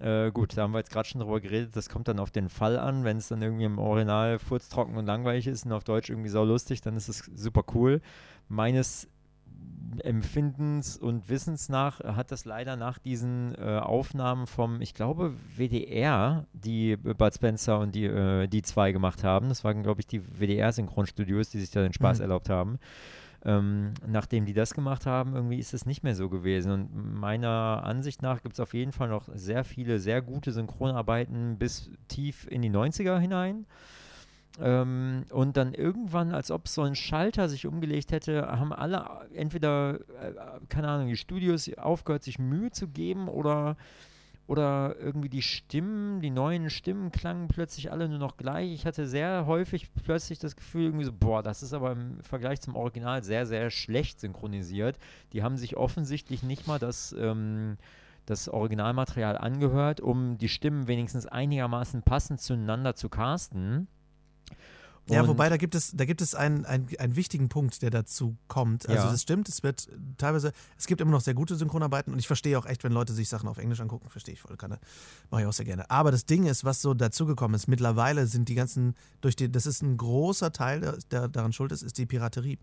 [0.00, 2.48] Äh, gut, da haben wir jetzt gerade schon drüber geredet, das kommt dann auf den
[2.48, 6.08] Fall an, wenn es dann irgendwie im Original furztrocken und langweilig ist und auf Deutsch
[6.08, 8.00] irgendwie sau lustig, dann ist es super cool.
[8.48, 9.08] Meines
[10.04, 16.46] Empfindens und Wissens nach hat das leider nach diesen äh, Aufnahmen vom, ich glaube, WDR,
[16.52, 19.48] die Bud Spencer und die, äh, die zwei gemacht haben.
[19.48, 22.22] Das waren, glaube ich, die WDR-Synchronstudios, die sich da den Spaß mhm.
[22.22, 22.78] erlaubt haben.
[23.44, 26.72] Ähm, nachdem die das gemacht haben, irgendwie ist es nicht mehr so gewesen.
[26.72, 31.56] Und meiner Ansicht nach gibt es auf jeden Fall noch sehr viele, sehr gute Synchronarbeiten
[31.56, 33.66] bis tief in die 90er hinein.
[34.60, 39.04] Ähm, und dann irgendwann, als ob so ein Schalter sich umgelegt hätte, haben alle
[39.34, 40.32] entweder, äh,
[40.68, 43.76] keine Ahnung, die Studios aufgehört, sich Mühe zu geben oder,
[44.48, 48.72] oder irgendwie die Stimmen, die neuen Stimmen klangen plötzlich alle nur noch gleich.
[48.72, 52.60] Ich hatte sehr häufig plötzlich das Gefühl, irgendwie so, boah, das ist aber im Vergleich
[52.60, 54.98] zum Original sehr, sehr schlecht synchronisiert.
[55.32, 57.14] Die haben sich offensichtlich nicht mal das.
[57.18, 57.76] Ähm,
[58.26, 63.88] das Originalmaterial angehört, um die Stimmen wenigstens einigermaßen passend zueinander zu casten.
[65.10, 68.36] Ja, wobei da gibt es, da gibt es einen, einen, einen wichtigen Punkt, der dazu
[68.46, 68.88] kommt.
[68.88, 69.10] Also ja.
[69.10, 69.88] das stimmt, es wird
[70.18, 73.12] teilweise, es gibt immer noch sehr gute Synchronarbeiten und ich verstehe auch echt, wenn Leute
[73.12, 74.78] sich Sachen auf Englisch angucken, verstehe ich voll gerne.
[75.30, 75.90] Mache ich auch sehr gerne.
[75.90, 79.66] Aber das Ding ist, was so dazugekommen ist, mittlerweile sind die ganzen, durch die, das
[79.66, 82.58] ist ein großer Teil, der, der daran schuld ist, ist die Piraterie.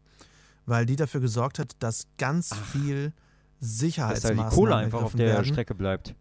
[0.65, 2.65] Weil die dafür gesorgt hat, dass ganz Ach.
[2.67, 3.13] viel
[3.59, 5.45] Sicherheitsmaßnahmen dass halt die Kohle einfach auf der werden.
[5.45, 6.15] Strecke bleibt.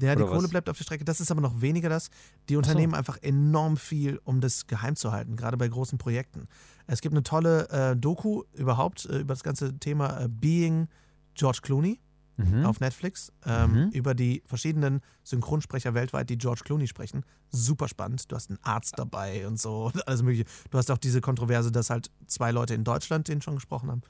[0.00, 0.50] Ja, die Kohle was?
[0.50, 1.04] bleibt auf der Strecke.
[1.04, 2.10] Das ist aber noch weniger das.
[2.48, 2.98] Die unternehmen so.
[2.98, 6.48] einfach enorm viel, um das geheim zu halten, gerade bei großen Projekten.
[6.86, 10.88] Es gibt eine tolle äh, Doku überhaupt äh, über das ganze Thema äh, Being
[11.34, 11.98] George Clooney
[12.36, 12.64] mhm.
[12.64, 13.90] auf Netflix, ähm, mhm.
[13.90, 17.24] über die verschiedenen Synchronsprecher weltweit, die George Clooney sprechen.
[17.50, 18.30] Super spannend.
[18.30, 20.44] Du hast einen Arzt dabei und so und alles Mögliche.
[20.70, 24.02] Du hast auch diese Kontroverse, dass halt zwei Leute in Deutschland den schon gesprochen haben.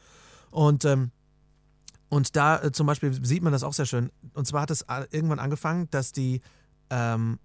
[0.51, 1.11] Und ähm,
[2.15, 4.13] und da äh, zum Beispiel sieht man das auch sehr schön.
[4.35, 6.43] Und zwar hat es äh, irgendwann angefangen, dass die,
[6.89, 7.41] ähm,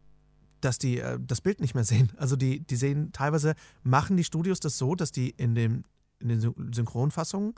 [0.62, 2.12] dass die äh, das Bild nicht mehr sehen.
[2.18, 5.86] Also die, die sehen teilweise, machen die Studios das so, dass die in, dem,
[6.20, 6.40] in den
[6.72, 7.56] Synchronfassungen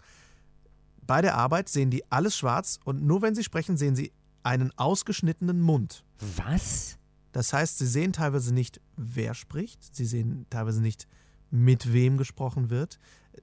[1.06, 4.72] bei der Arbeit sehen die alles schwarz und nur wenn sie sprechen, sehen sie einen
[4.78, 6.06] ausgeschnittenen Mund.
[6.38, 6.98] Was?
[7.34, 11.10] Das heißt, sie sehen teilweise nicht, wer spricht, sie sehen teilweise nicht,
[11.50, 13.00] mit wem gesprochen wird.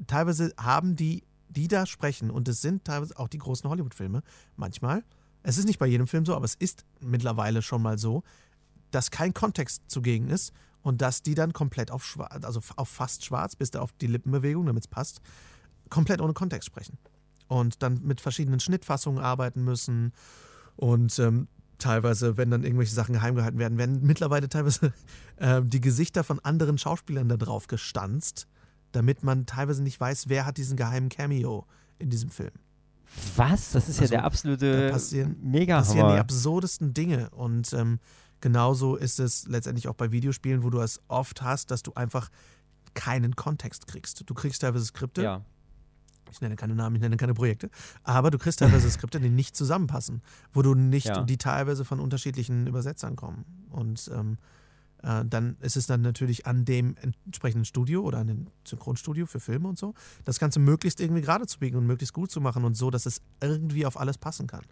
[0.06, 4.22] Teilweise haben die die da sprechen, und es sind teilweise auch die großen Hollywood-Filme,
[4.56, 5.04] manchmal,
[5.42, 8.22] es ist nicht bei jedem Film so, aber es ist mittlerweile schon mal so,
[8.90, 13.24] dass kein Kontext zugegen ist und dass die dann komplett auf schwarz, also auf fast
[13.24, 15.20] schwarz, bis da auf die Lippenbewegung, damit es passt,
[15.90, 16.98] komplett ohne Kontext sprechen.
[17.46, 20.12] Und dann mit verschiedenen Schnittfassungen arbeiten müssen.
[20.76, 24.92] Und ähm, teilweise, wenn dann irgendwelche Sachen geheim gehalten werden, werden mittlerweile teilweise
[25.36, 28.46] äh, die Gesichter von anderen Schauspielern da drauf gestanzt
[28.98, 31.64] damit man teilweise nicht weiß, wer hat diesen geheimen Cameo
[32.00, 32.50] in diesem Film.
[33.36, 33.70] Was?
[33.70, 38.00] Das ist also, ja der absolute passieren, mega passieren die absurdesten Dinge und ähm,
[38.40, 42.28] genauso ist es letztendlich auch bei Videospielen, wo du es oft hast, dass du einfach
[42.94, 44.28] keinen Kontext kriegst.
[44.28, 45.22] Du kriegst teilweise Skripte.
[45.22, 45.44] Ja.
[46.32, 47.70] Ich nenne keine Namen, ich nenne keine Projekte,
[48.02, 50.22] aber du kriegst teilweise Skripte, die nicht zusammenpassen,
[50.52, 51.22] wo du nicht, ja.
[51.22, 53.44] die teilweise von unterschiedlichen Übersetzern kommen.
[53.70, 54.38] Und ähm,
[55.02, 59.40] äh, dann ist es dann natürlich an dem entsprechenden Studio oder an dem Synchronstudio für
[59.40, 59.94] Filme und so,
[60.24, 63.06] das Ganze möglichst irgendwie gerade zu biegen und möglichst gut zu machen und so, dass
[63.06, 64.64] es irgendwie auf alles passen kann.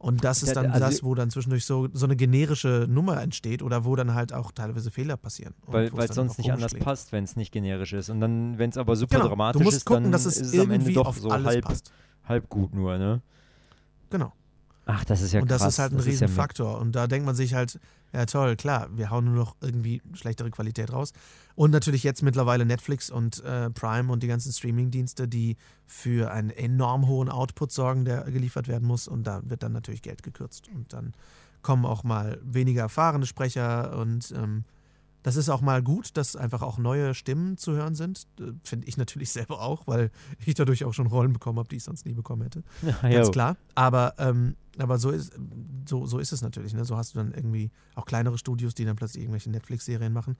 [0.00, 3.62] Und das ist dann also das, wo dann zwischendurch so, so eine generische Nummer entsteht
[3.62, 5.52] oder wo dann halt auch teilweise Fehler passieren.
[5.66, 8.08] Weil es sonst nicht anders passt, wenn es nicht generisch ist.
[8.08, 9.28] Und dann, wenn es aber super genau.
[9.28, 11.66] dramatisch du musst ist, gucken, dann dass es, ist es am Ende doch so halb,
[11.66, 11.92] passt.
[12.24, 13.20] halb gut nur, ne?
[14.08, 14.32] Genau.
[14.86, 16.72] Ach, das ist ja Und das ist halt ein Riesenfaktor.
[16.72, 17.78] Ja und da denkt man sich halt,
[18.12, 21.12] ja toll, klar, wir hauen nur noch irgendwie schlechtere Qualität raus.
[21.54, 25.56] Und natürlich jetzt mittlerweile Netflix und äh, Prime und die ganzen Streaming-Dienste, die
[25.86, 29.06] für einen enorm hohen Output sorgen, der geliefert werden muss.
[29.06, 30.68] Und da wird dann natürlich Geld gekürzt.
[30.74, 31.12] Und dann
[31.62, 34.64] kommen auch mal weniger erfahrene Sprecher und ähm,
[35.22, 38.26] das ist auch mal gut, dass einfach auch neue Stimmen zu hören sind.
[38.38, 40.10] Äh, finde ich natürlich selber auch, weil
[40.44, 42.62] ich dadurch auch schon Rollen bekommen habe, die ich sonst nie bekommen hätte.
[42.82, 43.56] Ja, Ganz klar.
[43.74, 45.32] Aber, ähm, aber so, ist,
[45.88, 46.74] so, so ist es natürlich.
[46.74, 46.84] Ne?
[46.84, 50.36] So hast du dann irgendwie auch kleinere Studios, die dann plötzlich irgendwelche Netflix-Serien machen.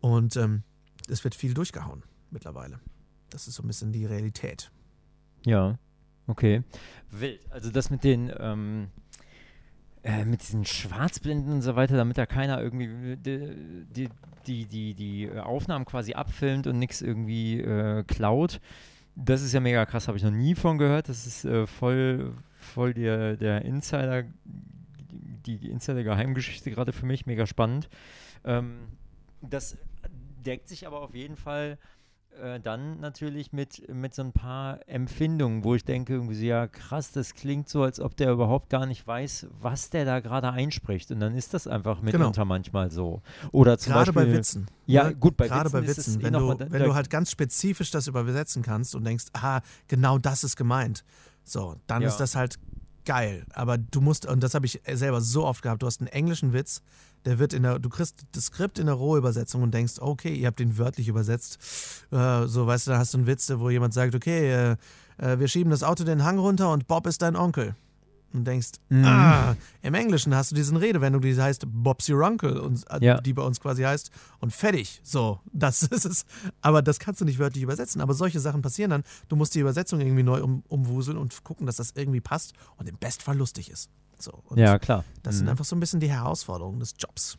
[0.00, 0.62] Und ähm,
[1.08, 2.80] es wird viel durchgehauen mittlerweile.
[3.30, 4.70] Das ist so ein bisschen die Realität.
[5.44, 5.78] Ja,
[6.26, 6.62] okay.
[7.10, 7.40] Wild.
[7.50, 8.32] Also das mit den.
[8.38, 8.88] Ähm
[10.04, 14.08] äh, mit diesen Schwarzblenden und so weiter, damit da keiner irgendwie die,
[14.46, 18.60] die, die, die, Aufnahmen quasi abfilmt und nichts irgendwie äh, klaut.
[19.14, 21.08] Das ist ja mega krass, habe ich noch nie von gehört.
[21.08, 24.24] Das ist äh, voll, voll der, der Insider,
[25.46, 27.88] die Insider-Geheimgeschichte gerade für mich, mega spannend.
[28.44, 28.88] Ähm,
[29.40, 29.76] das
[30.44, 31.78] deckt sich aber auf jeden Fall
[32.40, 36.66] äh, dann natürlich mit, mit so ein paar Empfindungen, wo ich denke, irgendwie so, ja
[36.66, 40.50] krass, das klingt so, als ob der überhaupt gar nicht weiß, was der da gerade
[40.50, 41.10] einspricht.
[41.10, 42.44] Und dann ist das einfach mitunter genau.
[42.44, 43.22] manchmal so.
[43.50, 44.66] Oder zum Gerade Beispiel, bei Witzen.
[44.86, 45.14] Ja, ne?
[45.14, 45.80] gut, bei Gerade Witzen.
[45.80, 46.20] bei Witzen.
[46.20, 50.18] Eh wenn, du, wenn du halt ganz spezifisch das übersetzen kannst und denkst, aha, genau
[50.18, 51.04] das ist gemeint.
[51.44, 52.08] So, dann ja.
[52.08, 52.58] ist das halt
[53.04, 53.44] geil.
[53.52, 56.52] Aber du musst, und das habe ich selber so oft gehabt, du hast einen englischen
[56.52, 56.82] Witz,
[57.24, 60.46] der wird in der, du kriegst das Skript in der Rohübersetzung und denkst, okay, ihr
[60.46, 61.58] habt den wörtlich übersetzt.
[62.10, 64.76] Äh, so, weißt du, da hast du einen Witz, wo jemand sagt, okay, äh,
[65.18, 67.74] äh, wir schieben das Auto den Hang runter und Bob ist dein Onkel
[68.34, 69.04] und denkst, mhm.
[69.04, 73.20] ah, im Englischen hast du diesen Redewendung, die heißt Bob's your uncle und äh, ja.
[73.20, 74.10] die bei uns quasi heißt
[74.40, 75.00] und fertig.
[75.02, 76.24] So, das ist es.
[76.60, 78.00] Aber das kannst du nicht wörtlich übersetzen.
[78.00, 79.04] Aber solche Sachen passieren dann.
[79.28, 82.88] Du musst die Übersetzung irgendwie neu um, umwuseln und gucken, dass das irgendwie passt und
[82.88, 83.90] im Bestfall lustig ist.
[84.22, 85.04] So, ja, klar.
[85.22, 85.38] Das mhm.
[85.38, 87.38] sind einfach so ein bisschen die Herausforderungen des Jobs.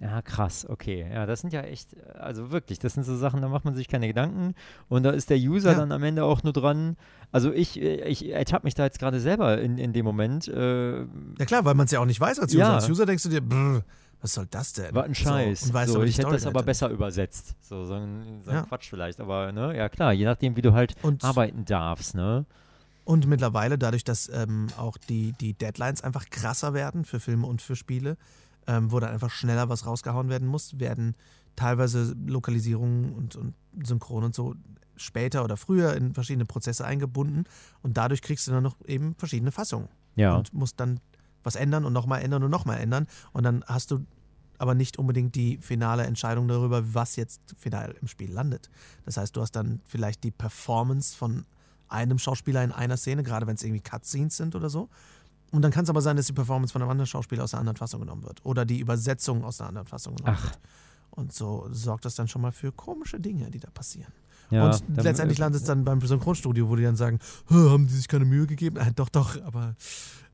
[0.00, 1.04] Ja, krass, okay.
[1.12, 3.88] Ja, das sind ja echt, also wirklich, das sind so Sachen, da macht man sich
[3.88, 4.54] keine Gedanken
[4.88, 5.78] und da ist der User ja.
[5.78, 6.96] dann am Ende auch nur dran.
[7.32, 10.46] Also ich, ich ertappe mich da jetzt gerade selber in, in dem Moment.
[10.46, 12.60] Äh, ja klar, weil man es ja auch nicht weiß als User.
[12.60, 12.74] Ja.
[12.74, 13.82] Als User denkst du dir, brr,
[14.20, 14.94] was soll das denn?
[14.94, 15.60] War ein Scheiß.
[15.62, 17.56] So, so, ich hätte das aber besser übersetzt.
[17.60, 18.62] So, so ein, so ein ja.
[18.62, 19.20] Quatsch vielleicht.
[19.20, 22.46] Aber ne, ja klar, je nachdem, wie du halt und arbeiten darfst, ne?
[23.08, 27.62] Und mittlerweile, dadurch, dass ähm, auch die, die Deadlines einfach krasser werden für Filme und
[27.62, 28.18] für Spiele,
[28.66, 31.14] ähm, wo dann einfach schneller was rausgehauen werden muss, werden
[31.56, 34.56] teilweise Lokalisierungen und, und Synchron und so
[34.96, 37.44] später oder früher in verschiedene Prozesse eingebunden
[37.80, 39.88] und dadurch kriegst du dann noch eben verschiedene Fassungen.
[40.16, 40.36] Ja.
[40.36, 41.00] Und musst dann
[41.42, 43.06] was ändern und nochmal ändern und nochmal ändern.
[43.32, 44.04] Und dann hast du
[44.58, 48.68] aber nicht unbedingt die finale Entscheidung darüber, was jetzt final im Spiel landet.
[49.06, 51.46] Das heißt, du hast dann vielleicht die Performance von
[51.88, 54.88] einem Schauspieler in einer Szene, gerade wenn es irgendwie Cutscenes sind oder so.
[55.50, 57.60] Und dann kann es aber sein, dass die Performance von einem anderen Schauspieler aus einer
[57.60, 58.44] anderen Fassung genommen wird.
[58.44, 60.44] Oder die Übersetzung aus einer anderen Fassung genommen Ach.
[60.44, 60.58] wird.
[61.10, 64.12] Und so sorgt das dann schon mal für komische Dinge, die da passieren.
[64.50, 67.18] Ja, und letztendlich landet es dann beim Synchronstudio, wo die dann sagen,
[67.50, 68.76] haben die sich keine Mühe gegeben?
[68.76, 69.74] Äh, doch, doch, aber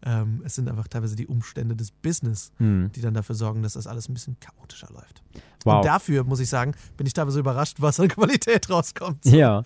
[0.04, 2.90] ähm, es sind einfach teilweise die Umstände des Business, hm.
[2.94, 5.22] die dann dafür sorgen, dass das alles ein bisschen chaotischer läuft.
[5.64, 5.76] Wow.
[5.76, 9.24] Und dafür, muss ich sagen, bin ich teilweise überrascht, was an Qualität rauskommt.
[9.24, 9.64] Ja,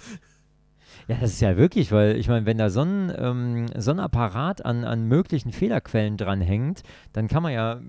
[1.09, 3.99] ja, das ist ja wirklich, weil ich meine, wenn da so ein, ähm, so ein
[3.99, 6.83] Apparat an, an möglichen Fehlerquellen dranhängt,
[7.15, 7.81] dann kann man ja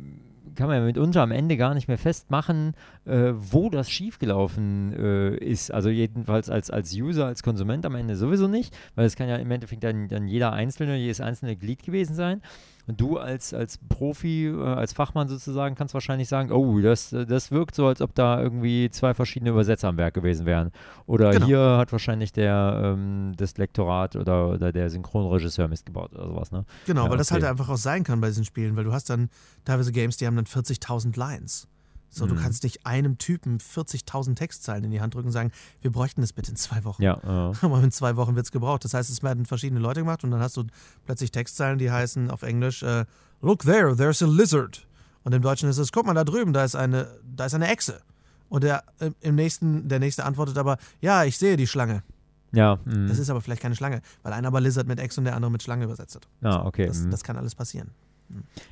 [0.56, 2.74] kann man ja mitunter am Ende gar nicht mehr festmachen,
[3.06, 5.72] äh, wo das schiefgelaufen äh, ist.
[5.72, 9.38] Also jedenfalls als, als User, als Konsument am Ende sowieso nicht, weil es kann ja
[9.38, 12.42] im Endeffekt dann, dann jeder einzelne, jedes einzelne Glied gewesen sein.
[12.88, 17.52] Und du als, als Profi, äh, als Fachmann sozusagen, kannst wahrscheinlich sagen, oh, das, das
[17.52, 20.72] wirkt so, als ob da irgendwie zwei verschiedene Übersetzer am Werk gewesen wären.
[21.06, 21.46] Oder genau.
[21.46, 26.52] hier hat wahrscheinlich der ähm, das Lektorat oder, oder der Synchronregisseur Mist gebaut oder sowas,
[26.52, 26.66] ne?
[26.88, 27.18] Genau, ja, weil okay.
[27.20, 29.30] das halt einfach auch sein kann bei diesen Spielen, weil du hast dann
[29.66, 31.68] teilweise Games, die haben dann 40.000 Lines.
[32.10, 32.30] So, mhm.
[32.30, 35.52] du kannst nicht einem Typen 40.000 Textzeilen in die Hand drücken und sagen,
[35.82, 37.04] wir bräuchten das bitte in zwei Wochen.
[37.04, 37.18] Ja.
[37.24, 37.54] Uh.
[37.62, 38.84] Aber in zwei Wochen wird es gebraucht.
[38.84, 40.66] Das heißt, es werden verschiedene Leute gemacht und dann hast du
[41.06, 43.04] plötzlich Textzeilen, die heißen auf Englisch, uh,
[43.42, 44.88] look there, there's a lizard.
[45.24, 47.68] Und im Deutschen ist es, guck mal da drüben, da ist eine, da ist eine
[47.68, 48.02] Echse.
[48.48, 48.84] Und der,
[49.22, 52.04] im nächsten, der nächste antwortet aber, ja, ich sehe die Schlange.
[52.52, 52.80] Ja.
[52.86, 53.08] Mh.
[53.08, 55.52] Das ist aber vielleicht keine Schlange, weil einer aber Lizard mit Echse und der andere
[55.52, 56.28] mit Schlange übersetzt hat.
[56.42, 56.88] Ah, okay.
[56.88, 57.92] Das, das kann alles passieren.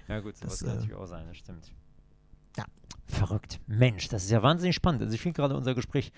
[0.08, 1.72] Ja, gut, das, das kann äh, natürlich auch sein, das stimmt.
[2.58, 2.66] Ja.
[3.06, 3.60] Verrückt.
[3.68, 5.02] Mensch, das ist ja wahnsinnig spannend.
[5.02, 6.12] Also ich finde gerade unser Gespräch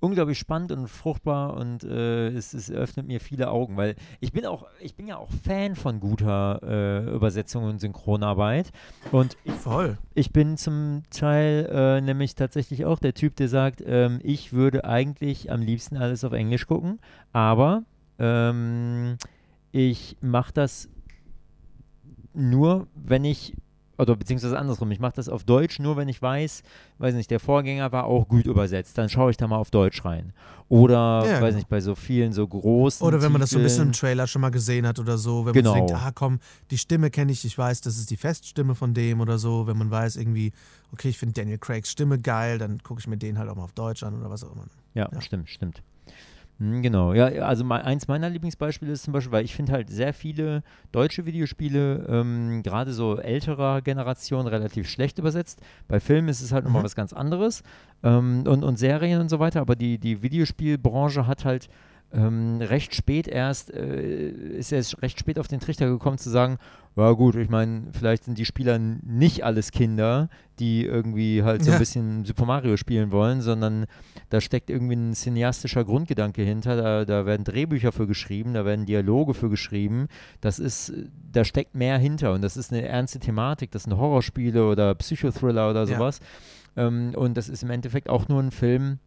[0.00, 4.46] unglaublich spannend und fruchtbar und äh, es, es, öffnet mir viele Augen, weil ich bin
[4.46, 8.70] auch, ich bin ja auch Fan von guter äh, Übersetzung und Synchronarbeit.
[9.10, 9.98] Und ich, Voll.
[10.14, 14.84] ich bin zum Teil äh, nämlich tatsächlich auch der Typ, der sagt, ähm, ich würde
[14.84, 17.00] eigentlich am liebsten alles auf Englisch gucken,
[17.32, 17.82] aber
[18.20, 19.16] ähm,
[19.72, 20.88] ich mache das
[22.34, 23.54] nur, wenn ich
[23.98, 26.62] oder beziehungsweise andersrum, ich mache das auf Deutsch nur, wenn ich weiß,
[26.98, 30.04] weiß nicht, der Vorgänger war auch gut übersetzt, dann schaue ich da mal auf Deutsch
[30.04, 30.32] rein.
[30.68, 31.56] Oder, ja, weiß genau.
[31.56, 33.06] nicht, bei so vielen so großen.
[33.06, 35.46] Oder wenn man das so ein bisschen im Trailer schon mal gesehen hat oder so,
[35.46, 35.70] wenn genau.
[35.70, 36.38] man denkt, ah komm,
[36.70, 39.78] die Stimme kenne ich, ich weiß, das ist die Feststimme von dem oder so, wenn
[39.78, 40.52] man weiß irgendwie,
[40.92, 43.64] okay, ich finde Daniel Craigs Stimme geil, dann gucke ich mir den halt auch mal
[43.64, 44.66] auf Deutsch an oder was auch immer.
[44.94, 45.20] Ja, ja.
[45.20, 45.82] stimmt, stimmt.
[46.58, 50.12] Hm, genau, ja, also eins meiner Lieblingsbeispiele ist zum Beispiel, weil ich finde halt sehr
[50.12, 55.60] viele deutsche Videospiele, ähm, gerade so älterer Generation, relativ schlecht übersetzt.
[55.86, 56.70] Bei Filmen ist es halt mhm.
[56.70, 57.62] nochmal was ganz anderes
[58.02, 61.68] ähm, und, und Serien und so weiter, aber die, die Videospielbranche hat halt
[62.12, 66.58] ähm, recht spät erst, äh, ist er recht spät auf den Trichter gekommen zu sagen,
[66.96, 70.28] ja gut, ich meine, vielleicht sind die Spieler nicht alles Kinder,
[70.58, 71.76] die irgendwie halt so ja.
[71.76, 73.86] ein bisschen Super Mario spielen wollen, sondern
[74.30, 78.84] da steckt irgendwie ein cineastischer Grundgedanke hinter, da, da werden Drehbücher für geschrieben, da werden
[78.86, 80.08] Dialoge für geschrieben,
[80.40, 80.92] das ist,
[81.30, 85.70] da steckt mehr hinter und das ist eine ernste Thematik, das sind Horrorspiele oder Psychothriller
[85.70, 86.20] oder sowas
[86.74, 86.86] ja.
[86.86, 88.98] ähm, und das ist im Endeffekt auch nur ein Film,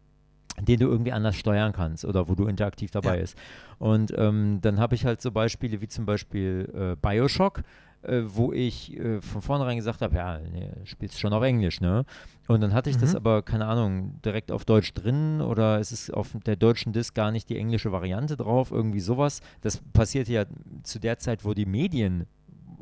[0.60, 3.20] den du irgendwie anders steuern kannst oder wo du interaktiv dabei ja.
[3.20, 3.38] bist.
[3.78, 7.62] Und ähm, dann habe ich halt so Beispiele wie zum Beispiel äh, Bioshock,
[8.02, 12.04] äh, wo ich äh, von vornherein gesagt habe, ja, nee, spielst schon auf Englisch, ne?
[12.48, 13.00] Und dann hatte ich mhm.
[13.00, 17.14] das aber, keine Ahnung, direkt auf Deutsch drin oder es ist auf der deutschen Disk
[17.14, 19.40] gar nicht die englische Variante drauf, irgendwie sowas.
[19.60, 20.44] Das passierte ja
[20.82, 22.26] zu der Zeit, wo die Medien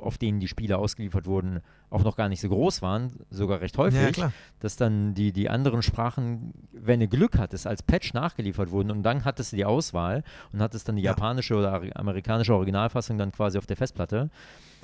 [0.00, 3.76] auf denen die Spiele ausgeliefert wurden, auch noch gar nicht so groß waren, sogar recht
[3.78, 8.70] häufig, ja, dass dann die, die anderen Sprachen, wenn du Glück hattest, als Patch nachgeliefert
[8.70, 10.22] wurden und dann hattest du die Auswahl
[10.52, 11.12] und hattest dann die ja.
[11.12, 14.30] japanische oder amerikanische Originalfassung dann quasi auf der Festplatte.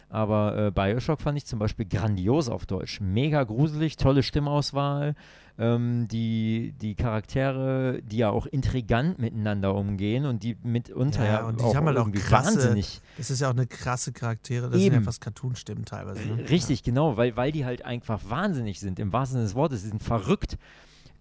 [0.09, 3.01] Aber äh, Bioshock fand ich zum Beispiel grandios auf Deutsch.
[3.01, 5.15] Mega gruselig, tolle Stimmauswahl.
[5.59, 11.47] Ähm, die, die Charaktere, die ja auch intrigant miteinander umgehen und die mitunter ja, ja
[11.47, 13.01] und die auch haben halt auch krasse, wahnsinnig.
[13.17, 14.93] Das ist ja auch eine krasse Charaktere, das Eben.
[14.93, 16.21] sind ja fast Cartoon-Stimmen teilweise.
[16.21, 16.49] Ne?
[16.51, 16.85] Richtig, ja.
[16.85, 19.83] genau, weil, weil die halt einfach wahnsinnig sind, im wahrsten Sinne des Wortes.
[19.83, 20.59] Sie sind verrückt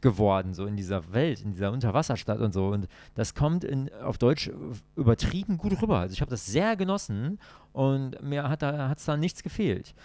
[0.06, 2.68] geworden, so in dieser Welt, in dieser Unterwasserstadt und so.
[2.68, 4.52] Und das kommt in, auf Deutsch
[4.96, 5.98] übertrieben gut rüber.
[5.98, 7.40] Also ich habe das sehr genossen
[7.74, 9.96] und mir hat es da nichts gefehlt.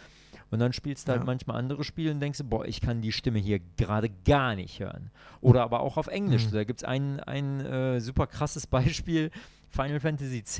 [0.50, 1.26] Und dann spielst du halt ja.
[1.26, 5.10] manchmal andere Spiele und denkst, boah, ich kann die Stimme hier gerade gar nicht hören.
[5.42, 6.46] Oder aber auch auf Englisch.
[6.46, 6.52] Mhm.
[6.52, 9.30] Da gibt es ein, ein äh, super krasses Beispiel.
[9.68, 10.58] Final Fantasy X,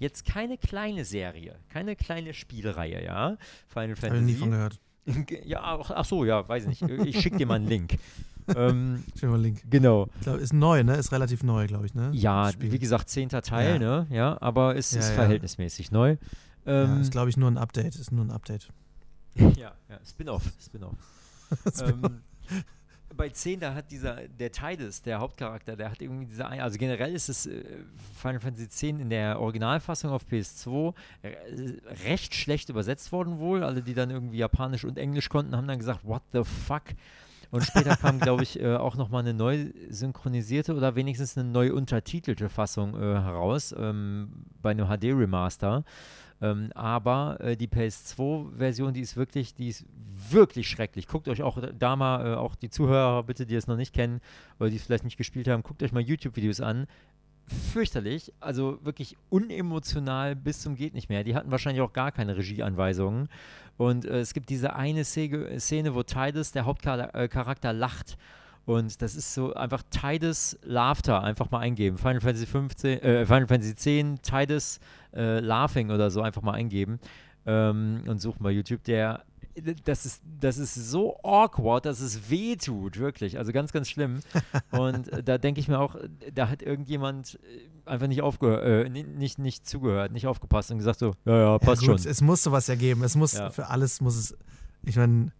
[0.00, 3.38] jetzt keine kleine Serie, keine kleine Spielreihe, ja.
[3.68, 4.10] Final Fantasy.
[4.10, 4.80] Hab ich nie von gehört.
[5.46, 6.82] Ja, ach, ach so, ja, weiß nicht.
[6.82, 7.96] Ich schicke dir mal einen Link.
[8.56, 9.62] ähm, mal einen Link.
[9.70, 10.08] Genau.
[10.22, 10.96] Glaub, ist neu, ne?
[10.96, 12.10] Ist relativ neu, glaube ich, ne?
[12.12, 13.78] Ja, wie gesagt, zehnter Teil, ja.
[13.78, 14.06] ne?
[14.10, 15.14] Ja, aber ist, ja, ist ja.
[15.14, 16.16] verhältnismäßig neu.
[16.66, 17.96] Ähm, ist, glaube ich, nur ein Update.
[17.96, 18.68] Ist nur ein Update.
[19.34, 20.96] ja, ja, Spin-off, Spin-off.
[21.74, 22.20] Spin ähm,
[23.16, 27.14] bei 10, da hat dieser, der Tidus, der Hauptcharakter, der hat irgendwie diese, also generell
[27.14, 27.64] ist es äh,
[28.16, 31.34] Final Fantasy X in der Originalfassung auf PS2 äh,
[32.06, 33.64] recht schlecht übersetzt worden wohl.
[33.64, 36.84] Alle, die dann irgendwie Japanisch und Englisch konnten, haben dann gesagt, what the fuck?
[37.50, 41.72] Und später kam, glaube ich, äh, auch nochmal eine neu synchronisierte oder wenigstens eine neu
[41.72, 45.84] untertitelte Fassung äh, heraus ähm, bei einem HD-Remaster.
[46.42, 49.84] Ähm, aber äh, die PS2-Version, die ist wirklich, die ist
[50.30, 51.06] wirklich schrecklich.
[51.06, 54.20] Guckt euch auch da mal, äh, auch die Zuhörer bitte, die es noch nicht kennen
[54.58, 56.86] oder die es vielleicht nicht gespielt haben, guckt euch mal YouTube-Videos an.
[57.72, 61.24] Fürchterlich, also wirklich unemotional bis zum geht nicht mehr.
[61.24, 63.28] Die hatten wahrscheinlich auch gar keine Regieanweisungen.
[63.80, 68.18] Und äh, es gibt diese eine Szene, wo Tidus, der Hauptcharakter, lacht.
[68.66, 71.96] Und das ist so einfach Tidus Laughter einfach mal eingeben.
[71.96, 74.80] Final Fantasy 15, äh, Final Fantasy 10, Tidus
[75.16, 77.00] äh, Laughing oder so einfach mal eingeben
[77.46, 78.84] ähm, und suchen bei YouTube.
[78.84, 79.22] Der,
[79.84, 83.38] das ist, das ist so awkward, dass es weh tut, wirklich.
[83.38, 84.20] Also ganz, ganz schlimm.
[84.70, 85.96] und äh, da denke ich mir auch,
[86.34, 90.98] da hat irgendjemand äh, einfach nicht aufgehört, äh, nicht, nicht zugehört, nicht aufgepasst und gesagt
[90.98, 92.10] so, ja, ja, passt ja, gut, schon.
[92.10, 93.02] Es muss sowas ergeben.
[93.02, 93.50] Es muss, ja.
[93.50, 94.36] für alles muss es,
[94.82, 95.32] ich meine,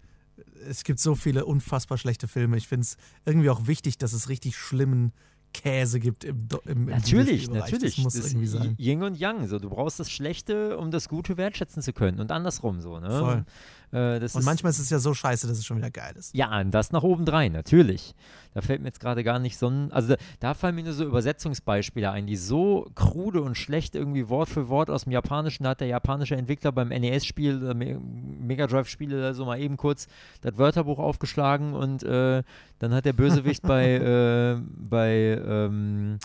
[0.68, 2.56] es gibt so viele unfassbar schlechte Filme.
[2.56, 5.12] Ich finde es irgendwie auch wichtig, dass es richtig schlimmen
[5.52, 7.96] Käse gibt im, im, im Natürlich, natürlich.
[7.96, 8.76] Das muss das irgendwie sein.
[8.78, 9.48] Yin und Yang.
[9.48, 9.58] So.
[9.58, 12.20] Du brauchst das Schlechte, um das Gute wertschätzen zu können.
[12.20, 12.98] Und andersrum so.
[13.00, 13.10] Ne?
[13.10, 13.44] Voll.
[13.92, 16.34] Äh, und manchmal ist es ja so scheiße, dass es schon wieder geil ist.
[16.34, 18.14] Ja, und das nach oben drein, natürlich.
[18.54, 19.90] Da fällt mir jetzt gerade gar nicht so ein.
[19.92, 24.28] Also da, da, fallen mir nur so Übersetzungsbeispiele ein, die so krude und schlecht irgendwie
[24.28, 25.64] Wort für Wort aus dem Japanischen.
[25.64, 30.06] Da hat der japanische Entwickler beim NES-Spiel, äh, Mega Drive-Spiele, so mal eben kurz
[30.40, 32.42] das Wörterbuch aufgeschlagen und äh,
[32.78, 36.18] dann hat der Bösewicht bei, äh, bei, ähm,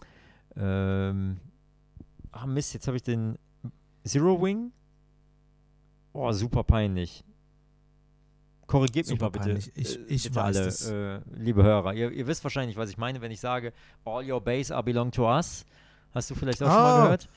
[0.55, 1.37] ähm,
[2.31, 3.37] ach Mist, jetzt habe ich den
[4.03, 4.71] Zero Wing.
[6.13, 7.23] Oh, super peinlich.
[8.67, 9.59] Korrigiert mich mal bitte.
[9.75, 10.89] Ich, äh, ich bitte weiß alle, das.
[10.89, 11.93] Äh, liebe Hörer.
[11.93, 13.73] Ihr, ihr, wisst wahrscheinlich, was ich meine, wenn ich sage,
[14.05, 15.65] all your base are belong to us.
[16.13, 16.71] Hast du vielleicht auch oh.
[16.71, 17.03] schon mal oh.
[17.03, 17.29] gehört?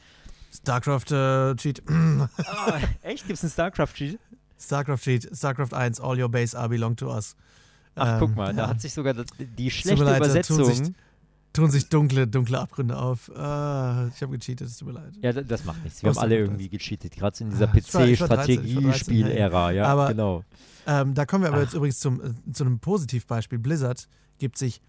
[0.55, 1.81] StarCraft-Cheat.
[1.81, 2.73] Äh, oh,
[3.03, 3.27] echt?
[3.27, 4.19] Gibt es einen StarCraft-Cheat?
[4.59, 7.37] StarCraft-Cheat, StarCraft 1, All Your Base are belong to us.
[7.95, 8.53] Ach, ähm, guck mal, ja.
[8.53, 10.95] da hat sich sogar die schlechte Übersetzung.
[11.59, 13.29] Tun sich, dunkle, dunkle Abgründe auf.
[13.31, 15.13] Uh, ich habe gecheatet, es tut mir leid.
[15.21, 16.05] Ja, das macht nichts.
[16.05, 20.45] Wir haben alle irgendwie gecheatet, gerade in dieser PC-Strategiespiel-Ära, ja, aber, genau.
[20.87, 21.63] Ähm, da kommen wir aber Ach.
[21.63, 23.59] jetzt übrigens zum, äh, zu einem Positivbeispiel.
[23.59, 24.81] Blizzard gibt sich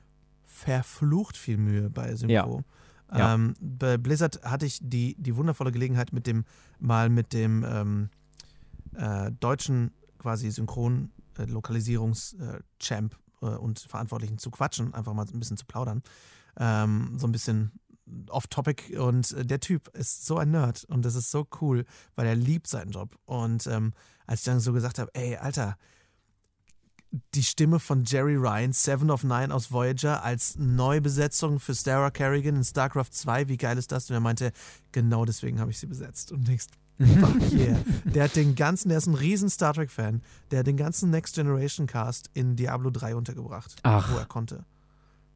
[0.45, 2.63] verflucht viel Mühe bei Synchro.
[3.11, 3.17] Ja.
[3.17, 3.34] Ja.
[3.34, 6.45] Ähm, bei Blizzard hatte ich die, die wundervolle Gelegenheit, mit dem
[6.78, 8.09] mal mit dem ähm,
[8.93, 9.89] äh, deutschen
[10.20, 16.03] quasi Synchron-Lokalisierungs-Champ äh, äh, und Verantwortlichen zu quatschen, einfach mal ein bisschen zu plaudern.
[16.58, 17.72] Ähm, so ein bisschen
[18.30, 21.86] off-topic und äh, der Typ ist so ein Nerd und das ist so cool,
[22.16, 23.16] weil er liebt seinen Job.
[23.26, 23.93] Und ähm,
[24.26, 25.78] als ich dann so gesagt habe, ey, Alter,
[27.34, 32.56] die Stimme von Jerry Ryan, Seven of Nine aus Voyager, als Neubesetzung für Sarah Kerrigan
[32.58, 33.47] in StarCraft 2.
[33.47, 34.10] Wie geil ist das?
[34.10, 34.52] Und er meinte,
[34.91, 36.32] genau deswegen habe ich sie besetzt.
[36.32, 36.68] Und denkst,
[37.00, 37.80] fuck yeah.
[38.06, 40.22] Der hat den ganzen, der ist ein riesen Star Trek-Fan,
[40.52, 44.14] der hat den ganzen Next Generation Cast in Diablo 3 untergebracht, Ach.
[44.14, 44.66] wo er konnte.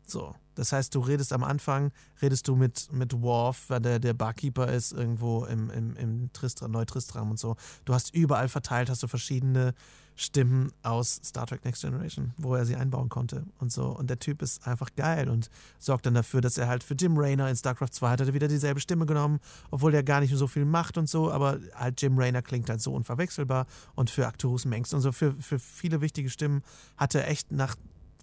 [0.06, 0.36] So.
[0.56, 1.92] Das heißt, du redest am Anfang,
[2.22, 6.72] redest du mit, mit Worf, weil der der Barkeeper ist, irgendwo im, im, im Tristram,
[6.72, 7.56] Neutristram und so.
[7.86, 9.74] Du hast überall verteilt, hast du verschiedene
[10.16, 13.88] Stimmen aus Star Trek Next Generation, wo er sie einbauen konnte und so.
[13.88, 15.50] Und der Typ ist einfach geil und
[15.80, 18.48] sorgt dann dafür, dass er halt für Jim Raynor in StarCraft 2 hat er wieder
[18.48, 19.40] dieselbe Stimme genommen,
[19.72, 22.82] obwohl der gar nicht so viel macht und so, aber halt Jim Raynor klingt halt
[22.82, 26.62] so unverwechselbar und für Arcturus Mengst und so, für, für viele wichtige Stimmen
[26.96, 27.76] hat er echt nach,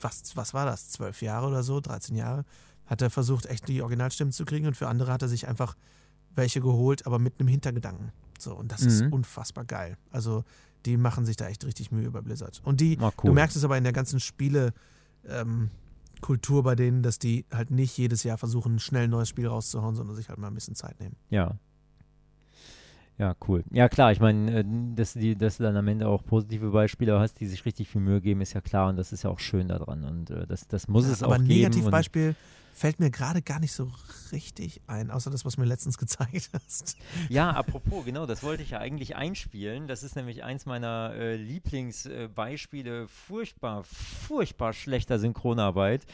[0.03, 2.45] was, was war das, zwölf Jahre oder so, 13 Jahre,
[2.87, 5.77] hat er versucht, echt die Originalstimmen zu kriegen und für andere hat er sich einfach
[6.35, 8.13] welche geholt, aber mit einem Hintergedanken.
[8.39, 8.89] So, und das mhm.
[8.89, 9.97] ist unfassbar geil.
[10.11, 10.45] Also
[10.87, 12.61] die machen sich da echt richtig Mühe bei Blizzard.
[12.65, 13.13] Und die, cool.
[13.23, 14.73] du merkst es aber in der ganzen Spiele,
[15.29, 15.71] ähm,
[16.21, 19.95] Kultur bei denen, dass die halt nicht jedes Jahr versuchen, schnell ein neues Spiel rauszuhauen,
[19.95, 21.17] sondern sich halt mal ein bisschen Zeit nehmen.
[21.31, 21.57] Ja.
[23.21, 23.65] Ja, cool.
[23.71, 24.65] Ja, klar, ich meine, äh,
[24.95, 28.01] dass, die, dass du dann am Ende auch positive Beispiele hast, die sich richtig viel
[28.01, 30.67] Mühe geben, ist ja klar und das ist ja auch schön daran und äh, das,
[30.67, 31.35] das muss ja, es auch geben.
[31.35, 32.35] Aber ein Negativbeispiel
[32.73, 33.93] fällt mir gerade gar nicht so
[34.33, 36.97] richtig ein, außer das, was du mir letztens gezeigt hast.
[37.29, 39.87] Ja, apropos, genau, das wollte ich ja eigentlich einspielen.
[39.87, 46.07] Das ist nämlich eins meiner äh, Lieblingsbeispiele furchtbar, furchtbar schlechter Synchronarbeit.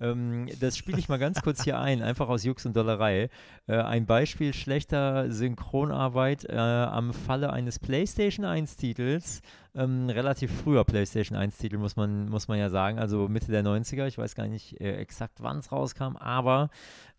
[0.00, 3.28] Ähm, das spiele ich mal ganz kurz hier ein, einfach aus Jux und Dollerei.
[3.66, 9.42] Äh, ein Beispiel schlechter Synchronarbeit äh, am Falle eines PlayStation 1-Titels.
[9.74, 14.06] Ähm, relativ früher PlayStation 1-Titel, muss man, muss man ja sagen, also Mitte der 90er.
[14.06, 16.70] Ich weiß gar nicht äh, exakt, wann es rauskam, aber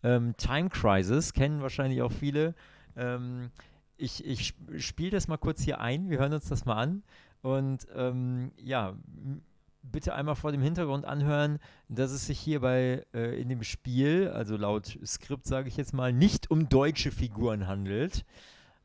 [0.02, 2.54] ähm, Time Crisis kennen wahrscheinlich auch viele.
[2.96, 3.50] Ähm,
[3.96, 7.02] ich, ich spiele das mal kurz hier ein, wir hören uns das mal an.
[7.42, 8.94] Und ähm, ja,
[9.82, 11.58] bitte einmal vor dem Hintergrund anhören,
[11.88, 16.12] dass es sich hierbei äh, in dem Spiel, also laut Skript sage ich jetzt mal,
[16.12, 18.24] nicht um deutsche Figuren handelt.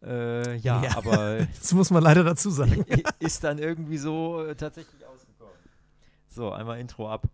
[0.03, 1.47] Äh, ja, ja, aber.
[1.59, 2.85] das muss man leider dazu sagen.
[3.19, 5.53] ist dann irgendwie so äh, tatsächlich ausgekommen.
[6.27, 7.27] So, einmal Intro ab.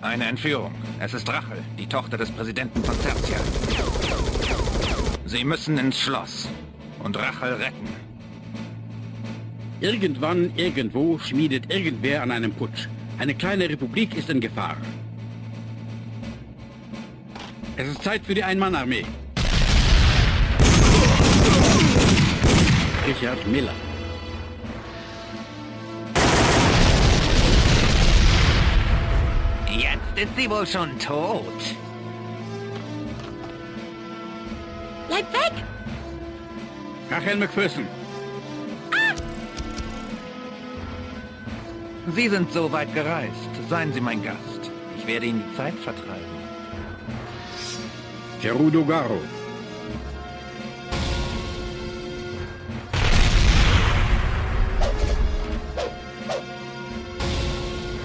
[0.00, 0.74] Eine Entführung.
[1.00, 3.38] Es ist Rachel, die Tochter des Präsidenten von Tertia.
[5.26, 6.48] Sie müssen ins Schloss
[7.02, 8.07] und Rachel retten.
[9.80, 12.88] Irgendwann, irgendwo schmiedet irgendwer an einem Putsch.
[13.18, 14.76] Eine kleine Republik ist in Gefahr.
[17.76, 19.04] Es ist Zeit für die Ein-Mann-Armee.
[23.06, 23.72] Richard Miller.
[29.70, 31.44] Jetzt ist sie wohl schon tot.
[35.06, 35.52] Bleib weg!
[37.10, 37.86] Rachel McPherson.
[42.14, 43.32] Sie sind so weit gereist.
[43.68, 44.70] Seien Sie mein Gast.
[44.96, 46.24] Ich werde Ihnen die Zeit vertreiben.
[48.40, 49.20] Gerudo Garo.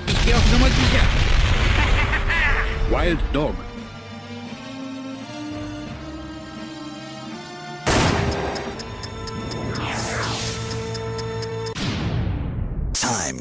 [0.08, 1.06] Ich gehe auf Nummer sicher.
[3.06, 3.56] Wild Dog.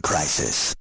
[0.03, 0.75] Crisis.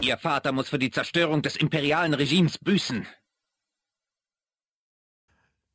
[0.00, 3.06] Ihr Vater muss für die Zerstörung des imperialen Regimes büßen.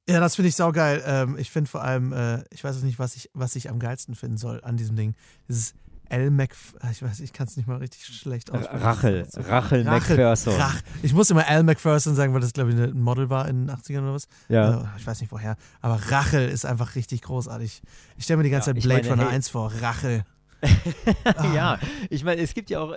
[0.10, 1.02] Ja, das finde ich saugeil.
[1.06, 4.16] Ähm, ich finde vor allem, äh, ich weiß nicht, was ich, was ich am geilsten
[4.16, 5.16] finden soll an diesem Ding.
[5.48, 5.74] Dieses
[6.12, 6.30] L.
[6.30, 6.56] Mac,
[6.92, 8.84] ich weiß, ich kann es nicht mal richtig schlecht aussprechen.
[8.84, 10.54] Rachel, Rachel, Rachel McPherson.
[10.56, 13.68] Rach, ich muss immer Al McPherson sagen, weil das, glaube ich, ein Model war in
[13.68, 14.28] den 80ern oder was.
[14.50, 14.82] Ja.
[14.82, 15.56] Äh, ich weiß nicht woher.
[15.82, 17.82] Aber Rachel ist einfach richtig großartig.
[18.18, 19.72] Ich stelle mir die ganze ja, Zeit Blade Runner hey, 1 vor.
[19.82, 20.24] Rachel.
[21.56, 22.94] ja, ich meine, es gibt ja auch,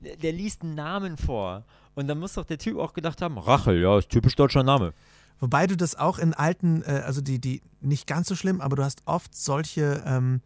[0.00, 1.64] der, der, liest einen Namen vor.
[1.94, 4.92] Und dann muss doch der Typ auch gedacht haben, Rachel, ja, ist typisch deutscher Name.
[5.40, 8.76] Wobei du das auch in alten, äh, also die, die nicht ganz so schlimm, aber
[8.76, 10.40] du hast oft solche, ähm,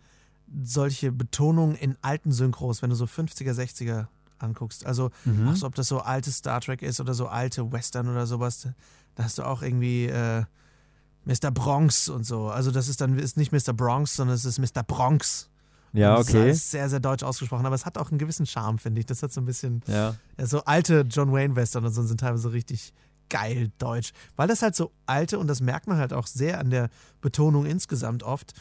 [0.62, 4.06] solche Betonungen in alten Synchros, wenn du so 50er, 60er
[4.38, 4.84] anguckst.
[4.86, 5.48] Also, mhm.
[5.48, 8.68] auch so, ob das so altes Star Trek ist oder so alte Western oder sowas,
[9.14, 10.44] da hast du auch irgendwie äh,
[11.24, 11.50] Mr.
[11.50, 12.48] Bronx und so.
[12.48, 13.72] Also, das ist dann ist nicht Mr.
[13.72, 14.82] Bronx, sondern es ist Mr.
[14.82, 15.48] Bronx.
[15.92, 16.48] Ja, okay.
[16.48, 19.06] Das ist sehr, sehr deutsch ausgesprochen, aber es hat auch einen gewissen Charme, finde ich.
[19.06, 19.82] Das hat so ein bisschen.
[19.86, 20.14] Ja.
[20.38, 20.46] ja.
[20.46, 22.94] So alte John Wayne Western und so sind teilweise so richtig
[23.28, 24.12] geil deutsch.
[24.36, 26.88] Weil das halt so alte, und das merkt man halt auch sehr an der
[27.20, 28.52] Betonung insgesamt oft,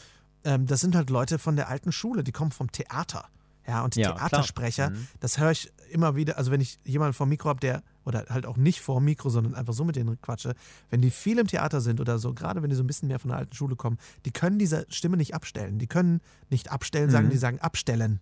[0.44, 3.28] ähm, das sind halt Leute von der alten Schule, die kommen vom Theater.
[3.66, 5.06] Ja, und ja, Theatersprecher, mhm.
[5.20, 8.44] das höre ich immer wieder, also wenn ich jemanden vor Mikro habe, der, oder halt
[8.44, 10.54] auch nicht vor Mikro, sondern einfach so mit denen quatsche,
[10.90, 13.20] wenn die viel im Theater sind oder so, gerade wenn die so ein bisschen mehr
[13.20, 15.78] von der alten Schule kommen, die können diese Stimme nicht abstellen.
[15.78, 16.20] Die können
[16.50, 17.30] nicht abstellen sagen, mhm.
[17.30, 18.20] die sagen abstellen.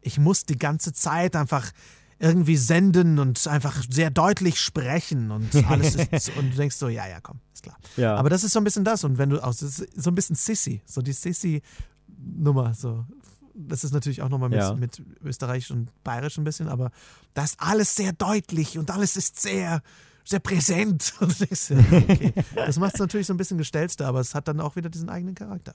[0.00, 1.72] Ich muss die ganze Zeit einfach
[2.20, 7.08] irgendwie senden und einfach sehr deutlich sprechen und alles ist, und du denkst so, ja,
[7.08, 7.76] ja, komm, ist klar.
[7.96, 8.14] Ja.
[8.16, 10.82] Aber das ist so ein bisschen das und wenn du auch, so ein bisschen Sissy,
[10.84, 13.06] so die Sissy-Nummer, so
[13.54, 14.74] das ist natürlich auch nochmal mit, ja.
[14.74, 16.90] mit Österreichisch und Bayerisch ein bisschen, aber
[17.34, 19.82] das ist alles sehr deutlich und alles ist sehr,
[20.24, 21.14] sehr präsent.
[21.20, 22.32] okay.
[22.54, 25.08] Das macht es natürlich so ein bisschen gestellter, aber es hat dann auch wieder diesen
[25.08, 25.74] eigenen Charakter.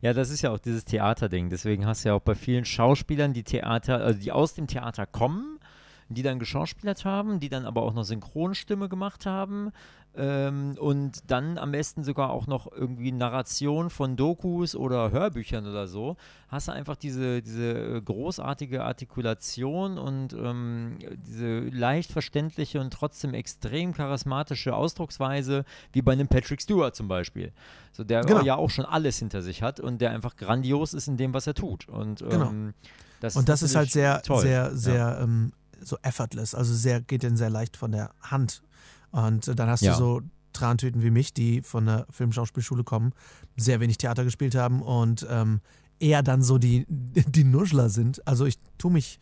[0.00, 1.50] Ja, das ist ja auch dieses Theaterding.
[1.50, 5.06] Deswegen hast du ja auch bei vielen Schauspielern, die Theater, also die aus dem Theater
[5.06, 5.58] kommen,
[6.08, 9.72] die dann geschauspielert haben, die dann aber auch noch Synchronstimme gemacht haben
[10.14, 15.86] ähm, und dann am besten sogar auch noch irgendwie Narration von Dokus oder Hörbüchern oder
[15.86, 16.16] so,
[16.48, 23.32] hast du einfach diese, diese äh, großartige Artikulation und ähm, diese leicht verständliche und trotzdem
[23.32, 27.52] extrem charismatische Ausdrucksweise, wie bei einem Patrick Stewart zum Beispiel.
[27.92, 28.42] So, der genau.
[28.42, 31.46] ja auch schon alles hinter sich hat und der einfach grandios ist in dem, was
[31.46, 31.88] er tut.
[31.88, 32.50] Und, genau.
[32.50, 32.74] ähm,
[33.20, 34.42] das und das ist halt sehr, toll.
[34.42, 35.20] sehr, sehr ja.
[35.22, 35.52] ähm,
[35.84, 38.62] so effortless, also sehr, geht denn sehr leicht von der Hand
[39.10, 39.92] und äh, dann hast ja.
[39.92, 40.22] du so
[40.52, 43.12] Trantüten wie mich, die von der Filmschauspielschule kommen,
[43.56, 45.60] sehr wenig Theater gespielt haben und ähm,
[45.98, 48.26] eher dann so die, die Nuschler sind.
[48.26, 49.18] Also ich tue mich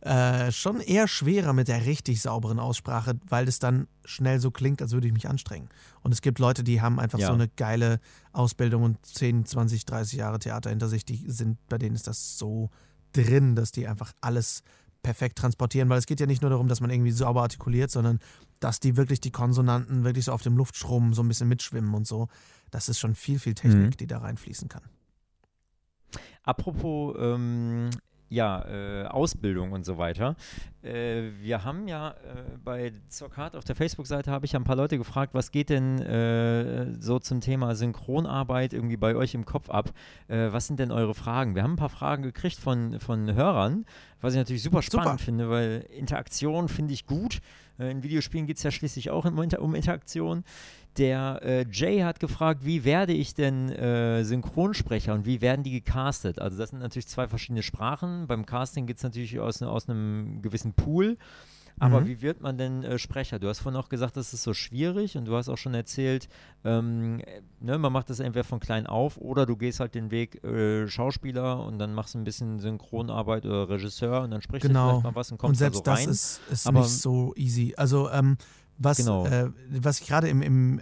[0.00, 4.80] äh, schon eher schwerer mit der richtig sauberen Aussprache, weil es dann schnell so klingt,
[4.80, 5.68] als würde ich mich anstrengen.
[6.02, 7.26] Und es gibt Leute, die haben einfach ja.
[7.26, 8.00] so eine geile
[8.32, 12.38] Ausbildung und 10, 20, 30 Jahre Theater hinter sich, die sind, bei denen ist das
[12.38, 12.70] so
[13.12, 14.62] drin, dass die einfach alles
[15.02, 18.20] perfekt transportieren, weil es geht ja nicht nur darum, dass man irgendwie sauber artikuliert, sondern
[18.60, 22.06] dass die wirklich die Konsonanten wirklich so auf dem Luftstrom so ein bisschen mitschwimmen und
[22.06, 22.28] so.
[22.70, 23.96] Das ist schon viel, viel Technik, mhm.
[23.96, 24.82] die da reinfließen kann.
[26.44, 27.90] Apropos ähm,
[28.32, 30.36] ja, äh, Ausbildung und so weiter.
[30.82, 32.14] Äh, wir haben ja äh,
[32.64, 36.00] bei Zockhart auf der Facebook-Seite habe ich ja ein paar Leute gefragt, was geht denn
[36.00, 39.92] äh, so zum Thema Synchronarbeit irgendwie bei euch im Kopf ab?
[40.28, 41.54] Äh, was sind denn eure Fragen?
[41.54, 43.84] Wir haben ein paar Fragen gekriegt von, von Hörern,
[44.20, 45.24] was ich natürlich super spannend super.
[45.24, 47.40] finde, weil Interaktion finde ich gut.
[47.78, 50.44] Äh, in Videospielen geht es ja schließlich auch um, um Interaktion.
[50.98, 55.70] Der äh, Jay hat gefragt, wie werde ich denn äh, Synchronsprecher und wie werden die
[55.70, 56.38] gecastet?
[56.38, 58.26] Also das sind natürlich zwei verschiedene Sprachen.
[58.26, 61.16] Beim Casting geht es natürlich aus, aus einem gewissen Pool.
[61.78, 62.06] Aber mhm.
[62.06, 63.38] wie wird man denn äh, Sprecher?
[63.38, 66.28] Du hast vorhin auch gesagt, das ist so schwierig und du hast auch schon erzählt,
[66.64, 67.22] ähm,
[67.60, 70.86] ne, man macht das entweder von klein auf oder du gehst halt den Weg äh,
[70.86, 74.84] Schauspieler und dann machst du ein bisschen Synchronarbeit oder Regisseur und dann sprichst genau.
[74.84, 76.08] du vielleicht mal was und kommst und selbst da so rein.
[76.08, 77.74] das ist, ist Aber, nicht so easy.
[77.76, 78.36] Also ähm,
[78.78, 79.26] was, genau.
[79.26, 80.80] äh, was ich gerade im, im,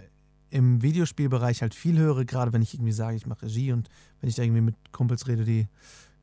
[0.49, 3.89] im Videospielbereich halt viel höre, gerade wenn ich irgendwie sage, ich mache Regie und
[4.19, 5.67] wenn ich da irgendwie mit Kumpels rede, die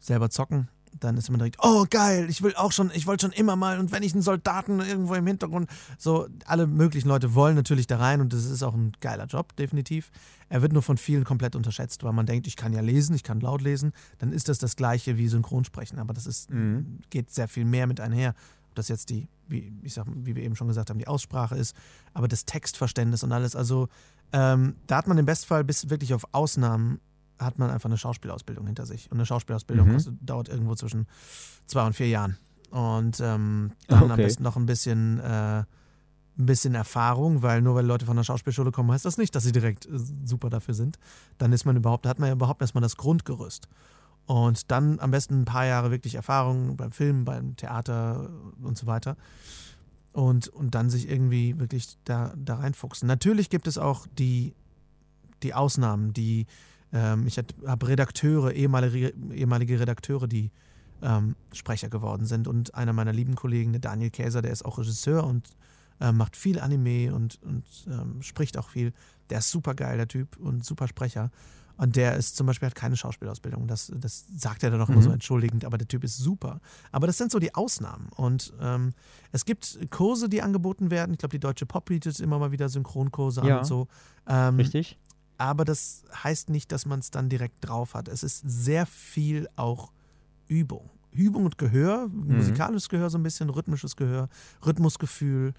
[0.00, 0.68] selber zocken,
[1.00, 3.78] dann ist man direkt, oh geil, ich will auch schon, ich wollte schon immer mal
[3.78, 7.98] und wenn ich einen Soldaten irgendwo im Hintergrund, so alle möglichen Leute wollen natürlich da
[7.98, 10.10] rein und das ist auch ein geiler Job, definitiv.
[10.48, 13.22] Er wird nur von vielen komplett unterschätzt, weil man denkt, ich kann ja lesen, ich
[13.22, 17.00] kann laut lesen, dann ist das das gleiche wie Synchronsprechen, aber das ist, mhm.
[17.10, 18.34] geht sehr viel mehr mit einher.
[18.78, 21.74] Das jetzt die, wie, ich sag, wie wir eben schon gesagt haben, die Aussprache ist,
[22.14, 23.88] aber das Textverständnis und alles, also
[24.32, 27.00] ähm, da hat man im Bestfall bis wirklich auf Ausnahmen
[27.38, 29.10] hat man einfach eine Schauspielausbildung hinter sich.
[29.10, 29.92] Und eine Schauspielausbildung mhm.
[29.92, 31.06] kostet, dauert irgendwo zwischen
[31.66, 32.36] zwei und vier Jahren.
[32.70, 34.12] Und ähm, dann okay.
[34.12, 35.66] am besten noch ein bisschen, äh, ein
[36.36, 39.52] bisschen Erfahrung, weil nur weil Leute von der Schauspielschule kommen, heißt das nicht, dass sie
[39.52, 40.98] direkt äh, super dafür sind.
[41.38, 43.68] Dann ist man überhaupt, hat man ja überhaupt erstmal das Grundgerüst.
[44.28, 48.28] Und dann am besten ein paar Jahre wirklich Erfahrung beim Film, beim Theater
[48.62, 49.16] und so weiter.
[50.12, 53.08] Und, und dann sich irgendwie wirklich da, da reinfuchsen.
[53.08, 54.52] Natürlich gibt es auch die,
[55.42, 56.46] die Ausnahmen, die
[56.92, 60.50] ähm, ich habe Redakteure, ehemalige, ehemalige Redakteure, die
[61.00, 62.48] ähm, Sprecher geworden sind.
[62.48, 65.48] Und einer meiner lieben Kollegen, der Daniel Käser, der ist auch Regisseur und
[66.02, 68.92] äh, macht viel Anime und, und ähm, spricht auch viel.
[69.30, 71.30] Der ist super geil, der Typ, und super Sprecher.
[71.78, 73.68] Und der ist zum Beispiel hat keine Schauspielausbildung.
[73.68, 74.94] Das, das sagt er dann auch mhm.
[74.94, 76.60] immer so entschuldigend, aber der Typ ist super.
[76.90, 78.08] Aber das sind so die Ausnahmen.
[78.16, 78.92] Und ähm,
[79.30, 81.12] es gibt Kurse, die angeboten werden.
[81.12, 83.54] Ich glaube, die Deutsche Pop bietet immer mal wieder Synchronkurse ja.
[83.54, 83.86] an und so.
[84.26, 84.98] Ähm, Richtig.
[85.38, 88.08] Aber das heißt nicht, dass man es dann direkt drauf hat.
[88.08, 89.92] Es ist sehr viel auch
[90.48, 90.90] Übung.
[91.12, 92.36] Übung und Gehör, mhm.
[92.36, 94.28] musikalisches Gehör so ein bisschen, rhythmisches Gehör,
[94.66, 95.54] Rhythmusgefühl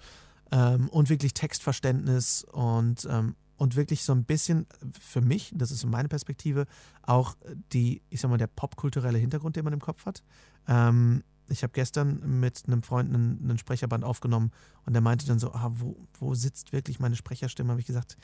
[0.52, 4.66] ähm, und wirklich Textverständnis und, ähm, und wirklich so ein bisschen
[4.98, 6.64] für mich, das ist so meine Perspektive,
[7.02, 7.36] auch
[7.74, 10.22] die, ich sag mal, der popkulturelle Hintergrund, den man im Kopf hat.
[10.66, 14.50] Ähm, ich habe gestern mit einem Freund einen, einen, Sprecherband aufgenommen
[14.86, 17.72] und der meinte dann so, ah, wo, wo sitzt wirklich meine Sprecherstimme?
[17.72, 18.16] Habe ich gesagt,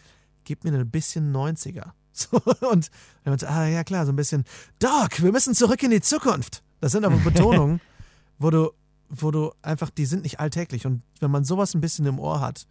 [0.44, 1.92] gib mir ein bisschen 90er.
[2.18, 2.40] So,
[2.70, 2.90] und
[3.24, 4.44] er meinte, ah ja klar, so ein bisschen,
[4.78, 6.62] Doc, wir müssen zurück in die Zukunft.
[6.80, 7.78] Das sind aber Betonungen,
[8.38, 8.70] wo du,
[9.10, 10.86] wo du einfach, die sind nicht alltäglich.
[10.86, 12.66] Und wenn man sowas ein bisschen im Ohr hat,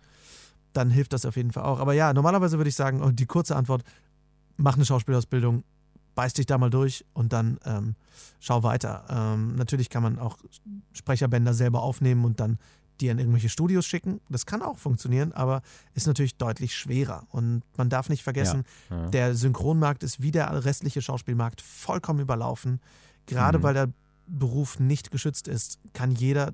[0.75, 1.79] dann hilft das auf jeden Fall auch.
[1.79, 3.83] Aber ja, normalerweise würde ich sagen, und die kurze Antwort,
[4.57, 5.63] mach eine Schauspielausbildung,
[6.15, 7.95] beiß dich da mal durch und dann ähm,
[8.39, 9.05] schau weiter.
[9.09, 10.37] Ähm, natürlich kann man auch
[10.93, 12.57] Sprecherbänder selber aufnehmen und dann
[13.01, 14.21] die an irgendwelche Studios schicken.
[14.29, 15.61] Das kann auch funktionieren, aber
[15.93, 17.27] ist natürlich deutlich schwerer.
[17.29, 18.97] Und man darf nicht vergessen, ja.
[18.97, 19.09] Ja.
[19.09, 22.79] der Synchronmarkt ist wie der restliche Schauspielmarkt vollkommen überlaufen.
[23.25, 23.63] Gerade mhm.
[23.63, 23.89] weil der
[24.27, 26.53] Beruf nicht geschützt ist, kann jeder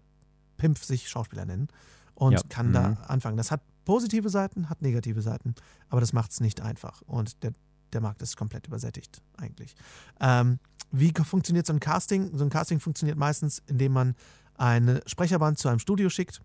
[0.58, 1.68] Pimp sich Schauspieler nennen
[2.16, 2.40] und ja.
[2.50, 2.74] kann mhm.
[2.74, 3.38] da anfangen.
[3.38, 5.56] Das hat positive Seiten, hat negative Seiten,
[5.90, 7.02] aber das macht es nicht einfach.
[7.04, 7.54] Und der,
[7.94, 9.76] der Markt ist komplett übersättigt eigentlich.
[10.20, 10.60] Ähm,
[10.92, 12.38] wie funktioniert so ein Casting?
[12.38, 14.16] So ein Casting funktioniert meistens, indem man
[14.56, 16.42] eine Sprecherband zu einem Studio schickt,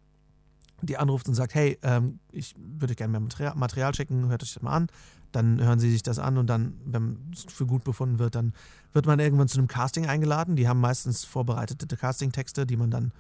[0.83, 4.55] die anruft und sagt, hey, ähm, ich würde gerne mehr Material, Material schicken, hört euch
[4.55, 4.87] das mal an.
[5.33, 8.55] Dann hören sie sich das an und dann, wenn es für gut befunden wird, dann
[8.93, 10.57] wird man irgendwann zu einem Casting eingeladen.
[10.57, 13.13] Die haben meistens vorbereitete Casting-Texte, die man dann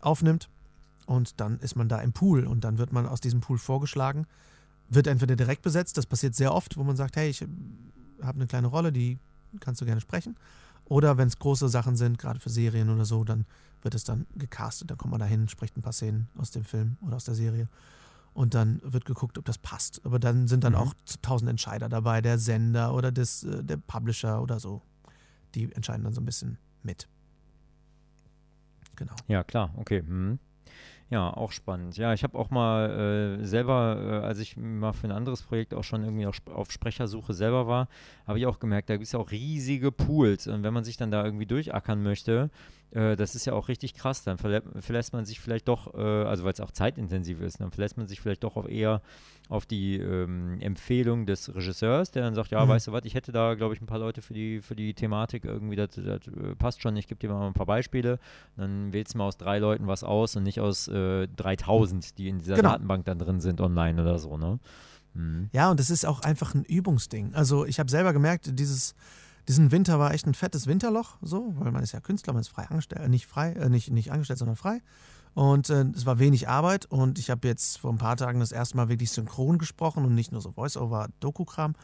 [0.00, 0.48] aufnimmt.
[1.08, 4.26] Und dann ist man da im Pool und dann wird man aus diesem Pool vorgeschlagen.
[4.90, 8.46] Wird entweder direkt besetzt, das passiert sehr oft, wo man sagt, hey, ich habe eine
[8.46, 9.18] kleine Rolle, die
[9.58, 10.36] kannst du gerne sprechen.
[10.84, 13.46] Oder wenn es große Sachen sind, gerade für Serien oder so, dann
[13.80, 14.90] wird es dann gecastet.
[14.90, 17.34] Dann kommt man da hin, spricht ein paar Szenen aus dem Film oder aus der
[17.34, 17.70] Serie.
[18.34, 20.04] Und dann wird geguckt, ob das passt.
[20.04, 20.78] Aber dann sind dann mhm.
[20.80, 24.82] auch tausend Entscheider dabei, der Sender oder das, äh, der Publisher oder so.
[25.54, 27.08] Die entscheiden dann so ein bisschen mit.
[28.96, 29.14] Genau.
[29.26, 30.02] Ja, klar, okay.
[30.02, 30.38] Mhm.
[31.10, 31.96] Ja, auch spannend.
[31.96, 35.72] Ja, ich habe auch mal äh, selber, äh, als ich mal für ein anderes Projekt
[35.72, 37.88] auch schon irgendwie auf, auf Sprechersuche selber war,
[38.26, 40.46] habe ich auch gemerkt, da gibt es ja auch riesige Pools.
[40.48, 42.50] Und wenn man sich dann da irgendwie durchackern möchte,
[42.90, 44.22] äh, das ist ja auch richtig krass.
[44.24, 47.70] Dann verlä verlässt man sich vielleicht doch, äh, also weil es auch zeitintensiv ist, dann
[47.70, 49.02] verlässt man sich vielleicht doch auch eher
[49.48, 52.70] auf die ähm, Empfehlung des Regisseurs, der dann sagt, ja, mhm.
[52.70, 54.92] weißt du was, ich hätte da, glaube ich, ein paar Leute für die, für die
[54.92, 58.18] Thematik irgendwie, das, das äh, passt schon, ich gebe dir mal ein paar Beispiele.
[58.56, 62.28] Dann wählst du mal aus drei Leuten was aus und nicht aus äh, 3000, die
[62.28, 62.70] in dieser genau.
[62.70, 64.58] Datenbank dann drin sind online oder so, ne?
[65.14, 65.48] Mhm.
[65.52, 67.34] Ja, und das ist auch einfach ein Übungsding.
[67.34, 68.94] Also ich habe selber gemerkt, dieses
[69.48, 72.48] diesen Winter war echt ein fettes Winterloch, so, weil man ist ja Künstler, man ist
[72.48, 74.82] frei angestellt, äh, nicht frei, äh, nicht, nicht angestellt, sondern frei.
[75.34, 78.52] Und äh, es war wenig Arbeit und ich habe jetzt vor ein paar Tagen das
[78.52, 81.74] erste Mal wirklich synchron gesprochen und nicht nur so Voice-Over-Doku-Kram,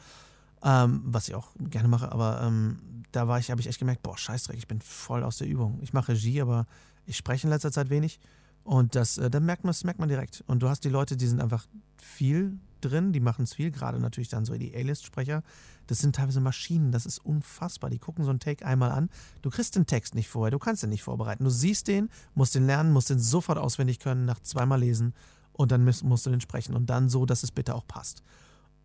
[0.63, 2.79] ähm, was ich auch gerne mache, aber ähm,
[3.13, 5.79] da war ich, habe ich echt gemerkt, boah, scheißdreck, ich bin voll aus der Übung.
[5.81, 6.67] Ich mache Regie, aber
[7.07, 8.21] ich spreche in letzter Zeit wenig
[8.65, 10.43] und das, äh, dann merkt man, das merkt man direkt.
[10.47, 11.67] Und du hast die Leute, die sind einfach
[11.99, 15.43] viel drin, die machen es viel, gerade natürlich dann so die A-List-Sprecher.
[15.87, 17.91] Das sind teilweise Maschinen, das ist unfassbar.
[17.91, 19.11] Die gucken so einen Take einmal an.
[19.43, 21.45] Du kriegst den Text nicht vorher, du kannst den nicht vorbereiten.
[21.45, 25.15] Du siehst den, musst den lernen, musst den sofort auswendig können, nach zweimal lesen
[25.53, 26.75] und dann musst du den sprechen.
[26.75, 28.23] Und dann so, dass es bitte auch passt.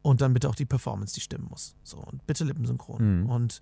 [0.01, 1.75] Und dann bitte auch die Performance, die stimmen muss.
[1.83, 3.23] So, und bitte lippensynchron.
[3.23, 3.29] Mhm.
[3.29, 3.61] Und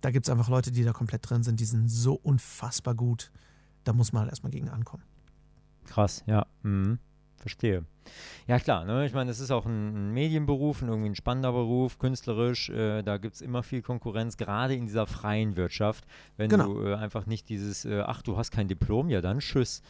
[0.00, 3.30] da gibt es einfach Leute, die da komplett drin sind, die sind so unfassbar gut.
[3.84, 5.02] Da muss man halt erstmal gegen ankommen.
[5.86, 6.46] Krass, ja.
[6.62, 6.98] Mhm.
[7.36, 7.84] Verstehe.
[8.46, 9.06] Ja, klar, ne?
[9.06, 12.68] ich meine, es ist auch ein, ein, Medienberuf, ein irgendwie ein spannender Beruf, künstlerisch.
[12.70, 16.04] Äh, da gibt es immer viel Konkurrenz, gerade in dieser freien Wirtschaft.
[16.36, 16.72] Wenn genau.
[16.72, 19.82] du äh, einfach nicht dieses, äh, ach, du hast kein Diplom, ja dann tschüss.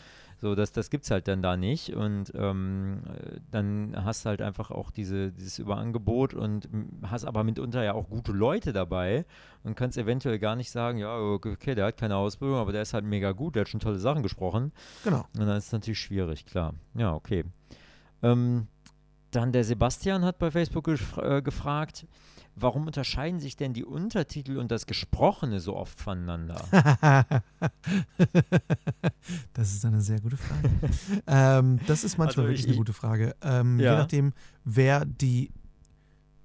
[0.43, 1.95] So, das, das gibt es halt dann da nicht.
[1.95, 3.05] Und ähm,
[3.53, 6.69] dann hast du halt einfach auch diese, dieses Überangebot und
[7.05, 9.25] hast aber mitunter ja auch gute Leute dabei
[9.63, 12.93] und kannst eventuell gar nicht sagen, ja, okay, der hat keine Ausbildung, aber der ist
[12.93, 14.73] halt mega gut, der hat schon tolle Sachen gesprochen.
[15.05, 15.25] Genau.
[15.39, 16.75] Und dann ist es natürlich schwierig, klar.
[16.95, 17.45] Ja, okay.
[18.25, 18.67] Ähm,
[19.31, 22.05] dann der Sebastian hat bei Facebook äh, gefragt,
[22.55, 26.65] warum unterscheiden sich denn die Untertitel und das Gesprochene so oft voneinander?
[29.53, 30.71] das ist eine sehr gute Frage.
[31.27, 33.35] ähm, das ist manchmal also wirklich ich, eine gute Frage.
[33.43, 33.93] Ähm, ja.
[33.93, 34.33] Je nachdem,
[34.65, 35.51] wer die.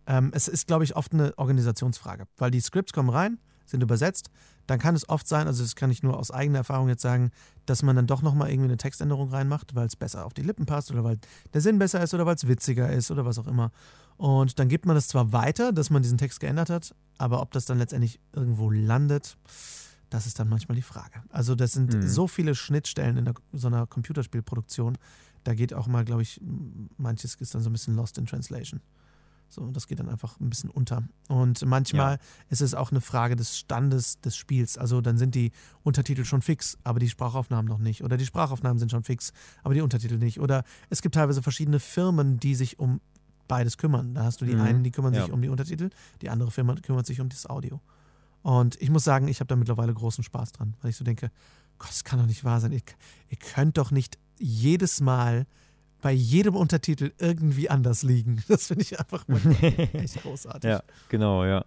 [0.05, 4.29] Ähm, es ist, glaube ich, oft eine Organisationsfrage, weil die Scripts kommen rein, sind übersetzt,
[4.67, 7.31] dann kann es oft sein, also das kann ich nur aus eigener Erfahrung jetzt sagen,
[7.65, 10.65] dass man dann doch nochmal irgendwie eine Textänderung reinmacht, weil es besser auf die Lippen
[10.65, 11.17] passt oder weil
[11.53, 13.71] der Sinn besser ist oder weil es witziger ist oder was auch immer.
[14.17, 17.51] Und dann gibt man es zwar weiter, dass man diesen Text geändert hat, aber ob
[17.51, 19.37] das dann letztendlich irgendwo landet,
[20.09, 21.21] das ist dann manchmal die Frage.
[21.29, 22.07] Also das sind mhm.
[22.07, 24.97] so viele Schnittstellen in der, so einer Computerspielproduktion,
[25.43, 26.41] da geht auch mal, glaube ich,
[26.97, 28.81] manches ist dann so ein bisschen lost in translation.
[29.49, 31.03] So, das geht dann einfach ein bisschen unter.
[31.29, 32.21] Und manchmal ja.
[32.49, 34.77] ist es auch eine Frage des Standes des Spiels.
[34.77, 35.51] Also dann sind die
[35.83, 38.03] Untertitel schon fix, aber die Sprachaufnahmen noch nicht.
[38.03, 39.31] Oder die Sprachaufnahmen sind schon fix,
[39.63, 40.41] aber die Untertitel nicht.
[40.41, 42.99] Oder es gibt teilweise verschiedene Firmen, die sich um
[43.47, 44.13] beides kümmern.
[44.13, 44.61] Da hast du die mhm.
[44.61, 45.23] einen, die kümmern ja.
[45.23, 45.89] sich um die Untertitel,
[46.21, 47.81] die andere Firma kümmert sich um das Audio.
[48.43, 51.31] Und ich muss sagen, ich habe da mittlerweile großen Spaß dran, weil ich so denke,
[51.79, 52.71] Gott, das kann doch nicht wahr sein.
[52.71, 52.81] Ihr,
[53.29, 55.45] ihr könnt doch nicht jedes Mal
[56.01, 58.43] bei jedem Untertitel irgendwie anders liegen.
[58.47, 59.25] Das finde ich einfach
[59.93, 60.69] echt großartig.
[60.69, 61.65] ja, genau, ja.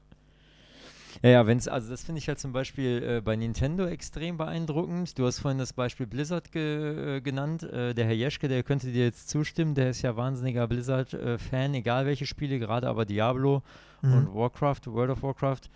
[1.23, 4.39] Ja, ja, wenn es, also das finde ich halt zum Beispiel äh, bei Nintendo extrem
[4.39, 5.19] beeindruckend.
[5.19, 7.63] Du hast vorhin das Beispiel Blizzard ge, äh, genannt.
[7.63, 12.07] Äh, der Herr Jeschke, der könnte dir jetzt zustimmen, der ist ja wahnsinniger Blizzard-Fan, egal
[12.07, 13.63] welche Spiele, gerade aber Diablo
[14.01, 14.15] mhm.
[14.15, 15.69] und Warcraft, World of Warcraft.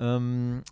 [0.00, 0.62] Ähm,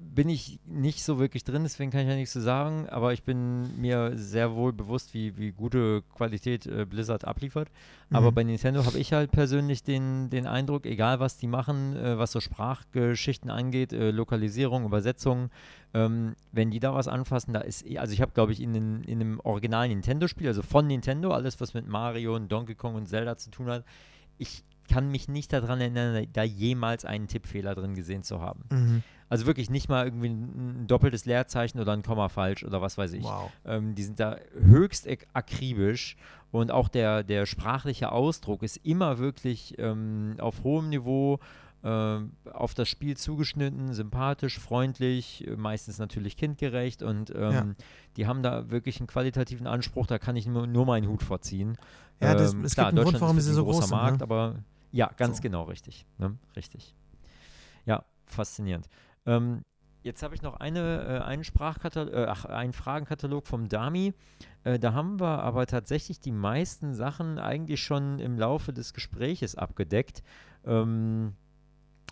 [0.00, 3.22] bin ich nicht so wirklich drin, deswegen kann ich ja nichts zu sagen, aber ich
[3.22, 7.68] bin mir sehr wohl bewusst, wie, wie gute Qualität äh, Blizzard abliefert.
[8.08, 8.16] Mhm.
[8.16, 12.18] Aber bei Nintendo habe ich halt persönlich den, den Eindruck, egal was die machen, äh,
[12.18, 15.50] was so Sprachgeschichten angeht, äh, Lokalisierung, Übersetzung,
[15.92, 19.04] ähm, wenn die da was anfassen, da ist, also ich habe, glaube ich, in, in,
[19.04, 23.06] in einem originalen Nintendo-Spiel, also von Nintendo, alles, was mit Mario und Donkey Kong und
[23.06, 23.84] Zelda zu tun hat,
[24.38, 28.64] ich kann mich nicht daran erinnern, da jemals einen Tippfehler drin gesehen zu haben.
[28.70, 29.02] Mhm.
[29.30, 32.98] Also wirklich nicht mal irgendwie ein, ein, doppeltes Leerzeichen oder ein Komma falsch oder was
[32.98, 33.22] weiß ich.
[33.22, 33.50] Wow.
[33.64, 36.16] Ähm, die sind da höchst akribisch
[36.50, 41.38] und auch der, der sprachliche Ausdruck ist immer wirklich ähm, auf hohem Niveau
[41.82, 42.18] äh,
[42.52, 47.66] auf das Spiel zugeschnitten, sympathisch, freundlich, meistens natürlich kindgerecht und ähm, ja.
[48.16, 51.78] die haben da wirklich einen qualitativen Anspruch, da kann ich nur, nur meinen Hut vorziehen.
[52.20, 53.90] Ja, das, ähm, es klar, gibt einen Grund, warum sie so groß sind.
[53.90, 54.24] Markt, ne?
[54.24, 54.56] aber
[54.92, 55.42] ja, ganz so.
[55.42, 56.04] genau richtig.
[56.18, 56.36] Ne?
[56.56, 56.94] Richtig.
[57.86, 58.88] Ja, faszinierend.
[59.26, 59.62] Ähm,
[60.02, 64.14] jetzt habe ich noch eine, äh, einen, Sprachkatalog, äh, ach, einen Fragenkatalog vom Dami.
[64.64, 69.54] Äh, da haben wir aber tatsächlich die meisten Sachen eigentlich schon im Laufe des Gespräches
[69.54, 70.22] abgedeckt.
[70.64, 71.34] Ähm,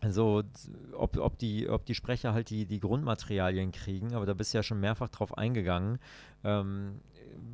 [0.09, 0.45] so,
[0.93, 4.59] ob, ob, die, ob die Sprecher halt die, die Grundmaterialien kriegen, aber da bist du
[4.59, 5.99] ja schon mehrfach drauf eingegangen.
[6.45, 7.01] Ähm,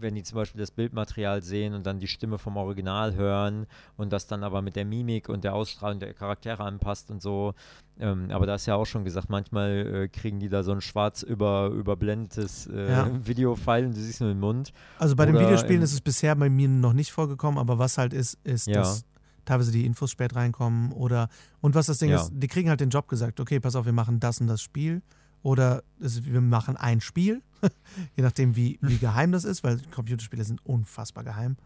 [0.01, 3.66] wenn die zum Beispiel das Bildmaterial sehen und dann die Stimme vom Original hören
[3.97, 7.55] und das dann aber mit der Mimik und der Ausstrahlung der Charaktere anpasst und so.
[7.98, 10.81] Ähm, aber da ist ja auch schon gesagt, manchmal äh, kriegen die da so ein
[10.81, 13.11] schwarz über, überblendetes äh, ja.
[13.27, 14.73] Videofile und du siehst nur den Mund.
[14.98, 17.98] Also bei Oder den Videospielen ist es bisher bei mir noch nicht vorgekommen, aber was
[17.98, 18.74] halt ist, ist, ja.
[18.74, 19.05] dass
[19.44, 21.28] teilweise die Infos spät reinkommen oder
[21.61, 22.16] und was das Ding ja.
[22.16, 24.62] ist, die kriegen halt den Job gesagt, okay, pass auf, wir machen das und das
[24.62, 25.02] Spiel
[25.44, 27.42] oder es, wir machen ein Spiel,
[28.16, 31.56] je nachdem, wie, wie geheim das ist, weil Computerspiele sind unfassbar geheim,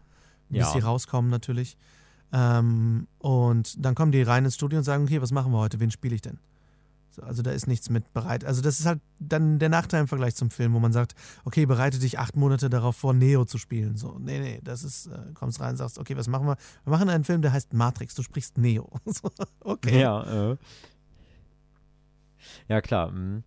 [0.49, 0.71] bis ja.
[0.71, 1.77] sie rauskommen natürlich.
[2.31, 5.79] Ähm, und dann kommen die rein ins Studio und sagen, okay, was machen wir heute,
[5.79, 6.37] wen spiele ich denn?
[7.09, 8.43] So, also da ist nichts mit bereit.
[8.43, 11.15] Also das ist halt dann der Nachteil im Vergleich zum Film, wo man sagt,
[11.45, 13.95] okay, bereite dich acht Monate darauf vor, Neo zu spielen.
[13.95, 16.57] So, nee, nee, das ist, äh, kommst rein und sagst, okay, was machen wir?
[16.83, 18.89] Wir machen einen Film, der heißt Matrix, du sprichst Neo.
[19.61, 20.01] okay.
[20.01, 20.57] Ja, äh.
[22.67, 23.11] Ja, klar.
[23.11, 23.43] Mhm.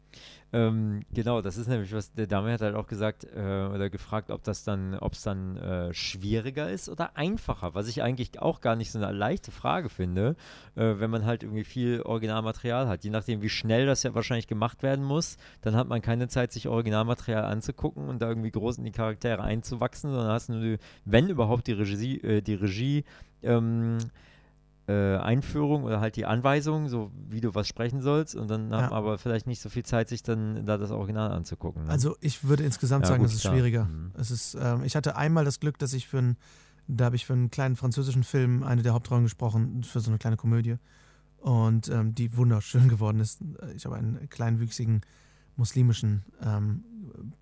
[0.55, 4.31] Ähm, genau, das ist nämlich was, der Dame hat halt auch gesagt äh, oder gefragt,
[4.31, 8.61] ob das dann, ob es dann äh, schwieriger ist oder einfacher, was ich eigentlich auch
[8.61, 10.37] gar nicht so eine leichte Frage finde,
[10.75, 13.03] äh, wenn man halt irgendwie viel Originalmaterial hat.
[13.03, 16.53] Je nachdem, wie schnell das ja wahrscheinlich gemacht werden muss, dann hat man keine Zeit,
[16.53, 21.31] sich Originalmaterial anzugucken und da irgendwie groß in die Charaktere einzuwachsen, sondern hast nur, wenn
[21.31, 23.05] überhaupt, die Regie, äh, die Regie
[23.43, 23.97] ähm,
[24.89, 28.83] äh, Einführung oder halt die Anweisung, so wie du was sprechen sollst und dann ja.
[28.83, 31.85] haben aber vielleicht nicht so viel Zeit, sich dann da das Original anzugucken.
[31.85, 31.91] Ne?
[31.91, 33.55] Also ich würde insgesamt ja, sagen, es ist klar.
[33.55, 33.85] schwieriger.
[33.85, 34.11] Mhm.
[34.15, 36.37] Es ist, ähm, ich hatte einmal das Glück, dass ich für einen,
[36.89, 40.19] da habe ich für einen kleinen französischen Film eine der Hauptrollen gesprochen, für so eine
[40.19, 40.77] kleine Komödie
[41.39, 43.41] und ähm, die wunderschön geworden ist.
[43.77, 45.03] Ich habe einen kleinwüchsigen
[45.57, 46.85] muslimischen ähm,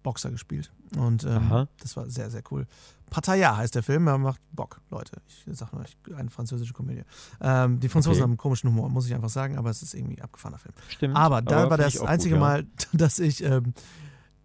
[0.03, 0.73] Boxer gespielt.
[0.97, 2.67] Und ähm, das war sehr, sehr cool.
[3.11, 5.21] Pattaya heißt der Film, er macht Bock, Leute.
[5.27, 5.85] Ich sag nur,
[6.17, 7.03] eine französische Komödie.
[7.41, 8.23] Ähm, die Franzosen okay.
[8.23, 10.75] haben einen komischen Humor, muss ich einfach sagen, aber es ist irgendwie ein abgefahrener Film.
[10.89, 11.17] Stimmt.
[11.17, 12.49] Aber da aber war das einzige gut, ja.
[12.49, 13.75] Mal, dass ich, ähm,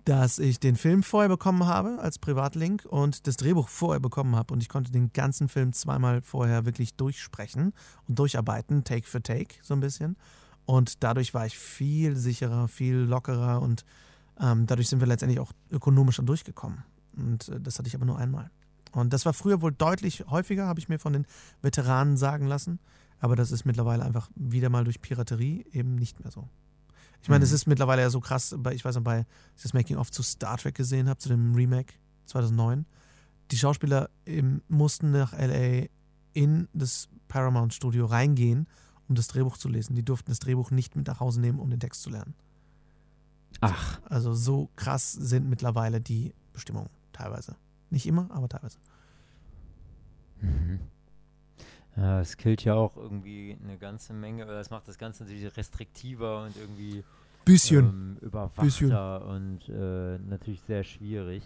[0.04, 4.54] dass ich den Film vorher bekommen habe als Privatlink und das Drehbuch vorher bekommen habe
[4.54, 7.74] und ich konnte den ganzen Film zweimal vorher wirklich durchsprechen
[8.08, 10.18] und durcharbeiten, Take für Take, so ein bisschen.
[10.66, 13.86] Und dadurch war ich viel sicherer, viel lockerer und
[14.40, 16.84] ähm, dadurch sind wir letztendlich auch ökonomischer durchgekommen.
[17.16, 18.50] Und äh, das hatte ich aber nur einmal.
[18.92, 21.26] Und das war früher wohl deutlich häufiger, habe ich mir von den
[21.62, 22.80] Veteranen sagen lassen.
[23.20, 26.50] Aber das ist mittlerweile einfach wieder mal durch Piraterie eben nicht mehr so.
[27.22, 27.56] Ich meine, es mhm.
[27.56, 29.26] ist mittlerweile ja so krass, ich weiß noch, bei,
[29.56, 31.94] ich das Making-of zu Star Trek gesehen habe, zu dem Remake
[32.26, 32.86] 2009.
[33.52, 35.88] Die Schauspieler im, mussten nach L.A.
[36.34, 38.68] in das Paramount-Studio reingehen,
[39.08, 39.96] um das Drehbuch zu lesen.
[39.96, 42.34] Die durften das Drehbuch nicht mit nach Hause nehmen, um den Text zu lernen.
[43.62, 44.00] Ach.
[44.06, 47.56] Also so krass sind mittlerweile die Bestimmungen teilweise.
[47.90, 48.80] Nicht immer, aber teilweise.
[50.42, 50.80] Mhm.
[51.96, 56.44] Es killt ja auch irgendwie eine ganze Menge, oder es macht das Ganze natürlich restriktiver
[56.44, 57.06] und irgendwie
[57.46, 58.92] bisschen ähm, überwachter bisschen.
[58.92, 61.44] und äh, natürlich sehr schwierig,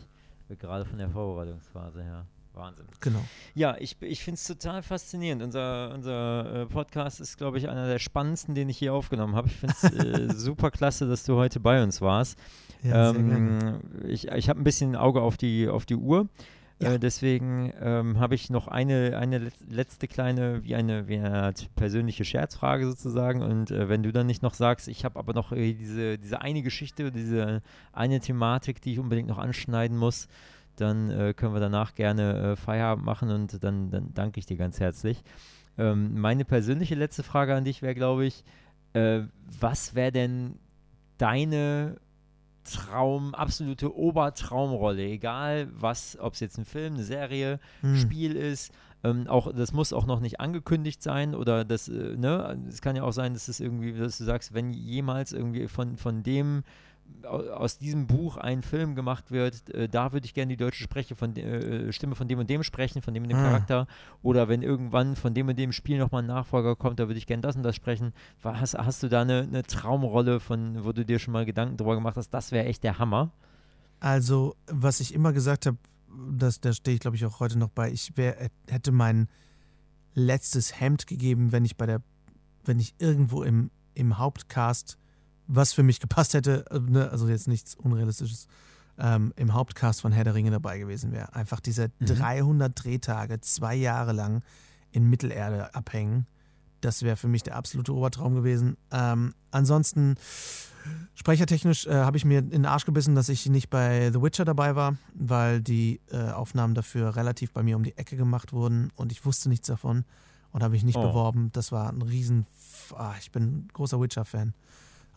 [0.58, 2.26] gerade von der Vorbereitungsphase her.
[2.60, 2.86] Wahnsinn.
[3.00, 3.24] Genau.
[3.56, 5.42] Ja, ich, ich finde es total faszinierend.
[5.42, 9.48] Unser, unser äh, Podcast ist, glaube ich, einer der spannendsten, den ich hier aufgenommen habe.
[9.48, 12.38] Ich finde es äh, super klasse, dass du heute bei uns warst.
[12.84, 16.30] Ja, ähm, ich ich habe ein bisschen ein Auge auf die, auf die Uhr.
[16.82, 16.94] Ja.
[16.94, 22.24] Äh, deswegen ähm, habe ich noch eine, eine letzte kleine, wie eine, wie eine persönliche
[22.24, 23.42] Scherzfrage sozusagen.
[23.42, 26.42] Und äh, wenn du dann nicht noch sagst, ich habe aber noch äh, diese, diese
[26.42, 27.62] eine Geschichte, diese
[27.92, 30.28] eine Thematik, die ich unbedingt noch anschneiden muss,
[30.80, 34.58] dann äh, können wir danach gerne äh, Feierabend machen und dann, dann danke ich dir
[34.58, 35.24] ganz herzlich.
[35.78, 38.44] Ähm, meine persönliche letzte Frage an dich wäre, glaube ich,
[38.94, 39.22] äh,
[39.60, 40.60] was wäre denn
[41.18, 41.98] deine
[42.64, 47.96] Traum, absolute Obertraumrolle, egal was, ob es jetzt ein Film, eine Serie, hm.
[47.98, 48.74] Spiel ist.
[49.04, 52.98] Ähm, auch das muss auch noch nicht angekündigt sein oder das, äh, ne, es kann
[52.98, 56.64] ja auch sein, dass es irgendwie, dass du sagst, wenn jemals irgendwie von, von dem
[57.26, 61.16] aus diesem Buch ein Film gemacht wird, äh, da würde ich gerne die deutsche Spreche
[61.16, 63.44] von äh, Stimme von dem und dem sprechen, von dem und dem ah.
[63.44, 63.88] Charakter.
[64.22, 67.28] Oder wenn irgendwann von dem und dem Spiel nochmal ein Nachfolger kommt, da würde ich
[67.28, 68.14] gerne das und das sprechen.
[68.44, 71.96] Hast, hast du da eine, eine Traumrolle, von, wo du dir schon mal Gedanken darüber
[71.96, 73.32] gemacht hast, das wäre echt der Hammer?
[74.00, 75.78] Also, was ich immer gesagt habe,
[76.32, 79.28] da stehe ich glaube ich auch heute noch bei, ich wär, hätte mein
[80.14, 82.02] letztes Hemd gegeben, wenn ich bei der,
[82.66, 84.98] wenn ich irgendwo im, im Hauptcast
[85.50, 88.48] was für mich gepasst hätte, äh, ne, also jetzt nichts Unrealistisches,
[89.00, 91.34] ähm, im Hauptcast von Herr der Ringe dabei gewesen wäre.
[91.34, 92.06] Einfach diese mhm.
[92.06, 94.44] 300 Drehtage, zwei Jahre lang
[94.92, 96.28] in Mittelerde abhängen.
[96.82, 98.78] Das wäre für mich der absolute Obertraum gewesen.
[98.92, 100.16] Ähm, ansonsten,
[101.16, 104.46] sprechertechnisch äh, habe ich mir in den Arsch gebissen, dass ich nicht bei The Witcher
[104.46, 108.92] dabei war, weil die äh, Aufnahmen dafür relativ bei mir um die Ecke gemacht wurden
[108.96, 110.06] und ich wusste nichts davon
[110.52, 111.08] und habe mich nicht oh.
[111.08, 111.50] beworben.
[111.54, 112.46] Das war ein riesen.
[112.96, 114.54] Ah, ich bin ein großer Witcher-Fan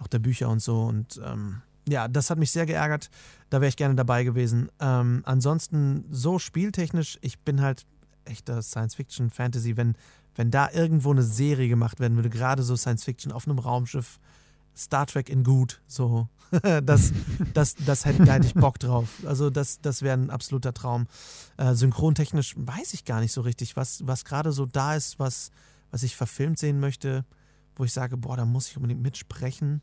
[0.03, 0.83] auch der Bücher und so.
[0.83, 3.11] Und ähm, ja, das hat mich sehr geärgert.
[3.51, 4.69] Da wäre ich gerne dabei gewesen.
[4.81, 7.87] Ähm, ansonsten, so spieltechnisch, ich bin halt
[8.24, 9.77] echter Science-Fiction, Fantasy.
[9.77, 9.97] Wenn,
[10.35, 14.19] wenn da irgendwo eine Serie gemacht werden würde, gerade so Science-Fiction auf einem Raumschiff,
[14.77, 16.29] Star Trek in gut, so.
[16.85, 17.12] das,
[17.55, 19.09] das, das hätte, da hätte ich Bock drauf.
[19.27, 21.07] Also, das, das wäre ein absoluter Traum.
[21.57, 25.51] Äh, synchrontechnisch weiß ich gar nicht so richtig, was, was gerade so da ist, was,
[25.91, 27.24] was ich verfilmt sehen möchte,
[27.77, 29.83] wo ich sage, boah, da muss ich unbedingt mitsprechen.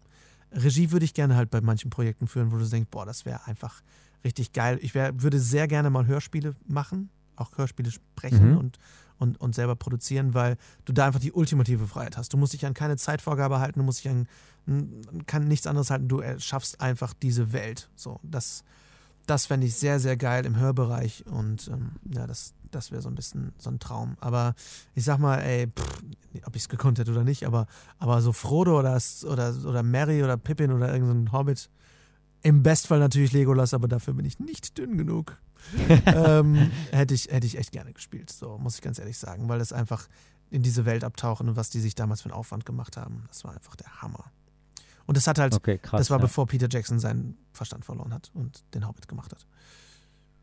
[0.51, 3.45] Regie würde ich gerne halt bei manchen Projekten führen, wo du denkst, boah, das wäre
[3.45, 3.81] einfach
[4.23, 4.79] richtig geil.
[4.81, 8.57] Ich wär, würde sehr gerne mal Hörspiele machen, auch Hörspiele sprechen mhm.
[8.57, 8.79] und,
[9.17, 12.33] und, und selber produzieren, weil du da einfach die ultimative Freiheit hast.
[12.33, 14.27] Du musst dich an keine Zeitvorgabe halten, du musst dich an
[15.25, 17.89] kann nichts anderes halten, du schaffst einfach diese Welt.
[17.95, 18.63] So, das,
[19.25, 23.09] das fände ich sehr, sehr geil im Hörbereich und ähm, ja, das, das wäre so
[23.09, 24.17] ein bisschen so ein Traum.
[24.19, 24.55] Aber
[24.95, 26.03] ich sag mal, ey, pff,
[26.45, 27.67] ob ich es gekonnt hätte oder nicht, aber,
[27.97, 31.69] aber so Frodo oder, oder, oder Mary oder Pippin oder irgendein Hobbit,
[32.41, 35.41] im Bestfall natürlich Legolas, aber dafür bin ich nicht dünn genug.
[36.05, 39.59] ähm, hätte, ich, hätte ich echt gerne gespielt, so muss ich ganz ehrlich sagen, weil
[39.59, 40.07] das einfach
[40.49, 43.43] in diese Welt abtauchen und was die sich damals für einen Aufwand gemacht haben, das
[43.43, 44.31] war einfach der Hammer.
[45.05, 46.21] Und das hat halt, okay, krass, das war ja.
[46.21, 49.45] bevor Peter Jackson seinen Verstand verloren hat und den Hobbit gemacht hat.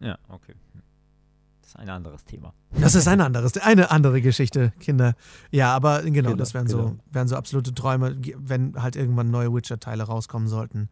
[0.00, 0.54] Ja, okay.
[1.66, 2.54] Das ist ein anderes Thema.
[2.80, 5.16] Das ist ein anderes, eine andere Geschichte, Kinder.
[5.50, 6.90] Ja, aber genau, genau das wären, genau.
[6.90, 10.88] so, wären so absolute Träume, wenn halt irgendwann neue Witcher-Teile rauskommen sollten.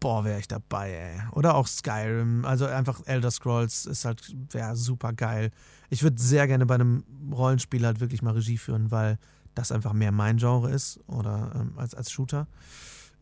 [0.00, 1.22] Boah, wäre ich dabei, ey.
[1.30, 2.44] Oder auch Skyrim.
[2.44, 5.50] Also einfach Elder Scrolls ist halt, wäre super geil.
[5.88, 9.18] Ich würde sehr gerne bei einem Rollenspiel halt wirklich mal Regie führen, weil
[9.54, 12.48] das einfach mehr mein Genre ist oder ähm, als, als Shooter.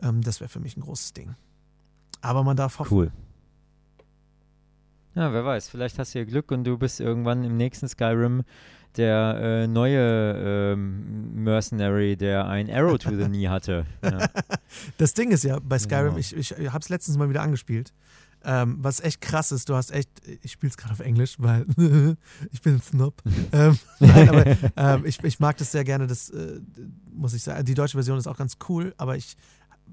[0.03, 1.37] Ähm, das wäre für mich ein großes Ding.
[2.21, 2.93] Aber man darf hoffen.
[2.93, 3.12] Cool.
[5.15, 8.45] Ja, wer weiß, vielleicht hast du ja Glück und du bist irgendwann im nächsten Skyrim
[8.97, 13.87] der äh, neue ähm, Mercenary, der ein Arrow to the Knee hatte.
[14.03, 14.28] Ja.
[14.99, 16.19] Das Ding ist ja bei Skyrim, genau.
[16.19, 17.93] ich, ich habe es letztens mal wieder angespielt.
[18.43, 20.09] Ähm, was echt krass ist, du hast echt,
[20.43, 21.66] ich spiele es gerade auf Englisch, weil
[22.53, 23.23] ich bin ein Snob.
[23.53, 26.61] ähm, nein, aber ähm, ich, ich mag das sehr gerne, das äh,
[27.12, 27.65] muss ich sagen.
[27.65, 29.37] Die deutsche Version ist auch ganz cool, aber ich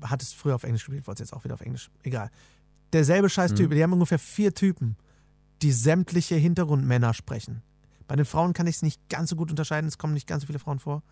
[0.02, 1.90] hatte es früher auf Englisch gespielt, wollte es jetzt auch wieder auf Englisch.
[2.04, 2.30] Egal.
[2.94, 3.76] Derselbe Scheiß-Typ, mhm.
[3.76, 4.96] die haben ungefähr vier Typen
[5.62, 7.62] die sämtliche Hintergrundmänner sprechen.
[8.08, 10.44] Bei den Frauen kann ich es nicht ganz so gut unterscheiden, es kommen nicht ganz
[10.44, 11.04] so viele Frauen vor.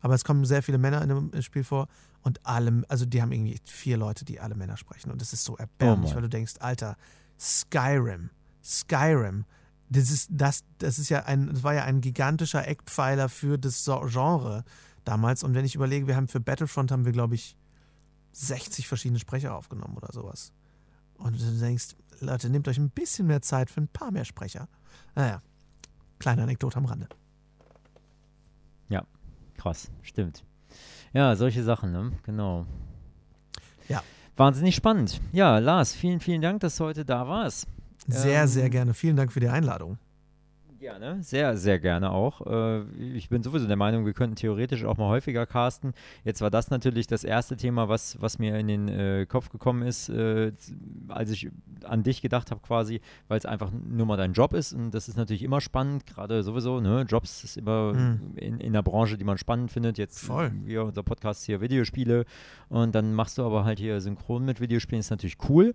[0.00, 1.88] aber es kommen sehr viele Männer in dem Spiel vor
[2.22, 5.44] und alle, also die haben irgendwie vier Leute, die alle Männer sprechen und das ist
[5.44, 6.96] so erbärmlich, oh weil du denkst, Alter,
[7.38, 8.30] Skyrim,
[8.62, 9.44] Skyrim,
[9.90, 13.84] das ist, das, das ist ja ein, das war ja ein gigantischer Eckpfeiler für das
[13.84, 14.64] Genre
[15.04, 15.42] damals.
[15.42, 17.56] Und wenn ich überlege, wir haben für Battlefront haben wir, glaube ich,
[18.32, 20.52] 60 verschiedene Sprecher aufgenommen oder sowas.
[21.16, 24.68] Und du denkst, Leute, nehmt euch ein bisschen mehr Zeit für ein paar mehr Sprecher.
[25.14, 25.42] Naja,
[26.18, 27.08] kleine Anekdote am Rande.
[28.88, 29.04] Ja,
[29.56, 30.44] krass, stimmt.
[31.12, 32.12] Ja, solche Sachen, ne?
[32.24, 32.66] Genau.
[33.88, 34.02] Ja.
[34.36, 35.20] Wahnsinnig spannend.
[35.32, 37.66] Ja, Lars, vielen, vielen Dank, dass du heute da warst.
[38.06, 38.94] Sehr, ähm, sehr gerne.
[38.94, 39.98] Vielen Dank für die Einladung.
[40.80, 42.46] Gerne, sehr, sehr gerne auch.
[42.46, 45.92] Äh, ich bin sowieso der Meinung, wir könnten theoretisch auch mal häufiger casten.
[46.22, 49.82] Jetzt war das natürlich das erste Thema, was, was mir in den äh, Kopf gekommen
[49.82, 50.52] ist, äh,
[51.08, 51.50] als ich
[51.82, 55.08] an dich gedacht habe quasi, weil es einfach nur mal dein Job ist und das
[55.08, 57.04] ist natürlich immer spannend, gerade sowieso, ne?
[57.08, 58.36] Jobs ist immer mhm.
[58.36, 59.98] in, in der Branche, die man spannend findet.
[59.98, 60.52] Jetzt Voll.
[60.64, 62.24] wir unser Podcast hier Videospiele
[62.68, 65.74] und dann machst du aber halt hier synchron mit Videospielen, ist natürlich cool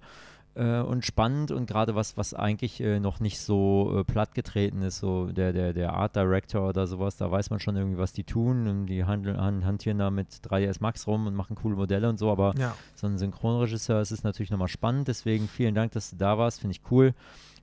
[0.55, 4.99] äh, und spannend und gerade was, was eigentlich äh, noch nicht so äh, plattgetreten ist,
[4.99, 8.23] so der, der, der Art Director oder sowas, da weiß man schon irgendwie, was die
[8.23, 12.19] tun und die handeln, hantieren da mit 3ds Max rum und machen coole Modelle und
[12.19, 12.75] so, aber ja.
[12.95, 16.61] so ein Synchronregisseur, es ist natürlich nochmal spannend, deswegen vielen Dank, dass du da warst,
[16.61, 17.13] finde ich cool.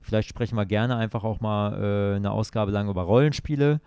[0.01, 3.79] Vielleicht sprechen wir gerne einfach auch mal äh, eine Ausgabe lang über Rollenspiele.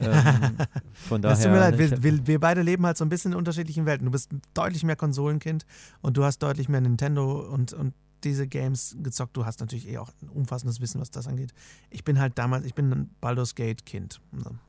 [0.00, 0.56] ähm,
[0.92, 1.36] von daher.
[1.36, 3.84] Es tut mir leid, wir, wir, wir, beide leben halt so ein bisschen in unterschiedlichen
[3.84, 4.04] Welten.
[4.04, 5.66] Du bist deutlich mehr Konsolenkind
[6.02, 7.94] und du hast deutlich mehr Nintendo und, und
[8.28, 9.36] diese Games gezockt.
[9.36, 11.52] Du hast natürlich eh auch ein umfassendes Wissen, was das angeht.
[11.90, 14.20] Ich bin halt damals, ich bin ein Baldur's Gate Kind.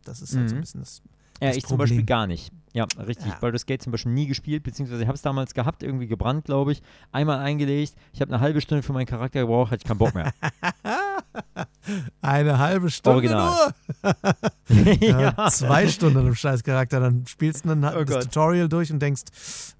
[0.03, 0.47] Das ist halt mhm.
[0.47, 0.61] so ein mhm.
[0.61, 1.01] bisschen das.
[1.41, 1.67] Ja, ich Problem.
[1.67, 2.51] zum Beispiel gar nicht.
[2.73, 3.27] Ja, richtig.
[3.27, 3.37] Ja.
[3.39, 6.71] Baldur's Gate zum Beispiel nie gespielt, beziehungsweise ich habe es damals gehabt, irgendwie gebrannt, glaube
[6.71, 6.81] ich.
[7.11, 7.95] Einmal eingelegt.
[8.13, 10.33] Ich habe eine halbe Stunde für meinen Charakter gebraucht, hatte ich keinen Bock mehr.
[12.21, 13.73] eine halbe Stunde Original.
[14.03, 14.93] nur?
[15.01, 16.99] ja, zwei Stunden im Scheißcharakter.
[16.99, 18.23] Dann spielst du dann oh das Gott.
[18.25, 19.23] Tutorial durch und denkst,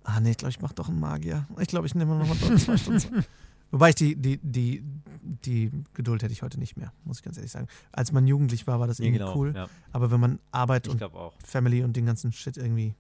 [0.04, 1.48] ah nee, ich glaube, ich mache doch einen Magier.
[1.60, 3.26] Ich glaube, ich nehme nochmal zwei Stunden.
[3.72, 4.84] Wobei ich die, die, die,
[5.22, 7.68] die Geduld hätte ich heute nicht mehr, muss ich ganz ehrlich sagen.
[7.92, 9.54] Als man jugendlich war, war das irgendwie genau, cool.
[9.56, 9.68] Ja.
[9.92, 11.04] Aber wenn man Arbeit ich und
[11.44, 12.96] Family und den ganzen Shit irgendwie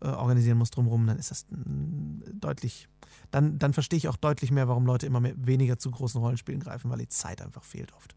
[0.00, 2.88] äh, organisieren muss drumherum, dann ist das deutlich,
[3.30, 6.60] dann, dann verstehe ich auch deutlich mehr, warum Leute immer mehr, weniger zu großen Rollenspielen
[6.60, 8.14] greifen, weil die Zeit einfach fehlt oft.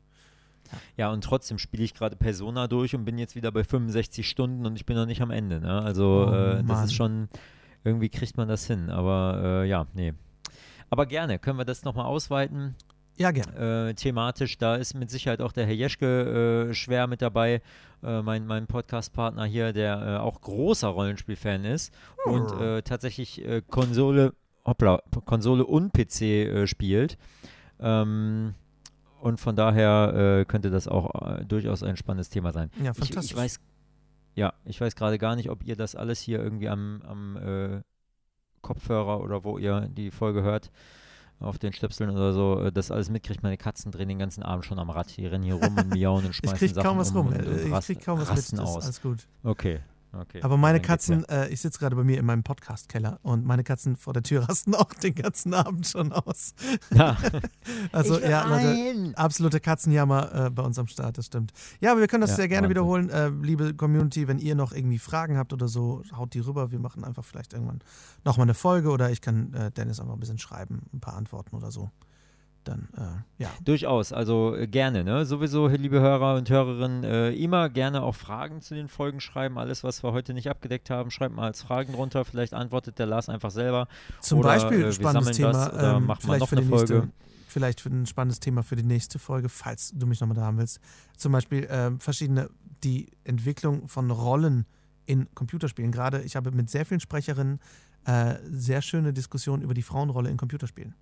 [0.71, 4.27] Ja, ja und trotzdem spiele ich gerade Persona durch und bin jetzt wieder bei 65
[4.27, 5.59] Stunden und ich bin noch nicht am Ende.
[5.59, 5.81] Ne?
[5.81, 7.29] Also oh, äh, das ist schon,
[7.83, 8.89] irgendwie kriegt man das hin.
[8.89, 10.13] Aber äh, ja, nee,
[10.91, 12.75] aber gerne, können wir das nochmal ausweiten?
[13.17, 13.89] Ja, gerne.
[13.89, 17.61] Äh, thematisch, da ist mit Sicherheit auch der Herr Jeschke äh, schwer mit dabei,
[18.03, 21.93] äh, mein, mein Podcast-Partner hier, der äh, auch großer Rollenspiel-Fan ist
[22.25, 22.31] oh.
[22.31, 24.33] und äh, tatsächlich äh, Konsole,
[24.65, 27.17] hoppla, Konsole und PC spielt.
[27.79, 28.53] Ähm,
[29.21, 32.71] und von daher könnte das auch durchaus ein spannendes Thema sein.
[32.79, 33.25] Ja, fantastisch.
[33.25, 33.59] Ich, ich weiß,
[34.33, 37.83] ja, ich weiß gerade gar nicht, ob ihr das alles hier irgendwie am, am
[38.61, 40.71] Kopfhörer oder wo ihr die Folge hört,
[41.39, 43.43] auf den Stöpseln oder so, äh, das alles mitkriegt.
[43.43, 45.15] Meine Katzen drehen den ganzen Abend schon am Rad.
[45.17, 47.27] Die rennen hier rum und miauen und schmeißen ich krieg kaum was rum.
[47.27, 48.61] Und, und, und ich krieg kaum was mit.
[48.61, 48.83] Aus.
[48.83, 49.27] Alles gut.
[49.43, 49.79] Okay.
[50.13, 53.63] Okay, Aber meine Katzen, äh, ich sitze gerade bei mir in meinem Podcast-Keller und meine
[53.63, 56.53] Katzen vor der Tür rasten auch den ganzen Abend schon aus.
[56.93, 57.17] Ja.
[57.93, 61.53] also ja, Leute, absolute Katzenjammer äh, bei uns am Start, das stimmt.
[61.79, 62.69] Ja, aber wir können das ja, sehr gerne Wahnsinn.
[62.69, 63.09] wiederholen.
[63.09, 66.71] Äh, liebe Community, wenn ihr noch irgendwie Fragen habt oder so, haut die rüber.
[66.71, 67.79] Wir machen einfach vielleicht irgendwann
[68.25, 71.55] nochmal eine Folge oder ich kann äh, Dennis einfach ein bisschen schreiben, ein paar Antworten
[71.55, 71.89] oder so
[72.63, 73.49] dann äh, ja.
[73.63, 75.25] Durchaus, also äh, gerne, ne?
[75.25, 79.57] Sowieso, liebe Hörer und Hörerinnen, äh, immer gerne auch Fragen zu den Folgen schreiben.
[79.57, 82.25] Alles, was wir heute nicht abgedeckt haben, schreibt mal als Fragen drunter.
[82.25, 83.87] Vielleicht antwortet der Lars einfach selber.
[84.19, 85.97] Zum oder, Beispiel äh, spannendes Thema.
[85.97, 86.93] ähm, machen wir noch eine Folge.
[86.93, 87.09] Nächste,
[87.47, 90.57] vielleicht für ein spannendes Thema für die nächste Folge, falls du mich nochmal da haben
[90.57, 90.79] willst.
[91.17, 92.49] Zum Beispiel äh, verschiedene,
[92.83, 94.65] die Entwicklung von Rollen
[95.05, 95.91] in Computerspielen.
[95.91, 97.59] Gerade ich habe mit sehr vielen Sprecherinnen
[98.05, 100.95] äh, sehr schöne Diskussionen über die Frauenrolle in Computerspielen.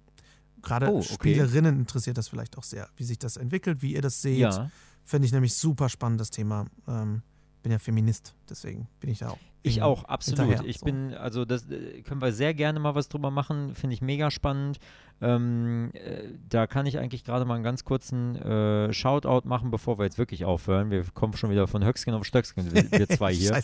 [0.61, 1.14] Gerade oh, okay.
[1.14, 4.40] Spielerinnen interessiert das vielleicht auch sehr, wie sich das entwickelt, wie ihr das seht.
[4.40, 4.69] Ja.
[5.06, 6.65] Finde ich nämlich super spannendes Thema.
[6.88, 7.23] Ähm,
[7.61, 9.38] bin ja Feminist, deswegen bin ich da auch.
[9.61, 10.64] Ich auch, absolut.
[10.65, 10.86] Ich so.
[10.86, 14.31] bin, also das äh, können wir sehr gerne mal was drüber machen, finde ich mega
[14.31, 14.80] spannend.
[15.22, 19.99] Ähm, äh, da kann ich eigentlich gerade mal einen ganz kurzen äh, Shoutout machen, bevor
[19.99, 20.91] wir jetzt wirklich aufhören.
[20.91, 23.61] Wir kommen schon wieder von Höcksken auf Stöcksken, wir, wir zwei hier.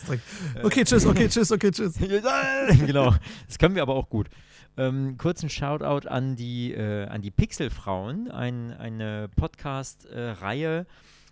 [0.62, 1.94] okay, tschüss, okay, tschüss, okay, tschüss.
[2.86, 3.14] genau,
[3.46, 4.28] das können wir aber auch gut.
[4.76, 10.86] Ähm, kurzen Shoutout an die, äh, an die Pixelfrauen, ein, eine Podcast-Reihe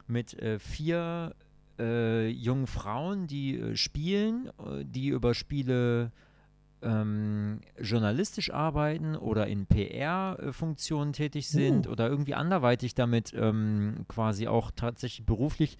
[0.06, 1.34] mit äh, vier
[1.78, 4.50] äh, jungen Frauen, die äh, spielen,
[4.84, 6.10] die über Spiele
[6.84, 11.90] ähm, journalistisch arbeiten oder in PR-Funktionen tätig sind uh.
[11.90, 15.78] oder irgendwie anderweitig damit ähm, quasi auch tatsächlich beruflich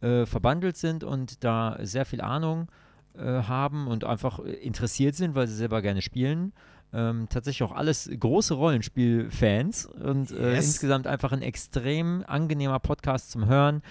[0.00, 2.68] äh, verbandelt sind und da sehr viel Ahnung
[3.14, 6.52] äh, haben und einfach interessiert sind, weil sie selber gerne spielen.
[6.96, 10.64] Ähm, tatsächlich auch alles große Rollenspiel-Fans und äh, yes.
[10.64, 13.82] insgesamt einfach ein extrem angenehmer Podcast zum Hören,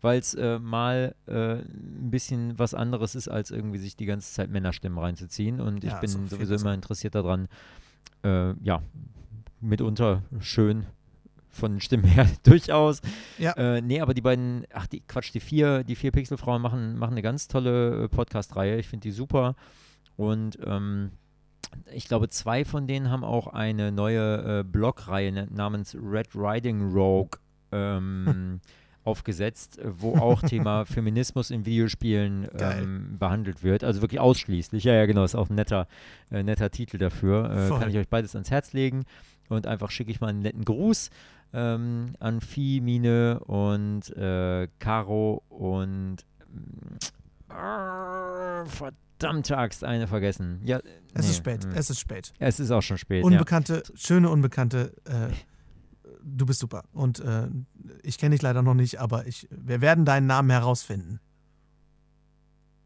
[0.00, 4.32] weil es äh, mal äh, ein bisschen was anderes ist, als irgendwie sich die ganze
[4.32, 5.60] Zeit Männerstimmen reinzuziehen.
[5.60, 7.48] Und ja, ich bin sowieso immer interessiert daran,
[8.22, 8.80] äh, ja,
[9.60, 10.86] mitunter schön
[11.50, 13.00] von Stimmen her durchaus.
[13.38, 13.54] Ja.
[13.54, 17.14] Äh, nee, aber die beiden, ach die Quatsch, die vier, die vier Pixelfrauen machen, machen
[17.14, 18.78] eine ganz tolle äh, Podcast-Reihe.
[18.78, 19.56] Ich finde die super.
[20.16, 21.10] Und ähm,
[21.92, 27.38] ich glaube, zwei von denen haben auch eine neue äh, Blogreihe namens Red Riding Rogue
[27.70, 28.60] ähm,
[29.04, 33.84] aufgesetzt, wo auch Thema Feminismus in Videospielen ähm, behandelt wird.
[33.84, 34.84] Also wirklich ausschließlich.
[34.84, 35.88] Ja, ja, genau, ist auch ein netter,
[36.30, 37.50] äh, netter Titel dafür.
[37.50, 39.04] Äh, kann ich euch beides ans Herz legen.
[39.48, 41.10] Und einfach schicke ich mal einen netten Gruß
[41.52, 46.18] ähm, an Vieh, Mine und äh, Caro und
[47.50, 48.64] äh,
[49.22, 50.60] verdammte Axt, eine vergessen.
[50.64, 50.78] Ja,
[51.14, 51.74] es nee, ist spät, mh.
[51.76, 52.32] es ist spät.
[52.38, 53.24] Es ist auch schon spät.
[53.24, 53.96] Unbekannte, ja.
[53.96, 55.28] schöne Unbekannte, äh,
[56.22, 56.84] du bist super.
[56.92, 57.48] Und äh,
[58.02, 61.20] ich kenne dich leider noch nicht, aber ich, wir werden deinen Namen herausfinden.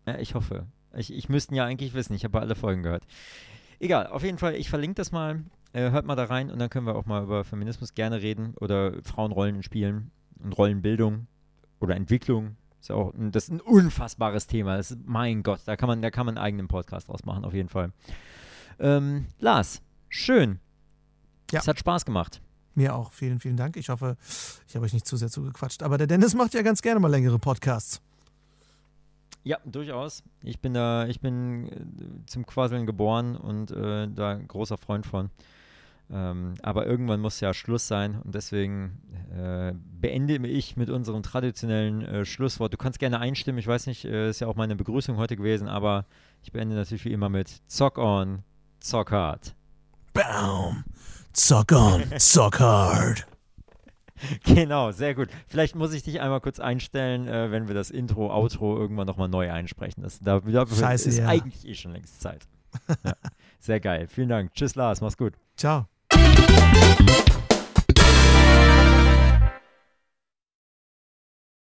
[0.07, 0.67] Ja, ich hoffe.
[0.95, 3.07] Ich, ich müsste ja eigentlich wissen, ich habe alle Folgen gehört.
[3.81, 5.43] Egal, auf jeden Fall, ich verlinke das mal.
[5.73, 8.55] Äh, hört mal da rein und dann können wir auch mal über Feminismus gerne reden
[8.61, 10.11] oder Frauenrollen in Spielen
[10.43, 11.27] und Rollenbildung
[11.81, 12.57] oder Entwicklung.
[12.87, 14.77] Ist auch, das ist ein unfassbares Thema.
[14.77, 17.45] Das ist, mein Gott, da kann man, da kann man einen eigenen Podcast draus machen,
[17.45, 17.91] auf jeden Fall.
[18.79, 20.61] Ähm, Lars, schön.
[21.51, 21.59] Ja.
[21.59, 22.41] Es hat Spaß gemacht.
[22.77, 23.11] Mir auch.
[23.11, 23.77] Vielen, vielen Dank.
[23.77, 24.17] Ich hoffe,
[24.69, 25.83] ich habe euch nicht zu sehr zugequatscht.
[25.83, 28.01] Aber der Dennis macht ja ganz gerne mal längere Podcasts.
[29.43, 30.23] Ja, durchaus.
[30.45, 35.31] Ich bin da, ich bin äh, zum Quasseln geboren und äh, da großer Freund von.
[36.11, 39.01] Ähm, aber irgendwann muss ja Schluss sein und deswegen
[39.37, 42.73] äh, beende ich mit unserem traditionellen äh, Schlusswort.
[42.73, 45.69] Du kannst gerne einstimmen, ich weiß nicht, äh, ist ja auch meine Begrüßung heute gewesen,
[45.69, 46.07] aber
[46.43, 48.45] ich beende natürlich wie immer mit Zock on,
[48.79, 49.57] Zock hard.
[50.13, 50.85] Bam!
[51.33, 53.27] Zock on, Zock hard.
[54.45, 55.29] Genau, sehr gut.
[55.47, 59.29] Vielleicht muss ich dich einmal kurz einstellen, äh, wenn wir das Intro, Outro irgendwann nochmal
[59.29, 60.03] neu einsprechen.
[60.03, 61.27] Das, da, dafür Scheiße, ist ja.
[61.27, 62.47] eigentlich eh schon längst Zeit.
[63.05, 63.13] Ja.
[63.59, 64.07] Sehr geil.
[64.09, 64.55] Vielen Dank.
[64.55, 65.01] Tschüss, Lars.
[65.01, 65.35] Mach's gut.
[65.57, 65.87] Ciao.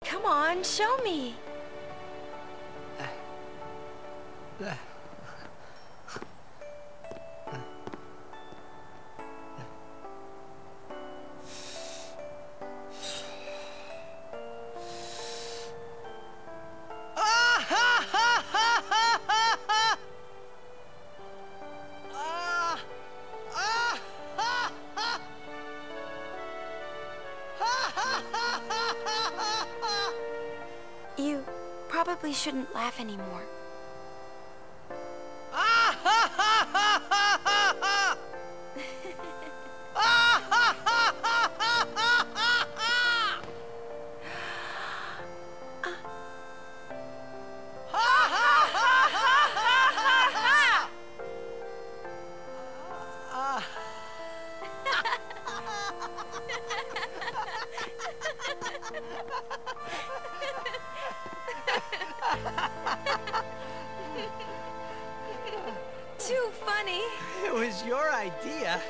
[0.03, 1.35] Come on, show me.
[2.99, 3.03] Uh,
[4.65, 4.73] uh,
[32.05, 33.54] probably shouldn't laugh anymore.
[66.27, 67.03] Too funny.
[67.45, 68.81] It was your idea.